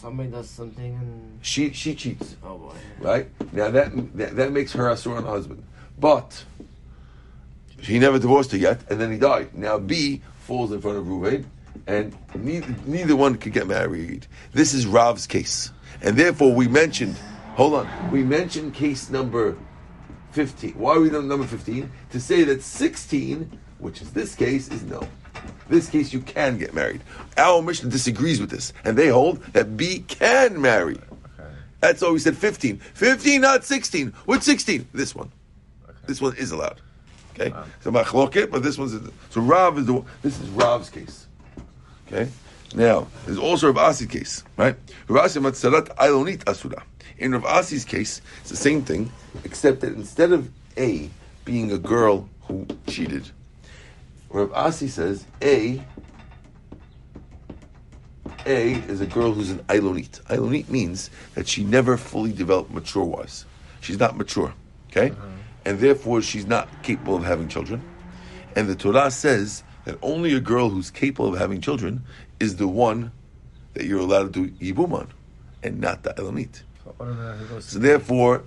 somebody 0.00 0.30
does 0.30 0.48
something 0.48 0.94
and 0.94 1.38
She 1.42 1.72
she 1.72 1.94
cheats, 1.94 2.36
oh 2.42 2.58
boy. 2.58 2.74
right? 3.00 3.26
Now 3.52 3.70
that 3.70 3.92
that, 4.16 4.36
that 4.36 4.52
makes 4.52 4.72
her 4.72 4.84
asur 4.84 5.16
on 5.16 5.24
her 5.24 5.30
husband, 5.30 5.62
but 5.98 6.44
he 7.80 7.98
never 7.98 8.18
divorced 8.18 8.52
her 8.52 8.58
yet, 8.58 8.80
and 8.90 9.00
then 9.00 9.10
he 9.12 9.18
died. 9.18 9.54
Now 9.54 9.78
B 9.78 10.22
falls 10.46 10.72
in 10.72 10.80
front 10.80 10.98
of 10.98 11.04
Ruvain, 11.06 11.44
and 11.86 12.14
neither 12.34 12.74
neither 12.86 13.16
one 13.16 13.36
could 13.36 13.52
get 13.52 13.66
married. 13.66 14.26
This 14.52 14.74
is 14.74 14.86
Rav's 14.86 15.26
case, 15.26 15.70
and 16.02 16.16
therefore 16.16 16.54
we 16.54 16.68
mentioned. 16.68 17.16
Hold 17.56 17.74
on, 17.74 18.10
we 18.10 18.22
mentioned 18.22 18.72
case 18.74 19.10
number 19.10 19.56
15. 20.32 20.72
Why 20.72 20.94
are 20.94 21.00
we 21.00 21.14
on 21.14 21.28
number 21.28 21.46
15? 21.46 21.90
To 22.12 22.20
say 22.20 22.44
that 22.44 22.62
16, 22.62 23.58
which 23.78 24.00
is 24.00 24.12
this 24.12 24.34
case, 24.34 24.68
is 24.68 24.82
no. 24.84 25.02
This 25.68 25.88
case, 25.88 26.12
you 26.12 26.20
can 26.20 26.58
get 26.58 26.74
married. 26.74 27.00
Our 27.36 27.62
Mishnah 27.62 27.90
disagrees 27.90 28.40
with 28.40 28.50
this, 28.50 28.72
and 28.84 28.96
they 28.96 29.08
hold 29.08 29.42
that 29.52 29.76
B 29.76 30.00
can 30.08 30.60
marry. 30.60 30.96
Okay. 30.96 31.48
That's 31.80 32.02
why 32.02 32.10
we 32.10 32.18
said 32.18 32.36
15. 32.36 32.78
15, 32.78 33.40
not 33.40 33.64
16. 33.64 34.12
What's 34.24 34.46
16? 34.46 34.88
This 34.92 35.14
one. 35.14 35.30
Okay. 35.88 35.98
This 36.06 36.20
one 36.20 36.34
is 36.36 36.50
allowed. 36.50 36.80
Okay? 37.34 37.50
Wow. 37.50 37.64
So 37.80 37.92
machloket, 37.92 38.50
but 38.50 38.62
this 38.62 38.76
one's 38.78 38.94
so 39.30 39.40
Rav 39.40 39.78
is 39.78 39.86
the 39.86 39.94
one- 39.94 40.06
this 40.22 40.40
is 40.40 40.48
Rav's 40.50 40.90
case. 40.90 41.26
Okay? 42.06 42.28
Now, 42.74 43.08
there's 43.24 43.38
also 43.38 43.72
Rav 43.72 43.90
Asi's 43.90 44.06
case, 44.08 44.44
right? 44.56 44.76
Rav 45.08 45.24
Asi 45.24 45.40
matzarat 45.40 45.94
ailonit 45.96 46.48
asura. 46.48 46.82
In 47.18 47.32
Rav 47.32 47.44
Asi's 47.44 47.84
case, 47.84 48.20
it's 48.40 48.50
the 48.50 48.56
same 48.56 48.82
thing, 48.82 49.10
except 49.44 49.80
that 49.80 49.94
instead 49.94 50.32
of 50.32 50.50
A 50.76 51.10
being 51.44 51.72
a 51.72 51.78
girl 51.78 52.28
who 52.42 52.66
cheated, 52.86 53.30
Rav 54.30 54.52
Asi 54.52 54.88
says 54.88 55.26
A 55.42 55.82
A 58.46 58.72
is 58.88 59.00
a 59.00 59.06
girl 59.06 59.32
who's 59.32 59.50
an 59.50 59.58
Ailonit. 59.64 60.22
Ailonit 60.24 60.68
means 60.68 61.10
that 61.34 61.46
she 61.46 61.64
never 61.64 61.96
fully 61.96 62.32
developed 62.32 62.70
mature 62.70 63.04
wise. 63.04 63.44
She's 63.80 63.98
not 63.98 64.16
mature, 64.16 64.54
okay? 64.90 65.10
Uh-huh. 65.10 65.26
And 65.64 65.78
therefore 65.78 66.22
she's 66.22 66.46
not 66.46 66.68
capable 66.82 67.16
of 67.16 67.24
having 67.24 67.48
children. 67.48 67.82
And 68.56 68.68
the 68.68 68.74
Torah 68.74 69.10
says 69.10 69.62
that 69.84 69.98
only 70.02 70.34
a 70.34 70.40
girl 70.40 70.70
who's 70.70 70.90
capable 70.90 71.32
of 71.32 71.38
having 71.38 71.60
children 71.60 72.02
is 72.38 72.56
the 72.56 72.68
one 72.68 73.12
that 73.74 73.84
you're 73.84 74.00
allowed 74.00 74.32
to 74.32 74.46
do 74.46 74.74
Yibum 74.74 74.92
on, 74.92 75.08
and 75.62 75.80
not 75.80 76.02
the 76.02 76.10
Ailonit. 76.14 76.62
So 76.84 76.94
automatically 77.00 77.46
he 77.46 77.54
goes 77.54 77.64
So 77.66 77.78
therefore, 77.78 78.44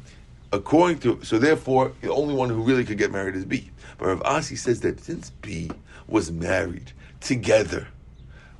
according 0.54 1.00
to 1.00 1.20
so 1.24 1.40
therefore, 1.40 1.92
the 2.02 2.12
only 2.14 2.34
one 2.34 2.50
who 2.50 2.62
really 2.62 2.86
could 2.86 2.98
get 2.98 3.12
married 3.12 3.36
is 3.36 3.44
B. 3.46 3.72
But 3.98 4.08
Rav 4.08 4.22
Asi 4.24 4.56
says 4.56 4.80
that 4.82 5.00
since 5.02 5.32
B 5.42 5.72
was 6.08 6.32
married 6.32 6.92
together 7.20 7.88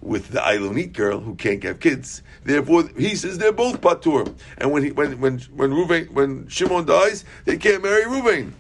with 0.02 0.30
the 0.30 0.40
Ilonit 0.40 0.92
girl 0.94 1.20
who 1.20 1.36
can't 1.36 1.64
have 1.64 1.80
kids, 1.80 2.24
therefore 2.44 2.90
he 2.98 3.16
says 3.16 3.38
they're 3.38 3.54
both 3.54 3.80
patur. 3.80 4.34
And 4.58 4.72
when 4.72 4.84
he 4.84 4.92
when 4.92 5.20
when 5.22 5.40
when 5.56 5.72
Ruvain, 5.72 6.12
when 6.12 6.48
Shimon 6.50 6.86
dies, 6.86 7.24
they 7.46 7.58
can't 7.58 7.84
marry 7.84 8.04
Ruvain 8.04 8.52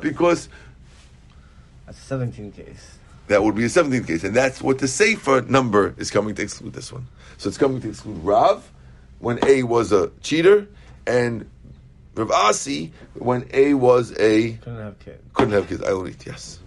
because 0.00 0.48
That's 1.86 1.98
a 1.98 2.02
17 2.02 2.52
case. 2.52 2.98
that 3.28 3.42
would 3.42 3.54
be 3.54 3.64
a 3.64 3.68
17th 3.68 4.06
case, 4.06 4.24
and 4.24 4.36
that's 4.36 4.60
what 4.62 4.78
the 4.78 4.88
safer 4.88 5.40
number 5.42 5.94
is 5.96 6.10
coming 6.10 6.34
to 6.34 6.42
exclude 6.42 6.74
this 6.74 6.92
one. 6.92 7.06
So 7.38 7.48
it's 7.48 7.58
coming 7.58 7.80
to 7.80 7.88
exclude 7.88 8.18
Rav 8.22 8.70
when 9.18 9.38
A 9.46 9.62
was 9.62 9.92
a 9.92 10.10
cheater, 10.20 10.68
and 11.06 11.48
Rav 12.14 12.30
Asi 12.30 12.92
when 13.14 13.48
A 13.52 13.74
was 13.74 14.12
a 14.18 14.52
Couldn't 14.54 14.78
have 14.80 14.98
kids. 15.00 15.22
couldn't 15.32 15.52
have 15.54 15.68
kids. 15.68 15.82
I 15.82 15.92
will 15.92 16.08
eat. 16.08 16.24
Yes. 16.26 16.60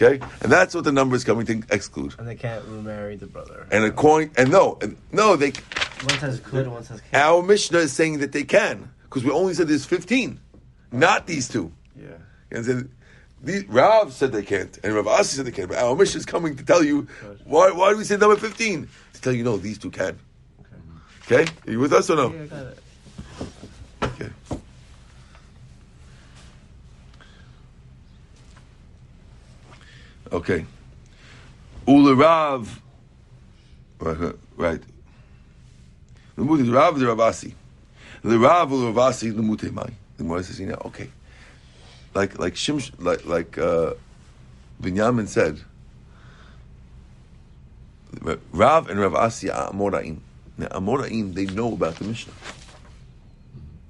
Okay, 0.00 0.24
and 0.40 0.50
that's 0.50 0.74
what 0.74 0.84
the 0.84 0.92
number 0.92 1.14
is 1.16 1.22
coming 1.22 1.44
to 1.46 1.62
exclude. 1.70 2.14
And 2.18 2.26
they 2.26 2.34
can't 2.34 2.64
remarry 2.64 3.16
the 3.16 3.26
brother. 3.26 3.66
And 3.70 3.84
according 3.84 4.30
and 4.36 4.50
no, 4.50 4.78
and 4.80 4.96
no, 5.12 5.36
they 5.36 5.50
one 6.04 6.18
says 6.18 6.40
could, 6.40 6.66
one 6.68 6.82
says 6.82 7.00
can't. 7.10 7.22
our 7.24 7.42
Mishnah 7.42 7.78
is 7.78 7.92
saying 7.92 8.18
that 8.20 8.32
they 8.32 8.44
can 8.44 8.90
because 9.04 9.22
we 9.22 9.30
only 9.30 9.54
said 9.54 9.68
there's 9.68 9.84
15, 9.84 10.40
not 10.92 11.26
these 11.26 11.46
two. 11.46 11.70
Yeah. 11.96 12.06
And 12.50 12.64
then 12.64 12.90
the, 13.42 13.64
Rav 13.68 14.12
said 14.12 14.32
they 14.32 14.42
can't, 14.42 14.76
and 14.82 14.94
Rav 14.94 15.06
Asi 15.06 15.36
said 15.36 15.44
they 15.46 15.50
can't. 15.52 15.68
But 15.68 15.78
our 15.78 15.94
Mishnah 15.94 16.18
is 16.20 16.26
coming 16.26 16.56
to 16.56 16.64
tell 16.64 16.82
you 16.82 17.06
why. 17.44 17.70
Why 17.70 17.90
do 17.92 17.98
we 17.98 18.04
say 18.04 18.16
number 18.16 18.36
15? 18.36 18.88
To 19.14 19.20
tell 19.20 19.32
you 19.32 19.44
no, 19.44 19.56
these 19.58 19.78
two 19.78 19.90
can. 19.90 20.18
Okay. 21.26 21.42
Okay, 21.42 21.52
are 21.66 21.70
you 21.70 21.78
with 21.80 21.92
us 21.92 22.08
or 22.08 22.16
no? 22.16 22.32
Yeah, 22.32 22.42
I 22.42 22.46
got 22.46 22.66
it. 22.66 22.78
Okay. 24.02 24.30
Okay. 30.32 30.64
Ula 31.86 32.14
Rav. 32.14 32.82
Right. 34.00 34.34
right. 34.56 34.82
The 36.36 36.42
Muti 36.42 36.68
Rav 36.70 36.98
the 36.98 37.06
Rav 37.06 37.20
Asi. 37.20 37.54
The 38.22 38.38
Rav 38.38 38.70
Ravasi 38.70 39.34
the 39.36 39.42
Muti 39.42 39.70
Mai. 39.70 39.90
The 40.16 40.22
Gemara 40.22 40.42
says, 40.42 40.58
know, 40.60 40.80
okay. 40.86 41.10
Like 42.14 42.38
like 42.38 42.54
Shimsh 42.54 42.92
like 42.98 43.26
like 43.26 43.58
uh, 43.58 43.94
Binyamin 44.82 45.28
said. 45.28 45.60
Rav 48.52 48.88
and 48.88 49.00
Rav 49.00 49.14
Asi 49.14 49.50
are 49.50 49.70
Amoraim. 49.70 50.18
Now 50.56 50.68
Amoraim, 50.68 51.34
they 51.34 51.46
know 51.46 51.74
about 51.74 51.96
the 51.96 52.04
Mishnah. 52.04 52.32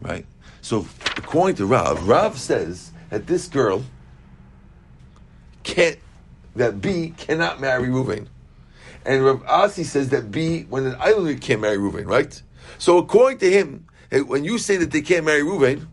Right? 0.00 0.26
So 0.60 0.86
according 1.16 1.56
to 1.56 1.66
Rav, 1.66 2.06
Rav 2.08 2.38
says 2.38 2.90
that 3.10 3.26
this 3.26 3.46
girl 3.48 3.84
can't 5.62 5.98
that 6.56 6.80
B 6.80 7.14
cannot 7.16 7.60
marry 7.60 7.88
Ruvain. 7.88 8.28
And 9.04 9.24
Rav 9.24 9.42
Asi 9.46 9.84
says 9.84 10.10
that 10.10 10.30
B, 10.30 10.62
when 10.68 10.86
an 10.86 10.96
islander 11.00 11.34
can't 11.34 11.60
marry 11.60 11.78
Ruvain, 11.78 12.06
right? 12.06 12.40
So 12.78 12.98
according 12.98 13.38
to 13.38 13.50
him, 13.50 13.86
eh, 14.10 14.20
when 14.20 14.44
you 14.44 14.58
say 14.58 14.76
that 14.76 14.90
they 14.90 15.02
can't 15.02 15.24
marry 15.24 15.42
Ruvain, 15.42 15.86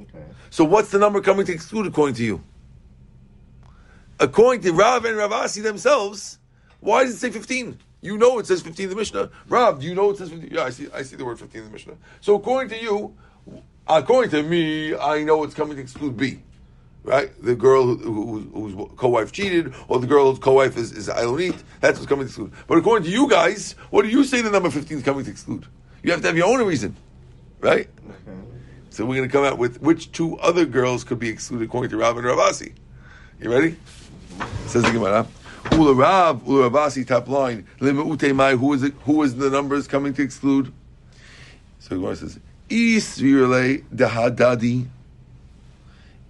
Okay. 0.00 0.24
so 0.50 0.64
what's 0.64 0.90
the 0.90 0.98
number 0.98 1.20
coming 1.20 1.46
to 1.46 1.52
exclude 1.52 1.86
according 1.86 2.16
to 2.16 2.24
you? 2.24 2.42
According 4.18 4.62
to 4.62 4.72
Rav 4.72 5.04
and 5.04 5.16
Rav 5.16 5.30
Ravasi 5.30 5.62
themselves, 5.62 6.38
why 6.80 7.04
does 7.04 7.14
it 7.14 7.18
say 7.18 7.30
15? 7.30 7.78
You 8.00 8.18
know 8.18 8.40
it 8.40 8.46
says 8.46 8.62
15 8.62 8.84
in 8.84 8.90
the 8.90 8.96
Mishnah. 8.96 9.30
Rav, 9.48 9.80
do 9.80 9.86
you 9.86 9.94
know 9.94 10.10
it 10.10 10.18
says 10.18 10.30
15? 10.30 10.50
Yeah, 10.52 10.64
I 10.64 10.70
see, 10.70 10.88
I 10.92 11.02
see 11.02 11.14
the 11.14 11.24
word 11.24 11.38
15 11.38 11.60
in 11.60 11.66
the 11.68 11.72
Mishnah. 11.72 11.94
So 12.20 12.34
according 12.34 12.70
to 12.70 12.82
you, 12.82 13.14
according 13.86 14.30
to 14.32 14.42
me, 14.42 14.96
I 14.96 15.22
know 15.22 15.44
it's 15.44 15.54
coming 15.54 15.76
to 15.76 15.82
exclude 15.82 16.16
B. 16.16 16.40
Right? 17.04 17.30
The 17.42 17.56
girl 17.56 17.84
who, 17.84 17.96
who, 17.96 18.40
whose 18.54 18.90
co-wife 18.96 19.32
cheated, 19.32 19.74
or 19.88 19.98
the 19.98 20.06
girl 20.06 20.30
whose 20.30 20.38
co-wife 20.38 20.76
is, 20.76 20.92
is 20.92 21.08
Ilonit, 21.08 21.60
that's 21.80 21.98
what's 21.98 22.08
coming 22.08 22.24
to 22.24 22.28
exclude. 22.28 22.52
But 22.68 22.78
according 22.78 23.04
to 23.06 23.10
you 23.10 23.28
guys, 23.28 23.72
what 23.90 24.02
do 24.02 24.08
you 24.08 24.22
say 24.22 24.40
the 24.40 24.50
number 24.50 24.70
15 24.70 24.98
is 24.98 25.02
coming 25.02 25.24
to 25.24 25.30
exclude? 25.30 25.66
You 26.02 26.12
have 26.12 26.20
to 26.20 26.28
have 26.28 26.36
your 26.36 26.46
own 26.46 26.64
reason. 26.66 26.96
Right? 27.60 27.88
Okay. 28.08 28.38
So 28.90 29.04
we're 29.04 29.16
going 29.16 29.28
to 29.28 29.32
come 29.32 29.44
out 29.44 29.58
with 29.58 29.80
which 29.80 30.12
two 30.12 30.38
other 30.38 30.64
girls 30.64 31.02
could 31.02 31.18
be 31.18 31.28
excluded 31.28 31.64
according 31.64 31.90
to 31.90 31.96
Rav 31.96 32.16
and 32.16 32.26
Rav 32.26 32.38
Asi. 32.38 32.74
You 33.40 33.50
ready? 33.50 33.76
Says 34.66 34.82
the 34.82 34.92
Gemara. 34.92 35.26
Ula 35.72 35.94
Rav, 35.94 36.46
Ula 36.46 36.62
Rav 36.64 36.76
Asi, 36.76 37.04
top 37.04 37.28
line. 37.28 37.66
Limeute 37.80 38.34
mai, 38.34 38.54
who 38.54 38.72
is 38.74 38.82
it? 38.82 38.92
Who 39.04 39.22
is 39.22 39.34
the 39.34 39.48
numbers 39.50 39.88
coming 39.88 40.12
to 40.14 40.22
exclude? 40.22 40.72
So 41.78 41.90
the 41.90 41.94
Gemara 41.96 42.16
says, 42.16 42.38
Israele 42.68 43.78
dahadadi. 43.94 44.86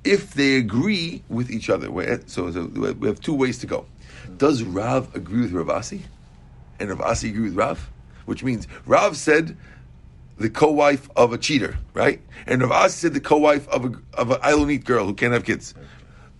If 0.05 0.35
they 0.35 0.57
agree 0.57 1.23
with 1.29 1.51
each 1.51 1.71
other, 1.71 1.87
so, 2.27 2.51
so 2.51 2.65
we 2.99 3.07
have 3.09 3.21
two 3.21 3.35
ways 3.35 3.59
to 3.59 3.67
go. 3.67 3.87
Does 4.37 4.63
Rav 4.63 5.15
agree 5.15 5.43
with 5.43 5.53
Rav 5.53 5.71
Asi, 5.71 6.03
and 6.81 6.89
Rav 6.91 7.01
Asi 7.01 7.29
agree 7.31 7.45
with 7.45 7.55
Rav? 7.55 7.91
Which 8.25 8.43
means 8.43 8.67
Rav 8.87 9.17
said 9.17 9.57
the 10.39 10.51
co-wife 10.51 11.09
of 11.17 11.33
a 11.33 11.39
cheater, 11.39 11.77
right? 11.95 12.21
And 12.47 12.63
Rav 12.63 12.73
Asi 12.73 12.97
said 12.99 13.15
the 13.15 13.21
co-wife 13.21 13.69
of 13.69 13.85
a 13.85 13.93
of 14.15 14.31
an 14.33 14.41
Ilonite 14.41 14.85
girl 14.85 15.07
who 15.07 15.15
can't 15.15 15.33
have 15.33 15.45
kids. 15.45 15.75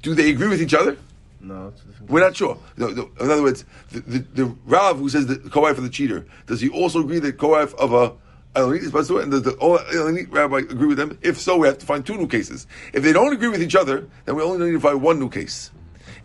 Do 0.03 0.15
they 0.15 0.31
agree 0.31 0.49
with 0.49 0.61
each 0.61 0.75
other? 0.75 0.97
No, 1.41 1.73
We're 2.09 2.21
not 2.21 2.37
sure. 2.37 2.57
The- 2.77 2.87
the- 2.89 3.09
in 3.21 3.31
other 3.31 3.43
words, 3.43 3.65
the, 3.91 4.01
the, 4.01 4.19
the 4.35 4.57
Rav 4.65 4.99
who 4.99 5.09
says 5.09 5.27
the 5.27 5.37
co-wife 5.37 5.77
of 5.77 5.83
the 5.85 5.91
cheater, 5.91 6.25
does 6.47 6.61
he 6.61 6.69
also 6.69 7.01
agree 7.01 7.19
that 7.19 7.37
co-wife 7.39 7.75
of 7.75 7.93
a 7.93 8.13
Ilonite 8.55 8.81
is 8.81 8.87
supposed 8.87 9.09
to? 9.09 9.19
And 9.19 9.31
does 9.31 9.43
the 9.43 9.53
Ilonite 9.53 10.31
rabbi 10.31 10.59
agree 10.59 10.89
with 10.89 10.99
them? 10.99 11.19
If 11.23 11.39
so, 11.41 11.57
we 11.57 11.67
have 11.69 11.79
to 11.79 11.87
find 11.87 12.05
two 12.05 12.17
new 12.17 12.27
cases. 12.27 12.67
If 12.93 13.03
they 13.03 13.13
don't 13.13 13.33
agree 13.33 13.49
with 13.49 13.63
each 13.63 13.75
other, 13.75 14.07
then 14.25 14.37
we 14.37 14.43
only 14.43 14.67
need 14.67 14.73
to 14.73 14.81
find 14.81 15.01
one 15.01 15.19
new 15.19 15.31
case. 15.31 15.71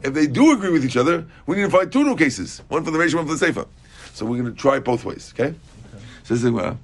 If 0.03 0.13
they 0.13 0.27
do 0.27 0.51
agree 0.51 0.71
with 0.71 0.85
each 0.85 0.97
other, 0.97 1.25
we 1.45 1.55
need 1.55 1.63
to 1.63 1.69
find 1.69 1.91
two 1.91 2.03
new 2.03 2.15
cases, 2.15 2.61
one 2.67 2.83
for 2.83 2.91
the 2.91 2.97
Reish, 2.97 3.15
one 3.15 3.25
for 3.25 3.33
the 3.33 3.37
Sefer. 3.37 3.65
So 4.13 4.25
we're 4.25 4.41
going 4.41 4.53
to 4.53 4.59
try 4.59 4.79
both 4.79 5.05
ways. 5.05 5.33
Okay? 5.33 5.55
The 6.27 6.37
Gemara. 6.37 6.77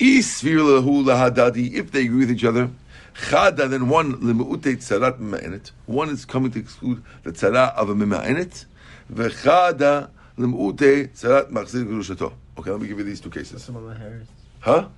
Isvir 0.00 0.82
lahu 0.82 1.72
if 1.72 1.92
they 1.92 2.06
agree 2.06 2.18
with 2.18 2.30
each 2.32 2.44
other, 2.44 2.70
chada, 3.14 3.70
then 3.70 3.88
one 3.88 4.14
limu'ute 4.14 4.76
tzarat. 4.78 5.70
One 5.86 6.10
is 6.10 6.24
coming 6.24 6.50
to 6.50 6.58
exclude 6.58 7.02
the 7.22 7.30
tzara 7.30 7.72
of 7.74 7.88
a 7.88 7.94
mima'enet. 7.94 8.64
V'chada 9.12 10.10
limu'ute 10.38 11.08
tzarat 11.14 11.50
machzir 11.50 11.84
gerushato. 11.84 12.32
Okay, 12.58 12.70
let 12.70 12.80
me 12.80 12.86
give 12.88 12.98
you 12.98 13.04
these 13.04 13.20
two 13.20 13.30
cases. 13.30 13.52
What's 13.52 13.68
up 13.68 13.76
on 13.76 13.84
my 13.86 13.96
hair? 13.98 14.22
Huh? 14.60 14.88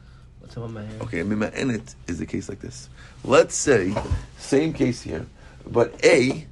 What's 0.41 0.57
up 0.57 0.71
my 0.71 0.83
hair? 0.83 1.01
Okay, 1.03 1.23
mima'enet 1.23 1.95
is 2.07 2.21
a 2.21 2.27
case 2.27 2.49
like 2.49 2.61
this. 2.61 2.89
Let's 3.25 3.55
say, 3.55 3.95
same 4.39 4.73
case 4.73 5.03
here, 5.03 5.27
but 5.71 5.95
A 6.05 6.47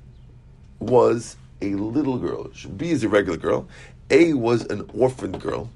was 0.81 1.37
a 1.63 1.75
little 1.75 2.19
girl. 2.19 2.51
B 2.77 2.91
is 2.91 3.05
a 3.05 3.09
regular 3.09 3.39
girl. 3.39 3.69
A 4.11 4.35
was 4.35 4.65
an 4.67 4.89
orphaned 4.93 5.41
girl 5.41 5.71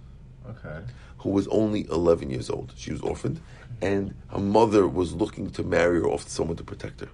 Okay. 0.48 0.80
who 1.18 1.30
was 1.30 1.46
only 1.48 1.86
11 1.90 2.30
years 2.30 2.50
old. 2.50 2.72
She 2.76 2.90
was 2.92 3.00
orphaned, 3.00 3.40
and 3.80 4.14
her 4.30 4.38
mother 4.38 4.86
was 4.86 5.12
looking 5.14 5.50
to 5.52 5.62
marry 5.62 6.00
her 6.00 6.06
off 6.06 6.24
to 6.24 6.30
someone 6.30 6.56
to 6.56 6.64
protect 6.64 7.00
her. 7.00 7.08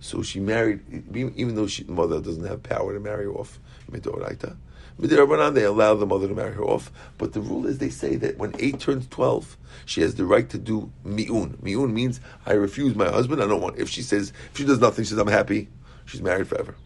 So 0.00 0.22
she 0.22 0.40
married, 0.40 0.80
even 1.14 1.32
even 1.36 1.54
though 1.54 1.66
she, 1.66 1.84
mother 1.84 2.20
doesn't 2.20 2.44
have 2.44 2.62
power 2.62 2.92
to 2.92 3.00
marry 3.00 3.24
her 3.24 3.32
off, 3.32 3.58
midoraita. 3.90 4.56
Midirabanan, 5.00 5.54
they 5.54 5.64
allow 5.64 5.94
the 5.94 6.06
mother 6.06 6.26
to 6.26 6.34
marry 6.34 6.54
her 6.54 6.64
off, 6.64 6.90
but 7.18 7.34
the 7.34 7.40
rule 7.40 7.66
is 7.66 7.78
they 7.78 7.90
say 7.90 8.16
that 8.16 8.38
when 8.38 8.54
8 8.58 8.80
turns 8.80 9.06
12, 9.08 9.56
she 9.84 10.00
has 10.00 10.14
the 10.14 10.24
right 10.24 10.48
to 10.48 10.58
do 10.58 10.90
mi'un. 11.04 11.58
Mi'un 11.62 11.92
means, 11.92 12.20
I 12.46 12.52
refuse 12.52 12.94
my 12.94 13.10
husband, 13.10 13.42
I 13.42 13.46
don't 13.46 13.60
want. 13.60 13.78
If 13.78 13.90
she 13.90 14.00
says, 14.00 14.32
if 14.52 14.58
she 14.58 14.64
does 14.64 14.80
nothing, 14.80 15.04
she 15.04 15.10
says, 15.10 15.18
I'm 15.18 15.28
happy, 15.28 15.68
she's 16.06 16.22
married 16.22 16.48
forever. 16.48 16.76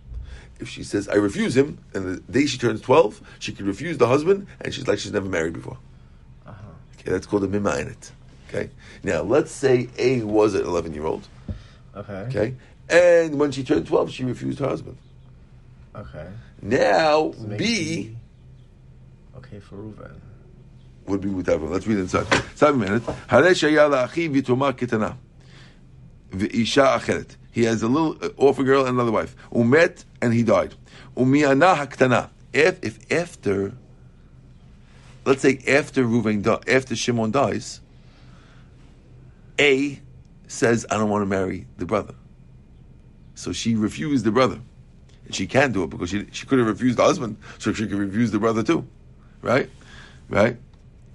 If 0.59 0.69
she 0.69 0.83
says, 0.83 1.09
I 1.09 1.15
refuse 1.15 1.57
him, 1.57 1.79
and 1.95 2.17
the 2.17 2.33
day 2.33 2.47
she 2.47 2.59
turns 2.59 2.81
12, 2.81 3.21
she 3.39 3.53
can 3.53 3.67
refuse 3.67 3.97
the 3.97 4.09
husband, 4.09 4.47
and 4.61 4.75
she's 4.75 4.89
like 4.89 4.99
she's 4.99 5.13
never 5.13 5.29
married 5.29 5.55
before. 5.55 5.79
Uh 6.47 6.53
huh. 6.53 6.67
Okay, 6.99 7.13
that's 7.13 7.27
called 7.27 7.45
a 7.45 7.49
mima'enet. 7.49 8.11
Okay. 8.49 8.71
Now 9.03 9.23
let's 9.23 9.53
say 9.53 9.89
A 9.99 10.23
was 10.23 10.55
an 10.55 10.67
11 10.67 10.93
year 10.93 11.07
old. 11.07 11.27
Okay. 11.97 12.13
Okay. 12.13 12.55
And 12.89 13.39
when 13.39 13.53
she 13.53 13.63
turned 13.63 13.87
12, 13.87 14.11
she 14.11 14.25
refused 14.25 14.59
her 14.59 14.69
husband. 14.69 14.99
Okay. 15.95 16.27
Now 16.63 17.33
B 17.57 18.17
okay 19.37 19.61
for 19.61 19.77
Reuven 19.77 20.21
would 21.07 21.21
be 21.21 21.29
with 21.29 21.47
Avram. 21.47 21.71
Let's 21.71 21.87
read 21.87 21.99
inside. 21.99 22.27
Seven 22.55 22.81
minutes. 22.81 23.07
He 27.53 27.65
has 27.65 27.83
a 27.83 27.89
little 27.89 28.17
uh, 28.23 28.29
orphan 28.37 28.65
girl 28.65 28.83
and 28.83 28.91
another 28.91 29.11
wife. 29.11 29.35
Umet 29.53 30.05
and 30.23 30.33
he 30.33 30.43
died. 30.43 30.75
Haktana. 31.17 32.31
If 32.53 32.83
if 32.83 33.13
after, 33.13 33.73
let's 35.25 35.43
say 35.43 35.61
after 35.69 36.05
Reuven 36.05 36.43
after 36.69 36.95
Shimon 36.97 37.33
dies, 37.33 37.81
A 39.59 40.01
says 40.47 40.87
I 40.91 40.97
don't 40.97 41.11
want 41.11 41.23
to 41.23 41.27
marry 41.27 41.67
the 41.79 41.87
brother. 41.87 42.15
So 43.35 43.53
she 43.53 43.75
refused 43.75 44.25
the 44.25 44.33
brother 44.33 44.61
and 45.31 45.35
she 45.37 45.47
can 45.47 45.71
do 45.71 45.85
it 45.85 45.91
because 45.91 46.11
she, 46.11 46.27
she 46.33 46.45
could 46.45 46.59
have 46.59 46.67
refused 46.67 46.99
the 46.99 47.05
husband, 47.05 47.37
so 47.59 47.73
she 47.73 47.87
could 47.87 47.99
refuse 47.99 48.33
the 48.33 48.39
brother 48.41 48.65
too, 48.65 48.85
right? 49.43 49.71
Right? 50.29 50.57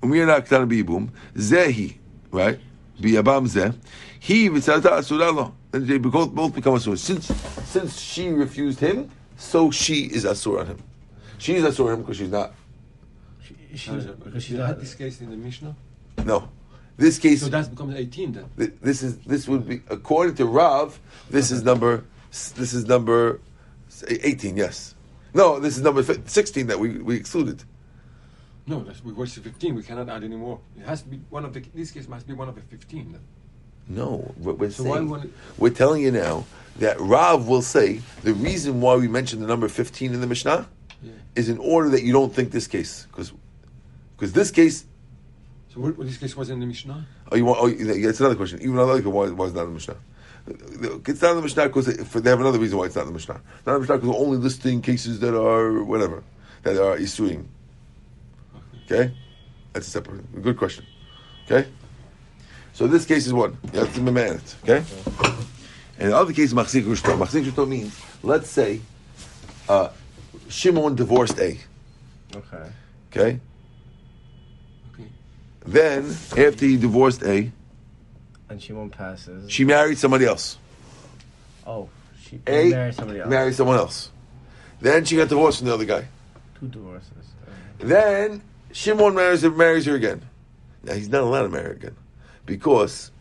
Umirna 0.02 0.40
katan 0.40 0.70
biyibum 0.70 1.10
zehi, 1.36 1.98
right? 2.32 2.58
Biyabam 3.02 3.46
zeh. 3.46 3.76
He 4.22 4.50
v'tzata 4.50 5.00
asuralo. 5.00 5.52
Then 5.72 5.86
they 5.86 5.98
both, 5.98 6.34
both 6.34 6.56
become 6.56 6.76
asur 6.76 6.98
Since 6.98 7.26
since 7.66 8.00
she 8.00 8.30
refused 8.30 8.80
him, 8.80 9.12
so 9.36 9.70
she 9.70 10.06
is 10.06 10.24
asur 10.24 10.62
on 10.62 10.68
him. 10.68 10.78
She 11.38 11.56
is 11.56 11.66
asur 11.66 11.88
on 11.88 11.94
him 11.96 12.00
because 12.04 12.16
she's 12.16 12.32
not. 12.32 12.54
She, 13.44 13.56
she, 13.76 13.92
because 13.92 14.44
she 14.46 14.56
had 14.56 14.80
This 14.80 14.96
case 14.96 15.20
in 15.20 15.30
the 15.30 15.36
Mishnah. 15.36 15.76
No. 16.24 16.48
This 16.96 17.20
case. 17.20 17.42
So 17.42 17.50
that 17.50 17.70
becomes 17.70 17.96
eighteen 17.96 18.32
then. 18.32 18.72
This 18.82 19.04
is 19.04 19.18
this 19.18 19.50
would 19.50 19.68
be 19.68 19.82
according 19.90 20.36
to 20.36 20.46
Rav. 20.46 20.98
This 21.30 21.52
is 21.52 21.64
number. 21.64 22.06
This 22.32 22.74
is 22.74 22.86
number 22.86 23.40
eighteen. 24.08 24.58
Yes. 24.58 24.96
No, 25.34 25.60
this 25.60 25.76
is 25.78 25.84
number 25.84 26.02
sixteen 26.28 26.68
that 26.68 26.80
we, 26.80 26.90
we 27.00 27.16
excluded. 27.16 27.64
No, 28.68 28.84
that's, 28.84 29.04
we 29.04 29.14
watched 29.14 29.36
the 29.36 29.42
15. 29.42 29.76
We 29.76 29.84
cannot 29.84 30.10
add 30.10 30.24
any 30.24 30.36
more. 30.38 30.60
It 30.76 30.88
has 30.88 31.04
to 31.04 31.08
be 31.10 31.18
one 31.30 31.46
of 31.46 31.54
the. 31.54 31.60
This 31.76 31.92
case 31.92 32.08
must 32.08 32.26
be 32.28 32.34
one 32.34 32.50
of 32.50 32.56
the 32.56 32.62
15. 32.62 33.12
Then. 33.12 33.22
No, 33.88 34.34
what 34.38 34.58
we're 34.58 34.72
So 34.72 34.84
why 34.84 34.98
saying, 34.98 35.14
it- 35.14 35.30
we're 35.60 35.70
telling 35.70 36.02
you 36.02 36.12
now 36.12 36.46
that 36.80 37.00
Rav 37.00 37.48
will 37.48 37.62
say 37.62 38.02
the 38.24 38.34
reason 38.34 38.82
why 38.82 38.96
we 38.96 39.08
mentioned 39.08 39.44
the 39.44 39.48
number 39.48 39.68
fifteen 39.68 40.14
in 40.14 40.22
the 40.22 40.28
Mishnah 40.28 40.68
Yeah. 41.04 41.12
is 41.36 41.50
in 41.50 41.60
order 41.60 41.90
that 41.90 42.02
you 42.04 42.12
don't 42.12 42.34
think 42.34 42.50
this 42.52 42.66
case 42.68 43.06
because 43.12 43.32
because 44.18 44.34
this 44.34 44.50
case. 44.50 44.86
So 45.74 45.82
what, 45.82 45.98
what 45.98 46.08
this 46.08 46.18
case 46.18 46.36
was 46.36 46.50
in 46.50 46.60
the 46.60 46.66
Mishnah. 46.66 47.06
Oh, 47.32 47.36
you 47.36 47.46
want? 47.46 47.60
Oh, 47.62 47.68
it's 47.68 48.20
another 48.20 48.36
question. 48.36 48.60
Even 48.62 48.74
another 48.76 48.94
question 49.02 49.12
why, 49.14 49.30
why 49.30 49.46
it's 49.46 49.54
not 49.56 49.64
in 49.64 49.68
the 49.68 49.74
Mishnah. 49.76 49.98
It's 50.48 51.22
not 51.22 51.32
in 51.32 51.38
the 51.38 51.42
Mishnah 51.42 51.68
because 51.68 51.88
they 51.88 52.30
have 52.30 52.40
another 52.40 52.60
reason 52.60 52.78
why 52.78 52.86
it's 52.86 52.96
not 52.96 53.02
in 53.04 53.08
the 53.08 53.14
Mishnah. 53.14 53.42
Not 53.66 53.74
in 53.74 53.74
the 53.74 53.80
Mishnah 53.82 53.98
because 53.98 54.16
only 54.16 54.38
listing 54.38 54.82
cases 54.82 55.20
that 55.22 55.36
are 55.36 55.84
whatever 55.84 56.24
that 56.64 56.78
are 56.78 56.98
isuing. 56.98 57.48
Okay, 58.86 59.12
that's 59.74 59.88
a 59.88 59.90
separate. 59.90 60.42
Good 60.44 60.58
question. 60.58 60.86
Okay, 61.46 61.68
so 62.74 62.86
this 62.88 63.06
case 63.06 63.26
is 63.26 63.34
one. 63.34 63.58
You 63.74 63.80
have 63.80 63.94
to 63.96 64.02
demand 64.02 64.36
it. 64.36 64.56
Okay, 64.64 64.84
and 65.98 66.12
the 66.12 66.16
other 66.16 66.34
case 66.34 66.50
is 66.50 66.54
machzir 66.54 66.84
gerushato. 66.84 67.18
Machzir 67.18 67.44
gerushato 67.44 67.68
means 67.68 68.00
let's 68.22 68.50
say 68.50 68.82
uh, 69.68 69.90
Shimon 70.50 70.96
divorced 70.96 71.40
A. 71.40 71.58
Okay. 72.36 72.70
Okay, 73.12 73.40
Okay. 74.94 75.06
then 75.66 76.06
after 76.38 76.66
he 76.66 76.76
divorced 76.78 77.24
A, 77.24 77.50
And 78.50 78.62
Shimon 78.62 78.90
passes. 78.90 79.52
she 79.52 79.66
married 79.66 79.98
somebody 79.98 80.26
else. 80.26 80.58
oh, 81.66 81.90
she 82.22 82.40
A 82.48 82.70
married 82.70 82.96
somebody 82.96 83.20
else. 83.20 83.30
married 83.30 83.56
someone 83.56 83.78
else. 83.78 84.12
Then 84.82 85.04
she 85.06 85.16
got 85.16 85.30
divorced 85.30 85.60
from 85.60 85.68
the 85.68 85.74
other 85.74 85.86
guy. 85.86 86.08
Two 86.60 86.68
divorces. 86.68 87.10
Then 87.80 88.42
Shimon 88.72 89.16
marries 89.16 89.42
her, 89.42 89.50
marries 89.52 89.86
her 89.86 89.96
again. 89.96 90.22
Now 90.84 90.94
he's 90.94 91.10
not 91.10 91.22
allowed 91.24 91.44
to 91.44 91.50
marry 91.50 91.66
her 91.66 91.72
again 91.74 91.96
because 92.46 93.12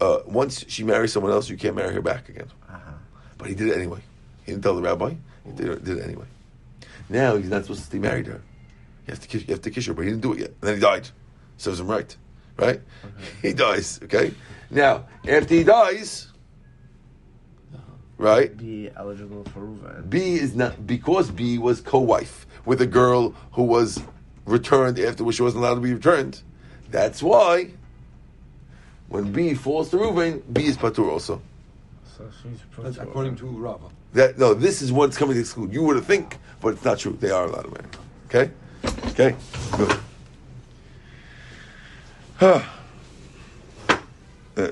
uh, 0.00 0.20
once 0.26 0.64
she 0.68 0.82
marries 0.84 1.12
someone 1.12 1.32
else, 1.32 1.48
you 1.50 1.56
can't 1.56 1.76
marry 1.76 1.92
her 1.94 2.00
back 2.02 2.28
again. 2.28 2.48
Uh 2.68 2.72
huh. 2.72 2.92
But 3.36 3.48
he 3.48 3.54
did 3.54 3.68
it 3.68 3.76
anyway. 3.76 4.00
He 4.46 4.52
didn't 4.52 4.62
tell 4.64 4.74
the 4.76 4.82
rabbi. 4.82 5.14
He 5.44 5.52
did 5.52 5.68
it, 5.68 5.84
did 5.84 5.98
it 5.98 6.04
anyway. 6.04 6.26
Now 7.10 7.36
he's 7.36 7.50
not 7.50 7.62
supposed 7.62 7.80
to 7.80 7.86
stay 7.86 7.98
married 7.98 8.24
to 8.26 8.32
her. 8.32 8.42
You 9.06 9.12
have 9.12 9.20
to 9.20 9.28
kiss, 9.28 9.42
you 9.42 9.54
have 9.54 9.62
to 9.62 9.70
kiss 9.70 9.86
her, 9.86 9.94
but 9.94 10.02
he 10.02 10.10
didn't 10.10 10.22
do 10.22 10.32
it 10.34 10.38
yet. 10.40 10.48
And 10.48 10.60
then 10.60 10.74
he 10.76 10.80
died. 10.80 11.08
Serves 11.56 11.80
him 11.80 11.86
right, 11.88 12.14
right? 12.58 12.80
Mm-hmm. 12.80 13.46
He 13.46 13.52
dies. 13.52 14.00
Okay. 14.04 14.32
Now, 14.70 15.06
after 15.26 15.54
he 15.54 15.64
dies, 15.64 16.28
uh-huh. 17.74 17.80
right? 18.18 18.56
Be 18.56 18.90
eligible 18.96 19.44
for 19.44 19.60
Reuven. 19.60 20.10
B 20.10 20.34
is 20.34 20.54
not 20.54 20.86
because 20.86 21.30
B 21.30 21.58
was 21.58 21.80
co-wife 21.80 22.46
with 22.66 22.82
a 22.82 22.86
girl 22.86 23.30
who 23.52 23.62
was 23.62 24.00
returned 24.44 24.98
after 24.98 25.24
which 25.24 25.36
she 25.36 25.42
wasn't 25.42 25.64
allowed 25.64 25.76
to 25.76 25.80
be 25.80 25.94
returned. 25.94 26.42
That's 26.90 27.22
why 27.22 27.70
when 29.08 29.32
B 29.32 29.54
falls 29.54 29.90
to 29.90 29.96
Reuven, 29.96 30.42
B 30.52 30.66
is 30.66 30.76
patur 30.76 31.10
also. 31.10 31.40
So 32.16 32.28
she's 32.42 32.58
That's 32.78 32.98
according 32.98 33.36
to 33.36 33.46
Rava. 33.46 33.86
That 34.12 34.38
no, 34.38 34.54
this 34.54 34.82
is 34.82 34.90
what's 34.90 35.16
coming 35.16 35.34
to 35.34 35.40
exclude. 35.40 35.72
You 35.72 35.82
would 35.84 36.02
think, 36.04 36.38
but 36.60 36.74
it's 36.74 36.84
not 36.84 36.98
true. 36.98 37.16
They 37.20 37.30
are 37.30 37.44
allowed 37.44 37.62
to 37.62 37.70
marry. 37.70 37.84
Okay, 38.26 38.50
okay, 39.10 39.36
good. 39.76 39.88
Huh. 39.90 39.96
Uh, 39.96 39.96
so, 39.96 39.96
v'i 39.96 39.96
lo 39.96 41.56
sfir 41.56 41.56
lelahu 41.56 41.56
la'adadi, 41.56 42.27
Uh, 42.40 42.62
and 44.56 44.66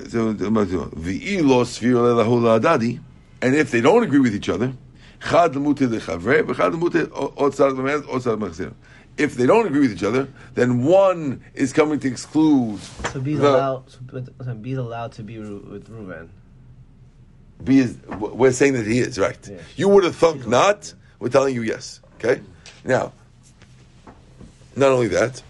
if 3.55 3.71
they 3.71 3.81
don't 3.81 4.03
agree 4.03 4.19
with 4.19 4.35
each 4.35 4.49
other, 4.49 4.73
chad 5.21 5.53
lemute 5.53 5.75
lechavre, 5.87 6.43
v'chad 6.43 6.73
lemute 6.73 7.07
otzad 7.35 7.75
l'mered, 7.77 8.03
otzad 8.03 8.39
l'machzir. 8.39 8.73
If 9.17 9.35
they 9.35 9.45
don't 9.45 9.65
agree 9.65 9.81
with 9.81 9.91
each 9.91 10.03
other, 10.03 10.27
then 10.53 10.83
one 10.83 11.41
is 11.55 11.73
coming 11.73 11.99
to 11.99 12.07
exclude. 12.07 12.79
So 13.11 13.19
the- 13.19 13.35
allowed. 13.35 13.89
So, 13.89 13.99
but- 14.03 14.29
so 14.45 14.81
allowed 14.81 15.11
to 15.13 15.23
be 15.23 15.39
with 15.39 15.89
Reuven. 15.89 16.29
B 17.63 17.79
is. 17.79 17.97
We're 18.07 18.51
saying 18.51 18.73
that 18.73 18.85
he 18.85 18.99
is 18.99 19.17
right. 19.17 19.39
Yeah. 19.49 19.57
You 19.75 19.89
would 19.89 20.03
have 20.03 20.15
thunk 20.15 20.45
not. 20.47 20.93
We're 21.19 21.29
telling 21.29 21.55
you 21.55 21.63
yes. 21.63 22.01
Okay. 22.15 22.41
Now, 22.85 23.13
not 24.75 24.91
only 24.91 25.07
that, 25.07 25.41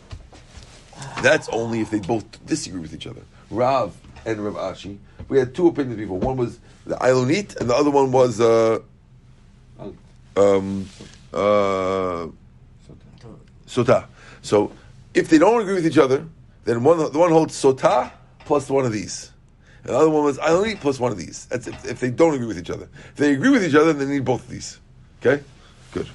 that's 1.22 1.50
only 1.50 1.82
if 1.82 1.90
they 1.90 2.00
both 2.00 2.46
disagree 2.46 2.80
with 2.80 2.94
each 2.94 3.08
other. 3.08 3.22
Rav 3.50 3.96
and 4.26 4.44
Rav 4.44 4.56
Ashi. 4.56 4.98
We 5.30 5.40
had 5.40 5.56
two 5.56 5.68
opinions 5.68 5.98
before. 5.98 6.20
One 6.20 6.38
was 6.38 6.60
the 6.86 6.96
Ilonit, 6.96 7.58
and 7.58 7.70
the 7.70 7.76
other 7.76 7.90
one 7.90 8.12
was 8.12 8.40
uh, 8.40 8.80
um, 10.36 10.88
uh, 11.34 12.28
Sotah. 13.68 14.06
So, 14.42 14.72
if 15.14 15.30
they 15.30 15.38
don't 15.38 15.62
agree 15.62 15.76
with 15.76 15.86
each 15.86 15.98
other, 15.98 16.26
then 16.64 16.84
one 16.84 16.98
the 16.98 17.20
one 17.20 17.32
holds 17.32 17.62
Sotah 17.62 18.12
plus 18.46 18.70
one 18.70 18.86
of 18.86 18.92
these. 18.92 19.32
And 19.84 19.94
the 19.94 19.98
other 19.98 20.10
one 20.10 20.24
was 20.24 20.38
Ilonit 20.38 20.80
plus 20.80 21.00
one 21.00 21.12
of 21.12 21.18
these. 21.18 21.46
That's 21.48 21.68
if, 21.68 21.86
if 21.86 22.00
they 22.00 22.12
don't 22.12 22.34
agree 22.34 22.48
with 22.48 22.58
each 22.58 22.70
other. 22.70 22.90
If 23.10 23.16
they 23.16 23.34
agree 23.34 23.50
with 23.50 23.64
each 23.64 23.76
other, 23.76 23.94
then 23.94 24.08
they 24.08 24.14
need 24.16 24.26
both 24.26 24.44
of 24.44 24.50
these. 24.50 24.80
Okay? 25.22 25.44
Good. 25.92 26.08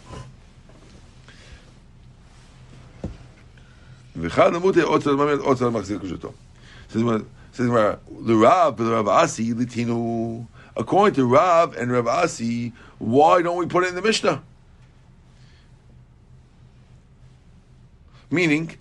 ואחד 4.15 4.53
למותי 4.53 4.82
עוצר 4.82 5.11
לממן 5.11 5.39
עוצר 5.39 5.68
למחזיר 5.68 5.97
קדושתו. 5.97 6.32
Says 6.91 7.01
Gemara- 7.01 7.24
says 7.53 7.68
Gemara, 7.68 7.97
לרב 8.26 8.74
ולרב 8.78 9.09
אסי 9.09 9.53
ליטינו. 9.53 10.45
According 10.78 11.15
to 11.15 11.26
Rav 11.26 11.76
and 11.76 11.91
Rav 11.91 12.07
Asi, 12.07 12.72
why 12.99 13.41
don't 13.41 13.57
we 13.57 13.65
put 13.65 13.84
it 13.84 13.89
in 13.89 13.95
the 13.95 14.01
Mishnah? 14.01 14.43
Meaning, 18.30 18.78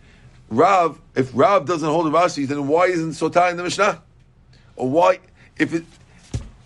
Rav, 0.50 1.00
if 1.14 1.30
Rav 1.32 1.64
doesn't 1.66 1.88
hold 1.88 2.06
the 2.06 2.10
Rashi, 2.10 2.46
then 2.46 2.68
why 2.68 2.86
isn't 2.86 3.12
Sotah 3.12 3.50
in 3.50 3.56
the 3.56 3.62
Mishnah? 3.62 4.02
Or 4.76 4.88
why, 4.90 5.20
if 5.58 5.72
it, 5.72 5.84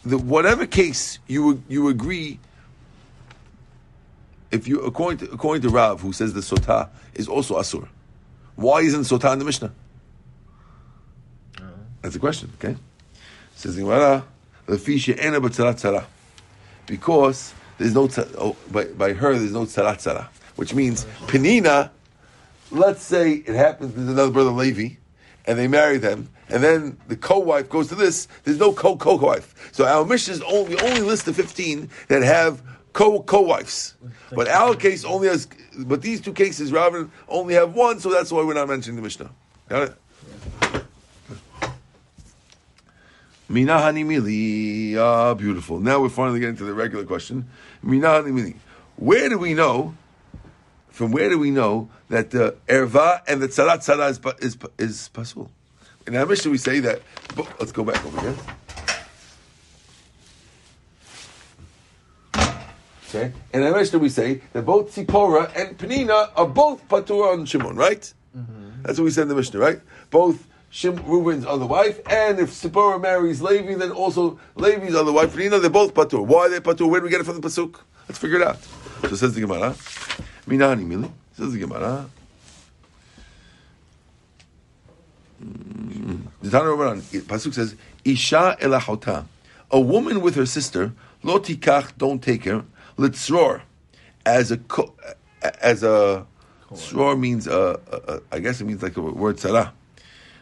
the, 0.05 0.19
whatever 0.19 0.67
case 0.67 1.19
you 1.27 1.63
you 1.69 1.89
agree, 1.89 2.41
if 4.51 4.67
you 4.67 4.81
according 4.81 5.19
to 5.19 5.33
according 5.33 5.63
to 5.63 5.69
Rav, 5.69 6.01
who 6.01 6.13
says 6.13 6.33
the 6.33 6.41
Sotah 6.41 6.89
is 7.15 7.29
also 7.29 7.59
Asur, 7.59 7.87
why 8.56 8.82
isn't 8.82 9.02
Sotah 9.02 9.34
in 9.34 9.40
the 9.40 9.46
Mishnah? 9.46 9.72
That's 12.02 12.14
the 12.14 12.20
question. 12.20 12.52
Okay, 12.60 12.76
says 13.56 13.76
Gemara, 13.76 14.24
"Lefi 14.68 15.00
she'ena 15.00 15.42
b'tzarat 15.42 15.82
tzara," 15.82 16.06
because 16.86 17.54
there's 17.80 17.96
no 17.96 18.08
oh, 18.38 18.56
by, 18.72 18.86
by 18.86 19.14
her 19.14 19.38
there's 19.38 19.52
no 19.52 19.64
tzarat 19.64 19.96
tzara, 19.96 20.28
which 20.56 20.76
means 20.76 21.06
Penina. 21.22 21.90
Let's 22.70 23.02
say 23.02 23.34
it 23.34 23.56
happens 23.56 23.96
with 23.96 24.08
another 24.08 24.32
brother 24.32 24.52
Levi, 24.52 24.98
and 25.46 25.58
they 25.58 25.68
marry 25.68 25.98
them, 25.98 26.30
and 26.50 26.64
then 26.64 26.98
the 27.08 27.16
co-wife 27.16 27.70
goes 27.70 27.88
to 27.88 27.96
this. 27.96 28.28
There's 28.44 28.60
no 28.60 28.72
co 28.72 28.98
co 28.98 29.16
wife. 29.16 29.72
So 29.72 29.86
our 29.86 30.06
mission 30.06 30.36
is 30.36 30.42
only 30.44 30.76
we 30.76 30.82
only 30.82 31.02
list 31.02 31.26
the 31.26 31.34
fifteen 31.34 31.90
that 32.08 32.22
have 32.22 32.62
co 32.96 33.22
co 33.22 33.42
wives. 33.42 33.94
But 34.32 34.48
our 34.48 34.76
case 34.76 35.06
only 35.06 35.28
has. 35.28 35.48
But 35.78 36.02
these 36.02 36.22
two 36.22 36.34
cases, 36.34 36.72
Robin 36.72 37.12
only 37.28 37.54
have 37.54 37.76
one, 37.76 38.00
so 38.00 38.10
that's 38.10 38.32
why 38.32 38.44
we're 38.44 38.56
not 38.56 38.68
mentioning 38.68 38.96
the 38.96 39.04
Mishnah. 39.04 39.30
Got 39.70 39.90
it? 39.90 39.96
Minahani 43.52 44.04
mili. 44.04 44.98
Ah, 44.98 45.36
beautiful. 45.36 45.80
Now 45.80 46.02
we're 46.02 46.10
finally 46.10 46.40
getting 46.40 46.56
to 46.58 46.64
the 46.64 46.74
regular 46.74 47.06
question. 47.06 47.48
Minahani 47.84 48.32
mili. 48.32 48.56
Where 48.96 49.30
do 49.30 49.38
we 49.38 49.54
know? 49.54 49.94
From 50.90 51.12
where 51.12 51.30
do 51.30 51.38
we 51.38 51.52
know 51.52 51.90
that 52.10 52.32
the 52.32 52.56
erva 52.68 53.22
and 53.28 53.42
the 53.42 53.50
tzarat 53.50 53.80
tzara 53.80 54.10
is 54.10 54.20
is 54.40 54.58
is 54.80 55.10
pasul? 55.14 55.50
In 56.08 56.16
our 56.16 56.26
Mishnah, 56.26 56.50
we 56.50 56.58
say 56.58 56.80
that. 56.80 57.02
but 57.36 57.48
Let's 57.60 57.74
go 57.74 57.84
back 57.84 58.04
over 58.06 58.22
here. 58.22 58.36
Okay. 63.10 63.32
In 63.54 63.64
our 63.64 63.72
Mishnah, 63.72 64.00
we 64.00 64.10
say 64.10 64.42
that 64.54 64.64
both 64.66 64.96
Tzipora 64.96 65.56
and 65.56 65.78
Penina 65.78 66.32
are 66.36 66.48
both 66.48 66.88
patur 66.88 67.34
on 67.34 67.46
Shimon, 67.46 67.76
right? 67.76 68.14
That's 68.82 69.00
what 69.00 69.06
we 69.06 69.12
said 69.12 69.24
in 69.24 69.28
the 69.30 69.36
Mishnah, 69.36 69.60
right? 69.60 69.80
Both 70.12 70.48
Shim 70.72 71.08
Reuben's 71.08 71.46
other 71.46 71.66
wife, 71.66 72.00
and 72.08 72.38
if 72.38 72.50
Sipporah 72.50 73.02
marries 73.02 73.42
Levi, 73.42 73.76
then 73.76 73.92
also 73.92 74.38
Levi's 74.56 74.94
other 74.94 75.12
wife, 75.12 75.34
Penina, 75.34 75.62
they're 75.62 75.70
both 75.70 75.94
patur. 75.94 76.26
Why 76.26 76.46
are 76.46 76.50
they 76.50 76.60
patur? 76.60 76.90
Where 76.90 77.00
do 77.00 77.06
we 77.06 77.10
get 77.10 77.22
it 77.22 77.24
from 77.24 77.40
the 77.40 77.48
pasuk? 77.48 77.80
Let's 78.10 78.20
figure 78.20 78.42
it 78.42 78.46
out. 78.46 78.60
So 79.10 79.16
says 79.16 79.34
the 79.34 79.42
Gemara. 79.42 79.72
Minahani 80.48 80.86
mili. 80.86 81.10
Says 81.38 81.54
the 81.54 81.60
Gemara. 81.60 82.10
Mm. 85.44 86.22
The 86.42 86.50
Tanu 86.50 86.78
Rabbanan, 86.78 87.22
pasuk 87.22 87.54
says, 87.54 87.76
"Isha 88.04 88.58
elachota," 88.62 89.26
a 89.72 89.80
woman 89.80 90.22
with 90.22 90.36
her 90.36 90.46
sister, 90.46 90.94
lo 91.24 91.40
tikach, 91.40 91.98
don't 91.98 92.22
take 92.22 92.44
her, 92.44 92.66
litzror, 92.98 93.62
as 94.26 94.52
a 94.52 94.58
co- 94.58 94.94
as 95.62 95.84
a 95.84 96.26
sror 96.72 97.20
means 97.20 97.48
I 97.48 98.40
guess 98.40 98.62
it 98.62 98.66
means 98.66 98.82
like 98.82 98.98
a 98.98 99.02
word 99.02 99.38
tzara, 99.38 99.72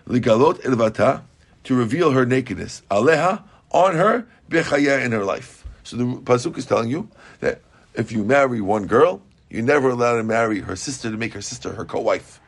ligalot 0.08 0.62
elvata, 0.62 1.24
to 1.66 1.76
reveal 1.76 2.12
her 2.12 2.26
nakedness, 2.26 2.82
aleha 2.90 3.44
on 3.72 3.96
her 3.96 4.28
bechaya 4.50 5.04
in 5.04 5.12
her 5.12 5.24
life. 5.24 5.66
So 5.84 5.98
the 5.98 6.04
pasuk 6.04 6.58
is 6.58 6.66
telling 6.66 6.90
you 6.90 7.10
that 7.40 7.62
if 7.94 8.12
you 8.12 8.24
marry 8.24 8.62
one 8.62 8.88
girl, 8.88 9.22
you're 9.50 9.64
never 9.64 9.90
allowed 9.90 10.18
to 10.18 10.24
marry 10.24 10.62
her 10.62 10.76
sister 10.76 11.12
to 11.12 11.18
make 11.18 11.34
her 11.34 11.42
sister 11.42 11.74
her 11.74 11.86
co-wife 11.86 12.40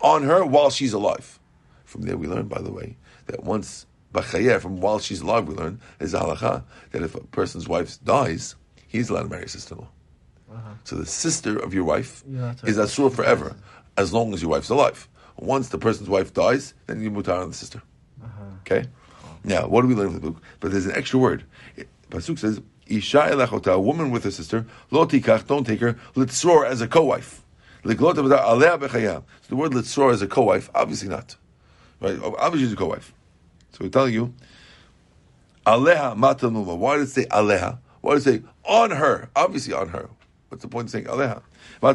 on 0.00 0.24
her 0.24 0.44
while 0.44 0.70
she's 0.70 0.92
alive. 0.92 1.38
From 1.84 2.02
there, 2.02 2.16
we 2.16 2.26
learn, 2.26 2.48
by 2.48 2.60
the 2.60 2.72
way, 2.72 2.96
that 3.26 3.44
once 3.44 3.86
b'chayeh, 4.12 4.60
from 4.60 4.80
while 4.80 4.98
she's 4.98 5.20
alive, 5.20 5.46
we 5.48 5.54
learn 5.54 5.80
is 6.00 6.12
halacha 6.12 6.64
that 6.90 7.02
if 7.02 7.14
a 7.14 7.20
person's 7.20 7.68
wife 7.68 8.02
dies, 8.04 8.56
he's 8.98 9.10
allowed 9.10 9.24
to 9.24 9.28
marry 9.28 9.44
a 9.44 9.48
sister-in-law. 9.48 9.88
Uh-huh. 10.52 10.70
So 10.84 10.96
the 10.96 11.06
sister 11.06 11.58
of 11.58 11.74
your 11.74 11.84
wife 11.84 12.22
to- 12.24 12.66
is 12.66 12.76
asur 12.78 13.12
forever, 13.12 13.56
as 13.96 14.12
long 14.12 14.32
as 14.34 14.40
your 14.42 14.50
wife's 14.50 14.68
alive. 14.70 15.08
Once 15.36 15.68
the 15.68 15.78
person's 15.78 16.08
wife 16.08 16.32
dies, 16.32 16.74
then 16.86 17.02
you 17.02 17.10
mutar 17.10 17.42
on 17.42 17.48
the 17.48 17.54
sister. 17.54 17.82
Uh-huh. 18.22 18.42
Okay. 18.62 18.86
Now, 19.42 19.66
what 19.66 19.82
do 19.82 19.88
we 19.88 19.94
learn 19.94 20.10
from 20.12 20.20
the 20.20 20.30
book? 20.30 20.42
But 20.60 20.70
there's 20.70 20.86
an 20.86 20.94
extra 20.94 21.18
word. 21.18 21.44
It- 21.76 21.88
Pasuk 22.10 22.38
says, 22.38 22.60
"Isha 22.86 23.22
elachota," 23.32 23.72
a 23.72 23.80
woman 23.80 24.10
with 24.12 24.24
her 24.24 24.30
sister, 24.30 24.64
lo 24.92 25.06
tikach, 25.06 25.46
don't 25.46 25.66
take 25.66 25.80
her, 25.80 25.96
litzror 26.14 26.64
as 26.66 26.80
a 26.80 26.86
co-wife. 26.86 27.42
Liglot 27.84 28.14
avada 28.14 28.40
alea 28.44 28.78
bechayah. 28.78 29.22
So 29.42 29.48
the 29.48 29.56
word 29.56 29.72
litzror 29.72 30.12
as 30.12 30.22
a 30.22 30.26
co-wife, 30.28 30.70
obviously 30.74 31.08
not. 31.08 31.36
Right? 32.00 32.18
Obviously, 32.22 32.60
she's 32.60 32.72
a 32.72 32.76
co-wife. 32.76 33.12
So 33.72 33.78
we're 33.80 33.88
telling 33.90 34.14
you, 34.14 34.32
aleha 35.66 36.14
matanuma. 36.16 36.76
Why 36.76 36.96
did 36.96 37.08
it 37.08 37.10
say 37.10 37.24
aleha? 37.26 37.78
Why 38.04 38.16
did 38.16 38.18
it 38.18 38.24
say 38.24 38.42
on 38.66 38.90
her? 38.90 39.30
Obviously 39.34 39.72
on 39.72 39.88
her. 39.88 40.10
What's 40.50 40.60
the 40.60 40.68
point 40.68 40.88
of 40.88 40.90
saying 40.90 41.06
aleha? 41.06 41.40
The 41.80 41.90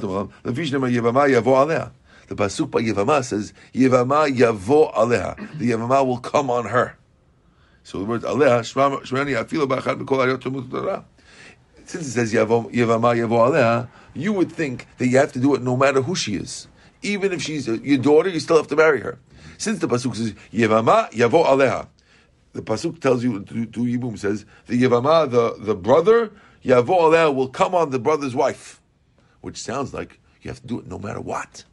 pasuk 2.36 2.72
by 2.72 2.82
Yevama 2.82 3.24
says 3.24 3.54
Yevama 3.76 4.36
yavo 4.36 4.92
aleha. 4.92 5.38
The 5.60 5.70
Yevama 5.70 6.04
will 6.04 6.18
come 6.18 6.50
on 6.50 6.66
her. 6.66 6.98
So 7.84 8.00
the 8.00 8.06
word 8.06 8.24
aleha 8.24 8.62
shmani 8.62 9.38
afilo 9.40 9.68
tumut 10.40 10.72
Torah. 10.72 11.06
Since 11.86 12.08
it 12.08 12.12
says 12.12 12.34
Yevama 12.34 12.72
yavo 12.72 13.52
aleha, 13.52 13.88
you 14.16 14.34
would 14.34 14.52
think 14.52 14.88
that 14.98 15.08
you 15.08 15.20
have 15.20 15.32
to 15.34 15.40
do 15.40 15.54
it 15.54 15.62
no 15.62 15.78
matter 15.78 16.02
who 16.02 16.16
she 16.16 16.34
is. 16.38 16.68
Even 17.04 17.32
if 17.34 17.44
she's 17.44 17.68
your 17.68 18.00
daughter, 18.00 18.30
you 18.30 18.40
still 18.40 18.58
have 18.58 18.68
to 18.70 18.76
marry 18.76 19.02
her. 19.02 19.20
Since 19.60 19.78
the 19.78 19.88
pasuk 19.88 20.16
says 20.16 20.34
Yevama 20.52 21.12
yavo 21.12 21.46
aleha, 21.46 21.88
the 22.54 22.62
pasuk 22.62 23.00
tells 23.00 23.24
you 23.24 23.44
to, 23.44 23.66
Yibum 23.66 24.18
says 24.18 24.46
the 24.68 24.82
Yevama, 24.82 25.30
the 25.30 25.56
the 25.64 25.76
brother 25.76 26.32
Yavo 26.64 26.88
Aleh 26.88 27.34
will 27.34 27.48
come 27.48 27.76
on 27.76 27.92
the 27.92 28.00
brother's 28.00 28.36
wife, 28.36 28.82
which 29.42 29.58
sounds 29.58 29.94
like 29.94 30.20
you 30.42 30.50
have 30.50 30.62
to 30.62 30.68
do 30.68 30.80
it 30.80 30.88
no 30.88 30.98
matter 30.98 31.22
what, 31.22 31.64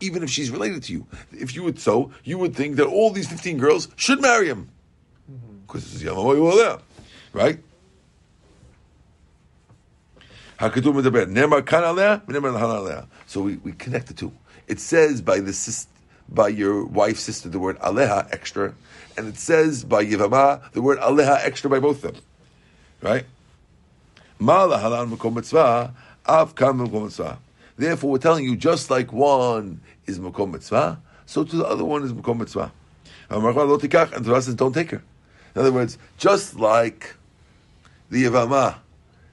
even 0.00 0.22
if 0.22 0.30
she's 0.30 0.50
related 0.50 0.82
to 0.84 0.92
you. 0.92 1.06
If 1.32 1.54
you 1.54 1.62
would 1.62 1.78
so, 1.78 2.12
you 2.24 2.38
would 2.38 2.54
think 2.54 2.76
that 2.76 2.86
all 2.86 3.10
these 3.10 3.28
fifteen 3.28 3.58
girls 3.58 3.88
should 3.96 4.20
marry 4.20 4.48
him, 4.48 4.68
mm-hmm. 5.30 5.58
because 5.66 5.84
mm-hmm. 5.84 6.08
it's 6.08 6.16
Yevama 6.16 6.52
Aleh, 6.52 6.80
right? 7.32 7.60
So 13.26 13.40
we, 13.40 13.56
we 13.56 13.72
connect 13.72 14.08
the 14.08 14.14
two. 14.14 14.32
It 14.66 14.78
says 14.78 15.22
by 15.22 15.40
the 15.40 15.54
sis, 15.54 15.86
by 16.28 16.48
your 16.48 16.84
wife's 16.84 17.22
sister 17.22 17.48
the 17.48 17.58
word 17.58 17.78
aleha 17.78 18.28
extra 18.30 18.74
and 19.20 19.28
it 19.28 19.38
says 19.38 19.84
by 19.84 20.04
Yivama 20.04 20.72
the 20.72 20.80
word 20.80 20.98
aleha 20.98 21.38
extra 21.44 21.68
by 21.68 21.78
both 21.78 22.02
of 22.04 22.14
them. 22.14 22.22
Right? 23.02 23.26
Therefore, 27.76 28.10
we're 28.10 28.18
telling 28.18 28.44
you, 28.44 28.56
just 28.56 28.90
like 28.90 29.12
one 29.12 29.80
is 30.06 30.18
makom 30.18 30.52
mitzvah, 30.52 30.98
so 31.26 31.44
to 31.44 31.56
the 31.56 31.66
other 31.66 31.84
one 31.84 32.02
is 32.02 32.14
makom 32.14 32.38
mitzvah. 32.38 32.72
And 33.28 33.44
the 33.44 34.22
Torah 34.24 34.42
says, 34.42 34.54
don't 34.54 34.72
take 34.72 34.90
her. 34.92 35.02
In 35.54 35.60
other 35.60 35.72
words, 35.72 35.98
just 36.16 36.58
like 36.58 37.14
the 38.10 38.24
Yivama 38.24 38.76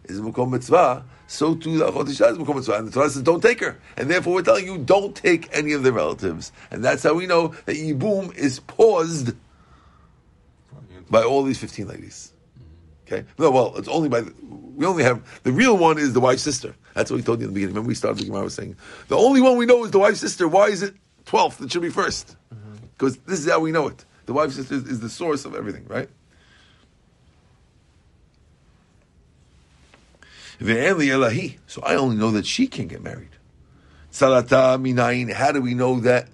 is 0.04 0.20
makom 0.20 0.52
mitzvah, 0.52 1.06
so 1.28 1.56
too 1.56 1.78
the 1.78 1.90
Achot 1.90 2.10
Isha 2.10 2.26
is 2.26 2.38
makom 2.38 2.56
mitzvah. 2.56 2.74
And 2.74 2.88
the 2.90 2.92
Torah 2.92 3.10
says, 3.10 3.24
don't 3.24 3.42
take 3.42 3.62
her. 3.62 3.80
And 3.96 4.10
therefore, 4.10 4.34
we're 4.34 4.42
telling 4.42 4.66
you, 4.66 4.78
don't 4.78 5.16
take 5.16 5.48
any 5.56 5.72
of 5.72 5.84
the 5.84 5.94
relatives. 5.94 6.52
And 6.70 6.84
that's 6.84 7.04
how 7.04 7.14
we 7.14 7.28
know 7.28 7.56
that 7.66 7.78
Yibum 7.78 8.36
is 8.36 8.60
paused 8.60 9.34
by 11.10 11.24
all 11.24 11.44
these 11.44 11.58
15 11.58 11.88
ladies. 11.88 12.34
Okay? 13.06 13.26
No, 13.38 13.52
well, 13.52 13.74
it's 13.78 13.88
only 13.88 14.10
by, 14.10 14.22
the, 14.22 14.34
we 14.76 14.86
only 14.86 15.04
have, 15.04 15.42
the 15.44 15.52
real 15.52 15.78
one 15.78 15.98
is 15.98 16.14
the 16.14 16.20
wife's 16.20 16.44
sister. 16.44 16.76
That's 16.94 17.10
what 17.10 17.18
we 17.18 17.24
told 17.24 17.40
you 17.40 17.48
in 17.48 17.52
the 17.52 17.54
beginning. 17.54 17.76
Remember 17.76 17.88
we 17.88 17.96
started 17.96 18.20
the 18.20 18.26
Gemara 18.26 18.44
was 18.44 18.54
saying, 18.54 18.76
the 19.08 19.18
only 19.18 19.40
one 19.42 19.58
we 19.58 19.66
know 19.66 19.84
is 19.86 19.92
the 19.92 20.00
wife's 20.00 20.20
sister. 20.20 20.48
Why 20.48 20.68
is 20.68 20.84
it 20.84 20.96
12th? 21.26 21.64
It 21.64 21.72
should 21.72 21.82
be 21.82 21.90
1st 21.90 22.36
Because 22.94 23.18
this 23.20 23.40
is 23.40 23.50
how 23.50 23.60
we 23.60 23.72
know 23.72 23.88
it. 23.88 24.04
The 24.26 24.34
wife's 24.34 24.56
sister 24.56 24.76
is, 24.76 24.84
is 24.84 25.00
the 25.00 25.10
source 25.10 25.46
of 25.46 25.56
everything, 25.56 25.86
right? 25.88 26.10
So 31.68 31.82
I 31.84 31.96
only 31.96 32.18
know 32.18 32.32
that 32.32 32.46
she 32.46 32.68
can 32.68 32.88
get 32.88 33.04
married. 33.04 33.30
Sarata 34.12 34.82
minayin. 34.82 35.32
How 35.32 35.52
do 35.52 35.62
we 35.62 35.76
know 35.76 36.00
that 36.00 36.28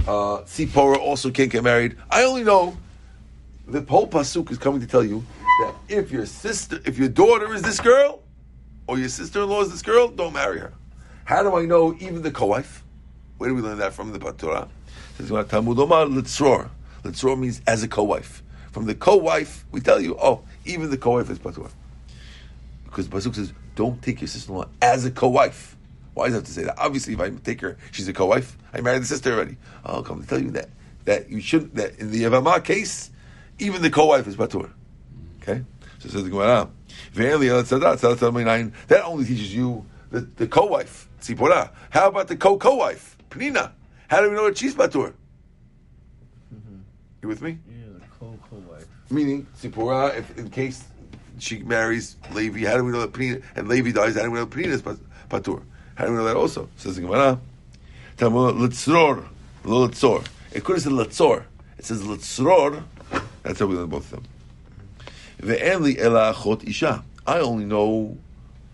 uh, 0.00 0.42
Sipora 0.44 0.98
also 0.98 1.30
can't 1.30 1.50
get 1.50 1.64
married? 1.64 1.96
I 2.10 2.24
only 2.24 2.44
know 2.44 2.76
the 3.72 3.80
whole 3.82 4.06
pasuk 4.06 4.50
is 4.50 4.58
coming 4.58 4.80
to 4.80 4.86
tell 4.86 5.04
you 5.04 5.24
that 5.60 5.74
if 5.88 6.10
your 6.10 6.26
sister, 6.26 6.80
if 6.84 6.98
your 6.98 7.08
daughter 7.08 7.52
is 7.54 7.62
this 7.62 7.80
girl, 7.80 8.22
or 8.86 8.98
your 8.98 9.08
sister-in-law 9.08 9.62
is 9.62 9.70
this 9.70 9.82
girl, 9.82 10.08
don't 10.08 10.34
marry 10.34 10.58
her. 10.58 10.72
How 11.24 11.42
do 11.42 11.56
I 11.56 11.64
know 11.64 11.94
even 12.00 12.22
the 12.22 12.30
co-wife? 12.30 12.84
Where 13.38 13.48
do 13.48 13.54
we 13.54 13.62
learn 13.62 13.78
that 13.78 13.94
from 13.94 14.12
the 14.12 14.18
Torah? 14.18 14.68
Says 15.16 15.30
Talmud 15.48 15.78
Omar 15.78 16.06
Litzror. 16.06 16.68
Litzror 17.02 17.38
means 17.38 17.62
as 17.66 17.82
a 17.82 17.88
co-wife. 17.88 18.42
From 18.72 18.86
the 18.86 18.94
co-wife, 18.94 19.64
we 19.70 19.80
tell 19.80 20.00
you, 20.00 20.16
oh, 20.20 20.42
even 20.64 20.90
the 20.90 20.98
co-wife 20.98 21.30
is 21.30 21.38
patur. 21.38 21.70
Because 22.84 23.08
the 23.08 23.16
pasuk 23.16 23.34
says, 23.34 23.52
don't 23.74 24.02
take 24.02 24.20
your 24.20 24.28
sister-in-law 24.28 24.68
as 24.80 25.04
a 25.04 25.10
co-wife. 25.10 25.76
Why 26.14 26.26
does 26.26 26.34
I 26.34 26.36
have 26.38 26.44
to 26.44 26.52
say 26.52 26.64
that? 26.64 26.78
Obviously, 26.78 27.14
if 27.14 27.20
I 27.20 27.30
take 27.30 27.60
her, 27.62 27.78
she's 27.90 28.08
a 28.08 28.12
co-wife. 28.12 28.58
I 28.74 28.80
married 28.80 29.02
the 29.02 29.06
sister 29.06 29.32
already. 29.32 29.56
I'll 29.84 30.02
come 30.02 30.20
to 30.20 30.28
tell 30.28 30.42
you 30.42 30.50
that 30.50 30.68
that 31.04 31.30
you 31.30 31.40
should 31.40 31.74
that 31.74 31.98
in 31.98 32.10
the 32.10 32.22
Yavama 32.22 32.62
case, 32.62 33.10
even 33.58 33.82
the 33.82 33.90
co-wife 33.90 34.26
is 34.26 34.36
patur. 34.36 34.70
Okay, 35.42 35.62
so 35.98 36.06
it 36.06 36.12
says 36.12 36.24
the 36.24 36.30
Gemara. 36.30 36.68
That 37.14 39.02
only 39.04 39.24
teaches 39.24 39.54
you 39.54 39.86
the, 40.10 40.20
the 40.20 40.46
co-wife, 40.46 41.08
tzipora. 41.20 41.70
How 41.90 42.08
about 42.08 42.28
the 42.28 42.36
co-co-wife, 42.36 43.16
Penina? 43.30 43.72
How 44.08 44.20
do 44.20 44.30
we 44.30 44.36
know 44.36 44.46
that 44.46 44.58
she's 44.58 44.74
patur? 44.74 45.14
You 47.22 47.28
with 47.28 47.40
me? 47.40 47.58
Yeah, 47.68 47.86
the 47.94 48.00
co 48.18 48.38
co 48.50 48.56
wife. 48.70 48.86
Meaning, 49.10 49.46
tzipora, 49.60 50.16
if 50.18 50.38
in 50.38 50.50
case 50.50 50.84
she 51.38 51.62
marries 51.62 52.16
Levi, 52.32 52.66
how 52.66 52.76
do 52.76 52.84
we 52.84 52.92
know 52.92 53.00
that 53.00 53.12
Penina, 53.12 53.42
and 53.56 53.68
Levi 53.68 53.92
dies, 53.92 54.16
how 54.16 54.22
do 54.22 54.30
we 54.30 54.38
know 54.38 54.44
that 54.44 54.56
Penina 54.56 54.72
is 54.72 54.82
pat- 54.82 54.98
patur? 55.28 55.62
How 55.94 56.06
do 56.06 56.12
we 56.12 56.18
know 56.18 56.24
that 56.24 56.36
also? 56.36 56.68
Says 56.76 56.96
the 56.96 57.02
Gemara. 57.02 57.38
Talmud 58.16 58.56
litzror, 58.56 59.26
lo 59.64 59.88
litzor. 59.88 60.26
It 60.52 60.64
could 60.64 60.76
have 60.76 60.82
said 60.82 60.92
litzor. 60.92 61.44
It 61.78 61.84
says 61.84 62.02
litzror. 62.02 62.82
That's 63.42 63.58
how 63.58 63.66
we 63.66 63.74
learn 63.76 63.88
both 63.88 64.12
of 64.12 64.22
them. 64.22 64.24
Ve'enli 65.40 65.98
ela 65.98 66.32
achot 66.34 66.66
isha. 66.68 67.04
I 67.26 67.38
only 67.40 67.64
know 67.64 68.16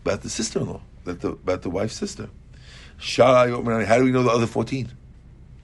about 0.05 0.23
the 0.23 0.31
sister-in-law, 0.31 0.81
that 1.05 1.21
the, 1.21 1.31
about 1.31 1.63
the 1.63 1.71
wife's 1.71 1.97
sister. 1.97 2.29
How 2.99 3.47
do 3.47 4.05
we 4.05 4.11
know 4.11 4.23
the 4.23 4.31
other 4.31 4.47
fourteen? 4.47 4.93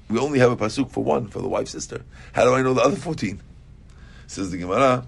We 0.09 0.19
only 0.19 0.39
have 0.39 0.53
a 0.53 0.57
pasuk 0.57 0.91
for 0.91 1.03
one, 1.03 1.29
for 1.29 1.41
the 1.41 1.49
wife's 1.49 1.71
sister. 1.71 2.05
How 2.33 2.45
do 2.45 2.55
I 2.55 2.63
know 2.63 2.75
the 2.75 2.83
other 2.83 2.97
fourteen? 2.97 3.41
Says 4.27 4.51
the 4.51 4.59
Gemara. 4.59 5.07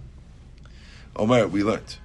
Omer, 1.16 1.46
we 1.48 1.62
learned. 1.62 1.96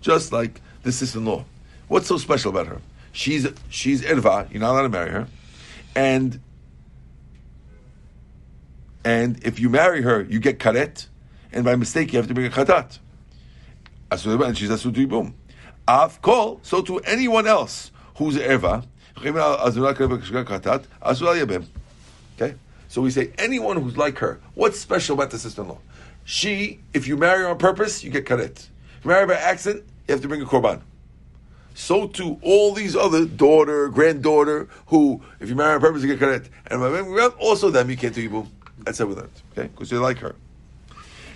Just 0.00 0.32
like 0.32 0.60
the 0.82 0.92
sister-in-law. 0.92 1.44
What's 1.86 2.06
so 2.08 2.16
special 2.18 2.50
about 2.50 2.66
her? 2.66 2.80
She's 3.12 3.46
she's 3.68 4.02
erva. 4.02 4.50
You're 4.50 4.60
not 4.60 4.72
allowed 4.72 4.82
to 4.82 4.88
marry 4.88 5.10
her, 5.10 5.28
and 5.94 6.40
and 9.04 9.42
if 9.44 9.58
you 9.58 9.68
marry 9.68 10.02
her, 10.02 10.22
you 10.22 10.40
get 10.40 10.58
karet, 10.58 11.06
and 11.52 11.64
by 11.64 11.74
mistake 11.76 12.12
you 12.12 12.18
have 12.18 12.28
to 12.28 12.34
bring 12.34 12.46
a 12.46 12.50
chatat. 12.50 12.98
And 14.10 14.58
she's 14.58 14.70
asur 14.70 14.94
to 14.94 15.06
boom. 15.06 15.34
Av 15.88 16.20
kol, 16.20 16.60
so 16.62 16.82
to 16.82 16.98
anyone 17.00 17.46
else 17.46 17.90
who's 18.16 18.36
erva, 18.36 18.84
okay. 22.36 22.54
So 22.88 23.02
we 23.02 23.10
say 23.10 23.32
anyone 23.38 23.80
who's 23.80 23.96
like 23.96 24.18
her. 24.18 24.40
What's 24.54 24.78
special 24.78 25.14
about 25.14 25.30
the 25.30 25.38
sister-in-law? 25.38 25.78
She, 26.24 26.80
if 26.92 27.06
you 27.06 27.16
marry 27.16 27.42
her 27.42 27.48
on 27.48 27.58
purpose, 27.58 28.02
you 28.04 28.10
get 28.10 28.24
karet. 28.26 28.68
If 28.98 29.04
you 29.04 29.10
marry 29.10 29.26
by 29.26 29.34
accident, 29.34 29.84
you 30.06 30.12
have 30.12 30.22
to 30.22 30.28
bring 30.28 30.42
a 30.42 30.44
korban. 30.44 30.82
So 31.74 32.08
to 32.08 32.38
all 32.42 32.72
these 32.72 32.96
other 32.96 33.24
daughter, 33.24 33.88
granddaughter, 33.88 34.68
who, 34.86 35.22
if 35.38 35.48
you 35.48 35.54
marry 35.54 35.74
on 35.74 35.80
purpose, 35.80 36.02
you 36.02 36.14
get 36.14 36.20
karet. 36.20 36.48
And 36.66 37.32
also 37.40 37.70
them, 37.70 37.90
you 37.90 37.96
can't 37.96 38.14
do 38.14 38.28
yibum. 38.28 38.48
That's 38.79 38.99
how 38.99 39.05
we 39.05 39.15
learned, 39.15 39.29
okay? 39.51 39.67
Because 39.67 39.91
you 39.91 39.99
like 39.99 40.19
her. 40.19 40.35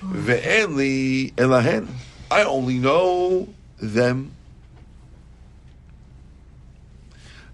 Ve'enli 0.01 1.33
elahen. 1.33 1.87
I 2.31 2.43
only 2.43 2.77
know 2.77 3.49
them. 3.79 4.31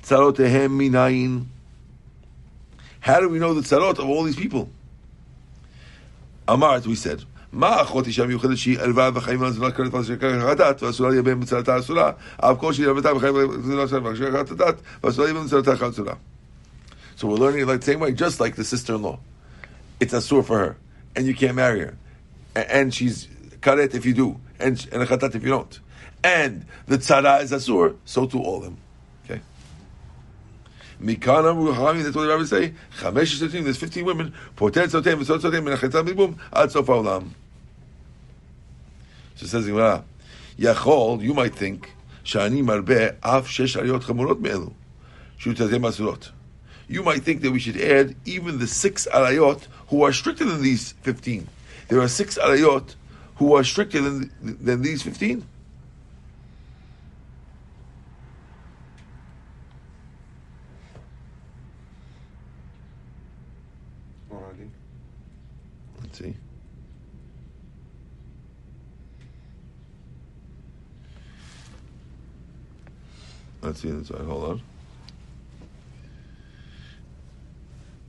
Tzarotehem 0.03 0.71
minayin. 0.77 1.45
How 2.99 3.19
do 3.19 3.29
we 3.29 3.39
know 3.39 3.53
the 3.53 3.61
tzarot 3.61 3.99
of 3.99 4.09
all 4.09 4.23
these 4.23 4.35
people? 4.35 4.69
Amar, 6.47 6.75
as 6.75 6.87
we 6.87 6.95
said, 6.95 7.23
מה 7.55 7.81
אחות 7.81 8.07
אישה 8.07 8.25
מיוחדת 8.25 8.57
שהיא 8.57 8.79
עלווה 8.79 9.09
וחיים 9.13 9.43
על 9.43 9.51
זולת 9.51 9.75
כרת 9.75 9.93
ואסורה 9.93 10.51
הדת 10.51 10.83
ואסורה 10.83 11.11
יהיה 11.11 11.21
בהם 11.21 11.39
בצלתה 11.39 11.79
אסורה 11.79 12.11
אף 12.37 12.57
כל 12.59 12.73
שהיא 12.73 12.85
עלוותה 12.85 13.15
וחיים 13.15 13.35
על 13.35 13.47
זולת 13.61 14.51
הדת 14.51 14.75
ואסורה 15.03 15.27
יהיה 15.27 15.33
בהם 15.33 15.45
בצלתה 15.45 15.89
אסורה 15.89 16.13
So 17.17 17.27
we're 17.27 17.37
learning 17.37 17.61
it 17.61 17.67
like 17.67 17.79
the 17.79 17.85
same 17.85 18.01
way, 18.01 18.11
just 18.11 18.41
like 18.41 18.55
the 18.57 18.65
sister-in-law. 18.65 19.17
It's 20.00 20.14
asur 20.14 20.44
for 20.44 20.58
her, 20.58 20.76
and 21.14 21.26
you 21.26 21.34
can't 21.34 21.54
marry 21.54 21.80
her. 21.80 21.96
And 22.56 22.92
she's 22.92 23.28
karet 23.60 23.94
if 23.94 24.06
you 24.06 24.14
do, 24.14 24.40
and, 24.58 24.86
and 24.90 25.02
a 25.02 25.06
chatat 25.06 25.34
if 25.34 25.42
you 25.42 25.50
don't. 25.50 25.78
And 26.24 26.66
the 26.86 26.98
tzara 26.98 27.42
is 27.42 27.52
asur, 27.52 27.96
so 28.04 28.26
to 28.26 28.38
all 28.38 28.56
of 28.58 28.64
them. 28.64 28.78
Okay? 29.24 29.40
Mikana 31.02 31.54
Ruhami, 31.54 32.02
that's 32.02 32.16
what 32.16 32.22
the 32.22 32.28
rabbis 32.28 32.50
say. 32.50 32.74
Chamesh 32.98 33.40
Sotim, 33.40 33.64
there's 33.64 33.76
15 33.76 34.04
women. 34.04 34.34
Potet 34.56 34.88
Sotim, 34.88 35.22
V'sot 35.22 35.40
Sotim, 35.40 35.70
and 35.70 35.78
Achetam 35.78 36.08
Bibum, 36.08 36.38
Ad 36.52 36.72
Sof 36.72 36.86
HaOlam. 36.86 37.30
So 39.36 39.46
says 39.46 39.66
Gemara, 39.66 40.04
Yachol, 40.58 41.22
you 41.22 41.32
might 41.32 41.54
think, 41.54 41.94
Shani 42.24 42.62
Marbe, 42.62 43.16
Av 43.22 43.46
Shesh 43.46 43.80
Ariyot 43.80 44.02
Chamorot 44.02 44.40
Me'elu, 44.40 44.72
Shutatem 45.38 45.80
Asurot. 45.80 46.30
You 46.88 47.02
might 47.04 47.22
think 47.22 47.40
that 47.42 47.52
we 47.52 47.60
should 47.60 47.80
add 47.80 48.16
even 48.24 48.58
the 48.58 48.66
six 48.66 49.06
arayot 49.12 49.64
who 49.90 50.04
are 50.04 50.12
stricter 50.12 50.44
than 50.44 50.62
these 50.62 50.92
15. 51.02 51.46
There 51.88 52.00
are 52.00 52.08
six 52.08 52.38
arayot 52.38 52.94
who 53.36 53.54
are 53.54 53.64
stricter 53.64 54.00
than, 54.00 54.30
than 54.40 54.82
these 54.82 55.02
15. 55.02 55.44
Already. 64.30 64.70
Let's 66.00 66.18
see. 66.18 66.36
Let's 73.62 73.80
see, 73.80 73.90
that's 73.90 74.10
right, 74.12 74.22
hold 74.22 74.44
on. 74.44 74.62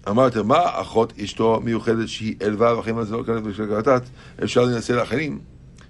אמרת, 0.09 0.37
מה 0.37 0.81
אחות 0.81 1.13
אשתו 1.23 1.61
מיוחדת 1.63 2.07
שהיא 2.07 2.35
עלווה 2.45 2.79
וחיים 2.79 2.97
על 2.97 3.05
זה 3.05 3.15
לא 3.15 3.23
כרת 3.23 3.43
בשביל 3.43 3.67
כרתת, 3.67 4.01
אפשר 4.43 4.65
להינשא 4.65 4.93
לאחרים, 4.93 5.39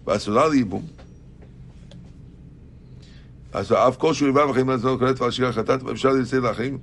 ואסורה 0.08 0.50
לייבום. 0.50 0.86
אז 3.54 3.72
אף 3.72 3.98
כל 3.98 4.14
שהוא 4.14 4.30
יבא 4.30 4.40
וחיים 4.40 4.70
לעצמו 4.70 4.98
כרת 5.00 5.22
ועל 5.22 5.32
שירה 5.32 5.54
חטאת 5.54 5.84
ואפשר 5.84 6.10
לצא 6.10 6.38
לאחים 6.38 6.78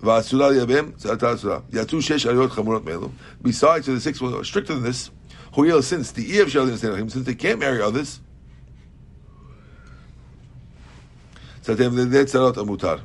ואסורה 0.00 0.50
לייבם, 0.50 0.90
צאתה 0.96 1.34
אסורה. 1.34 1.58
יצאו 1.72 2.02
שש 2.02 2.26
עליות 2.26 2.52
חמורות 2.52 2.84
מאלו. 2.84 3.08
Besides, 3.44 3.86
the 3.86 4.16
six 4.16 4.20
were 4.20 4.44
stricter 4.44 4.74
than 4.74 4.84
this. 4.84 5.10
הואיל 5.50 5.78
since 5.78 6.16
the 6.16 6.20
אי 6.20 6.42
אפשר 6.42 6.64
לנשא 6.64 6.86
לאחים, 6.86 7.06
since 7.06 7.28
they 7.28 7.42
can't 7.42 7.60
marry 7.60 7.92
others, 7.92 8.20
צאתם 11.60 11.96
לידי 11.96 12.24
צרות 12.24 12.58
המותר. 12.58 12.96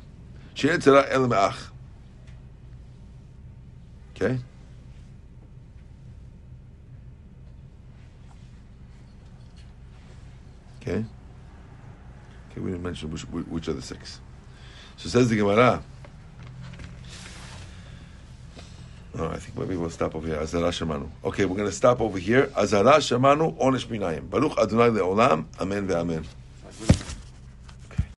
שאין 0.54 0.80
צרה 0.80 1.02
אלא 1.10 1.28
מאח. 1.28 1.70
Okay? 4.20 4.38
Okay? 10.82 11.04
Okay, 12.50 12.60
we 12.60 12.70
didn't 12.70 12.82
mention 12.82 13.10
which, 13.10 13.22
which 13.22 13.68
are 13.68 13.72
the 13.72 13.82
six. 13.82 14.20
So 14.96 15.08
says 15.08 15.30
the 15.30 15.36
Gemara. 15.36 15.82
Oh, 19.18 19.28
I 19.28 19.36
think 19.38 19.58
maybe 19.58 19.76
we'll 19.76 19.90
stop 19.90 20.14
over 20.14 20.26
here. 20.26 20.36
Azara 20.36 20.68
Shemanu. 20.68 21.08
Okay, 21.24 21.44
we're 21.44 21.56
going 21.56 21.68
to 21.68 21.74
stop 21.74 22.00
over 22.00 22.18
here. 22.18 22.50
Azara 22.56 22.98
Shemanu, 22.98 23.56
Onesh 23.58 23.86
Minayim. 23.86 24.28
Baruch 24.28 24.58
Adonai 24.58 24.88
Le'olam. 24.88 25.46
Amen 25.60 25.88
ve'amen. 25.88 27.09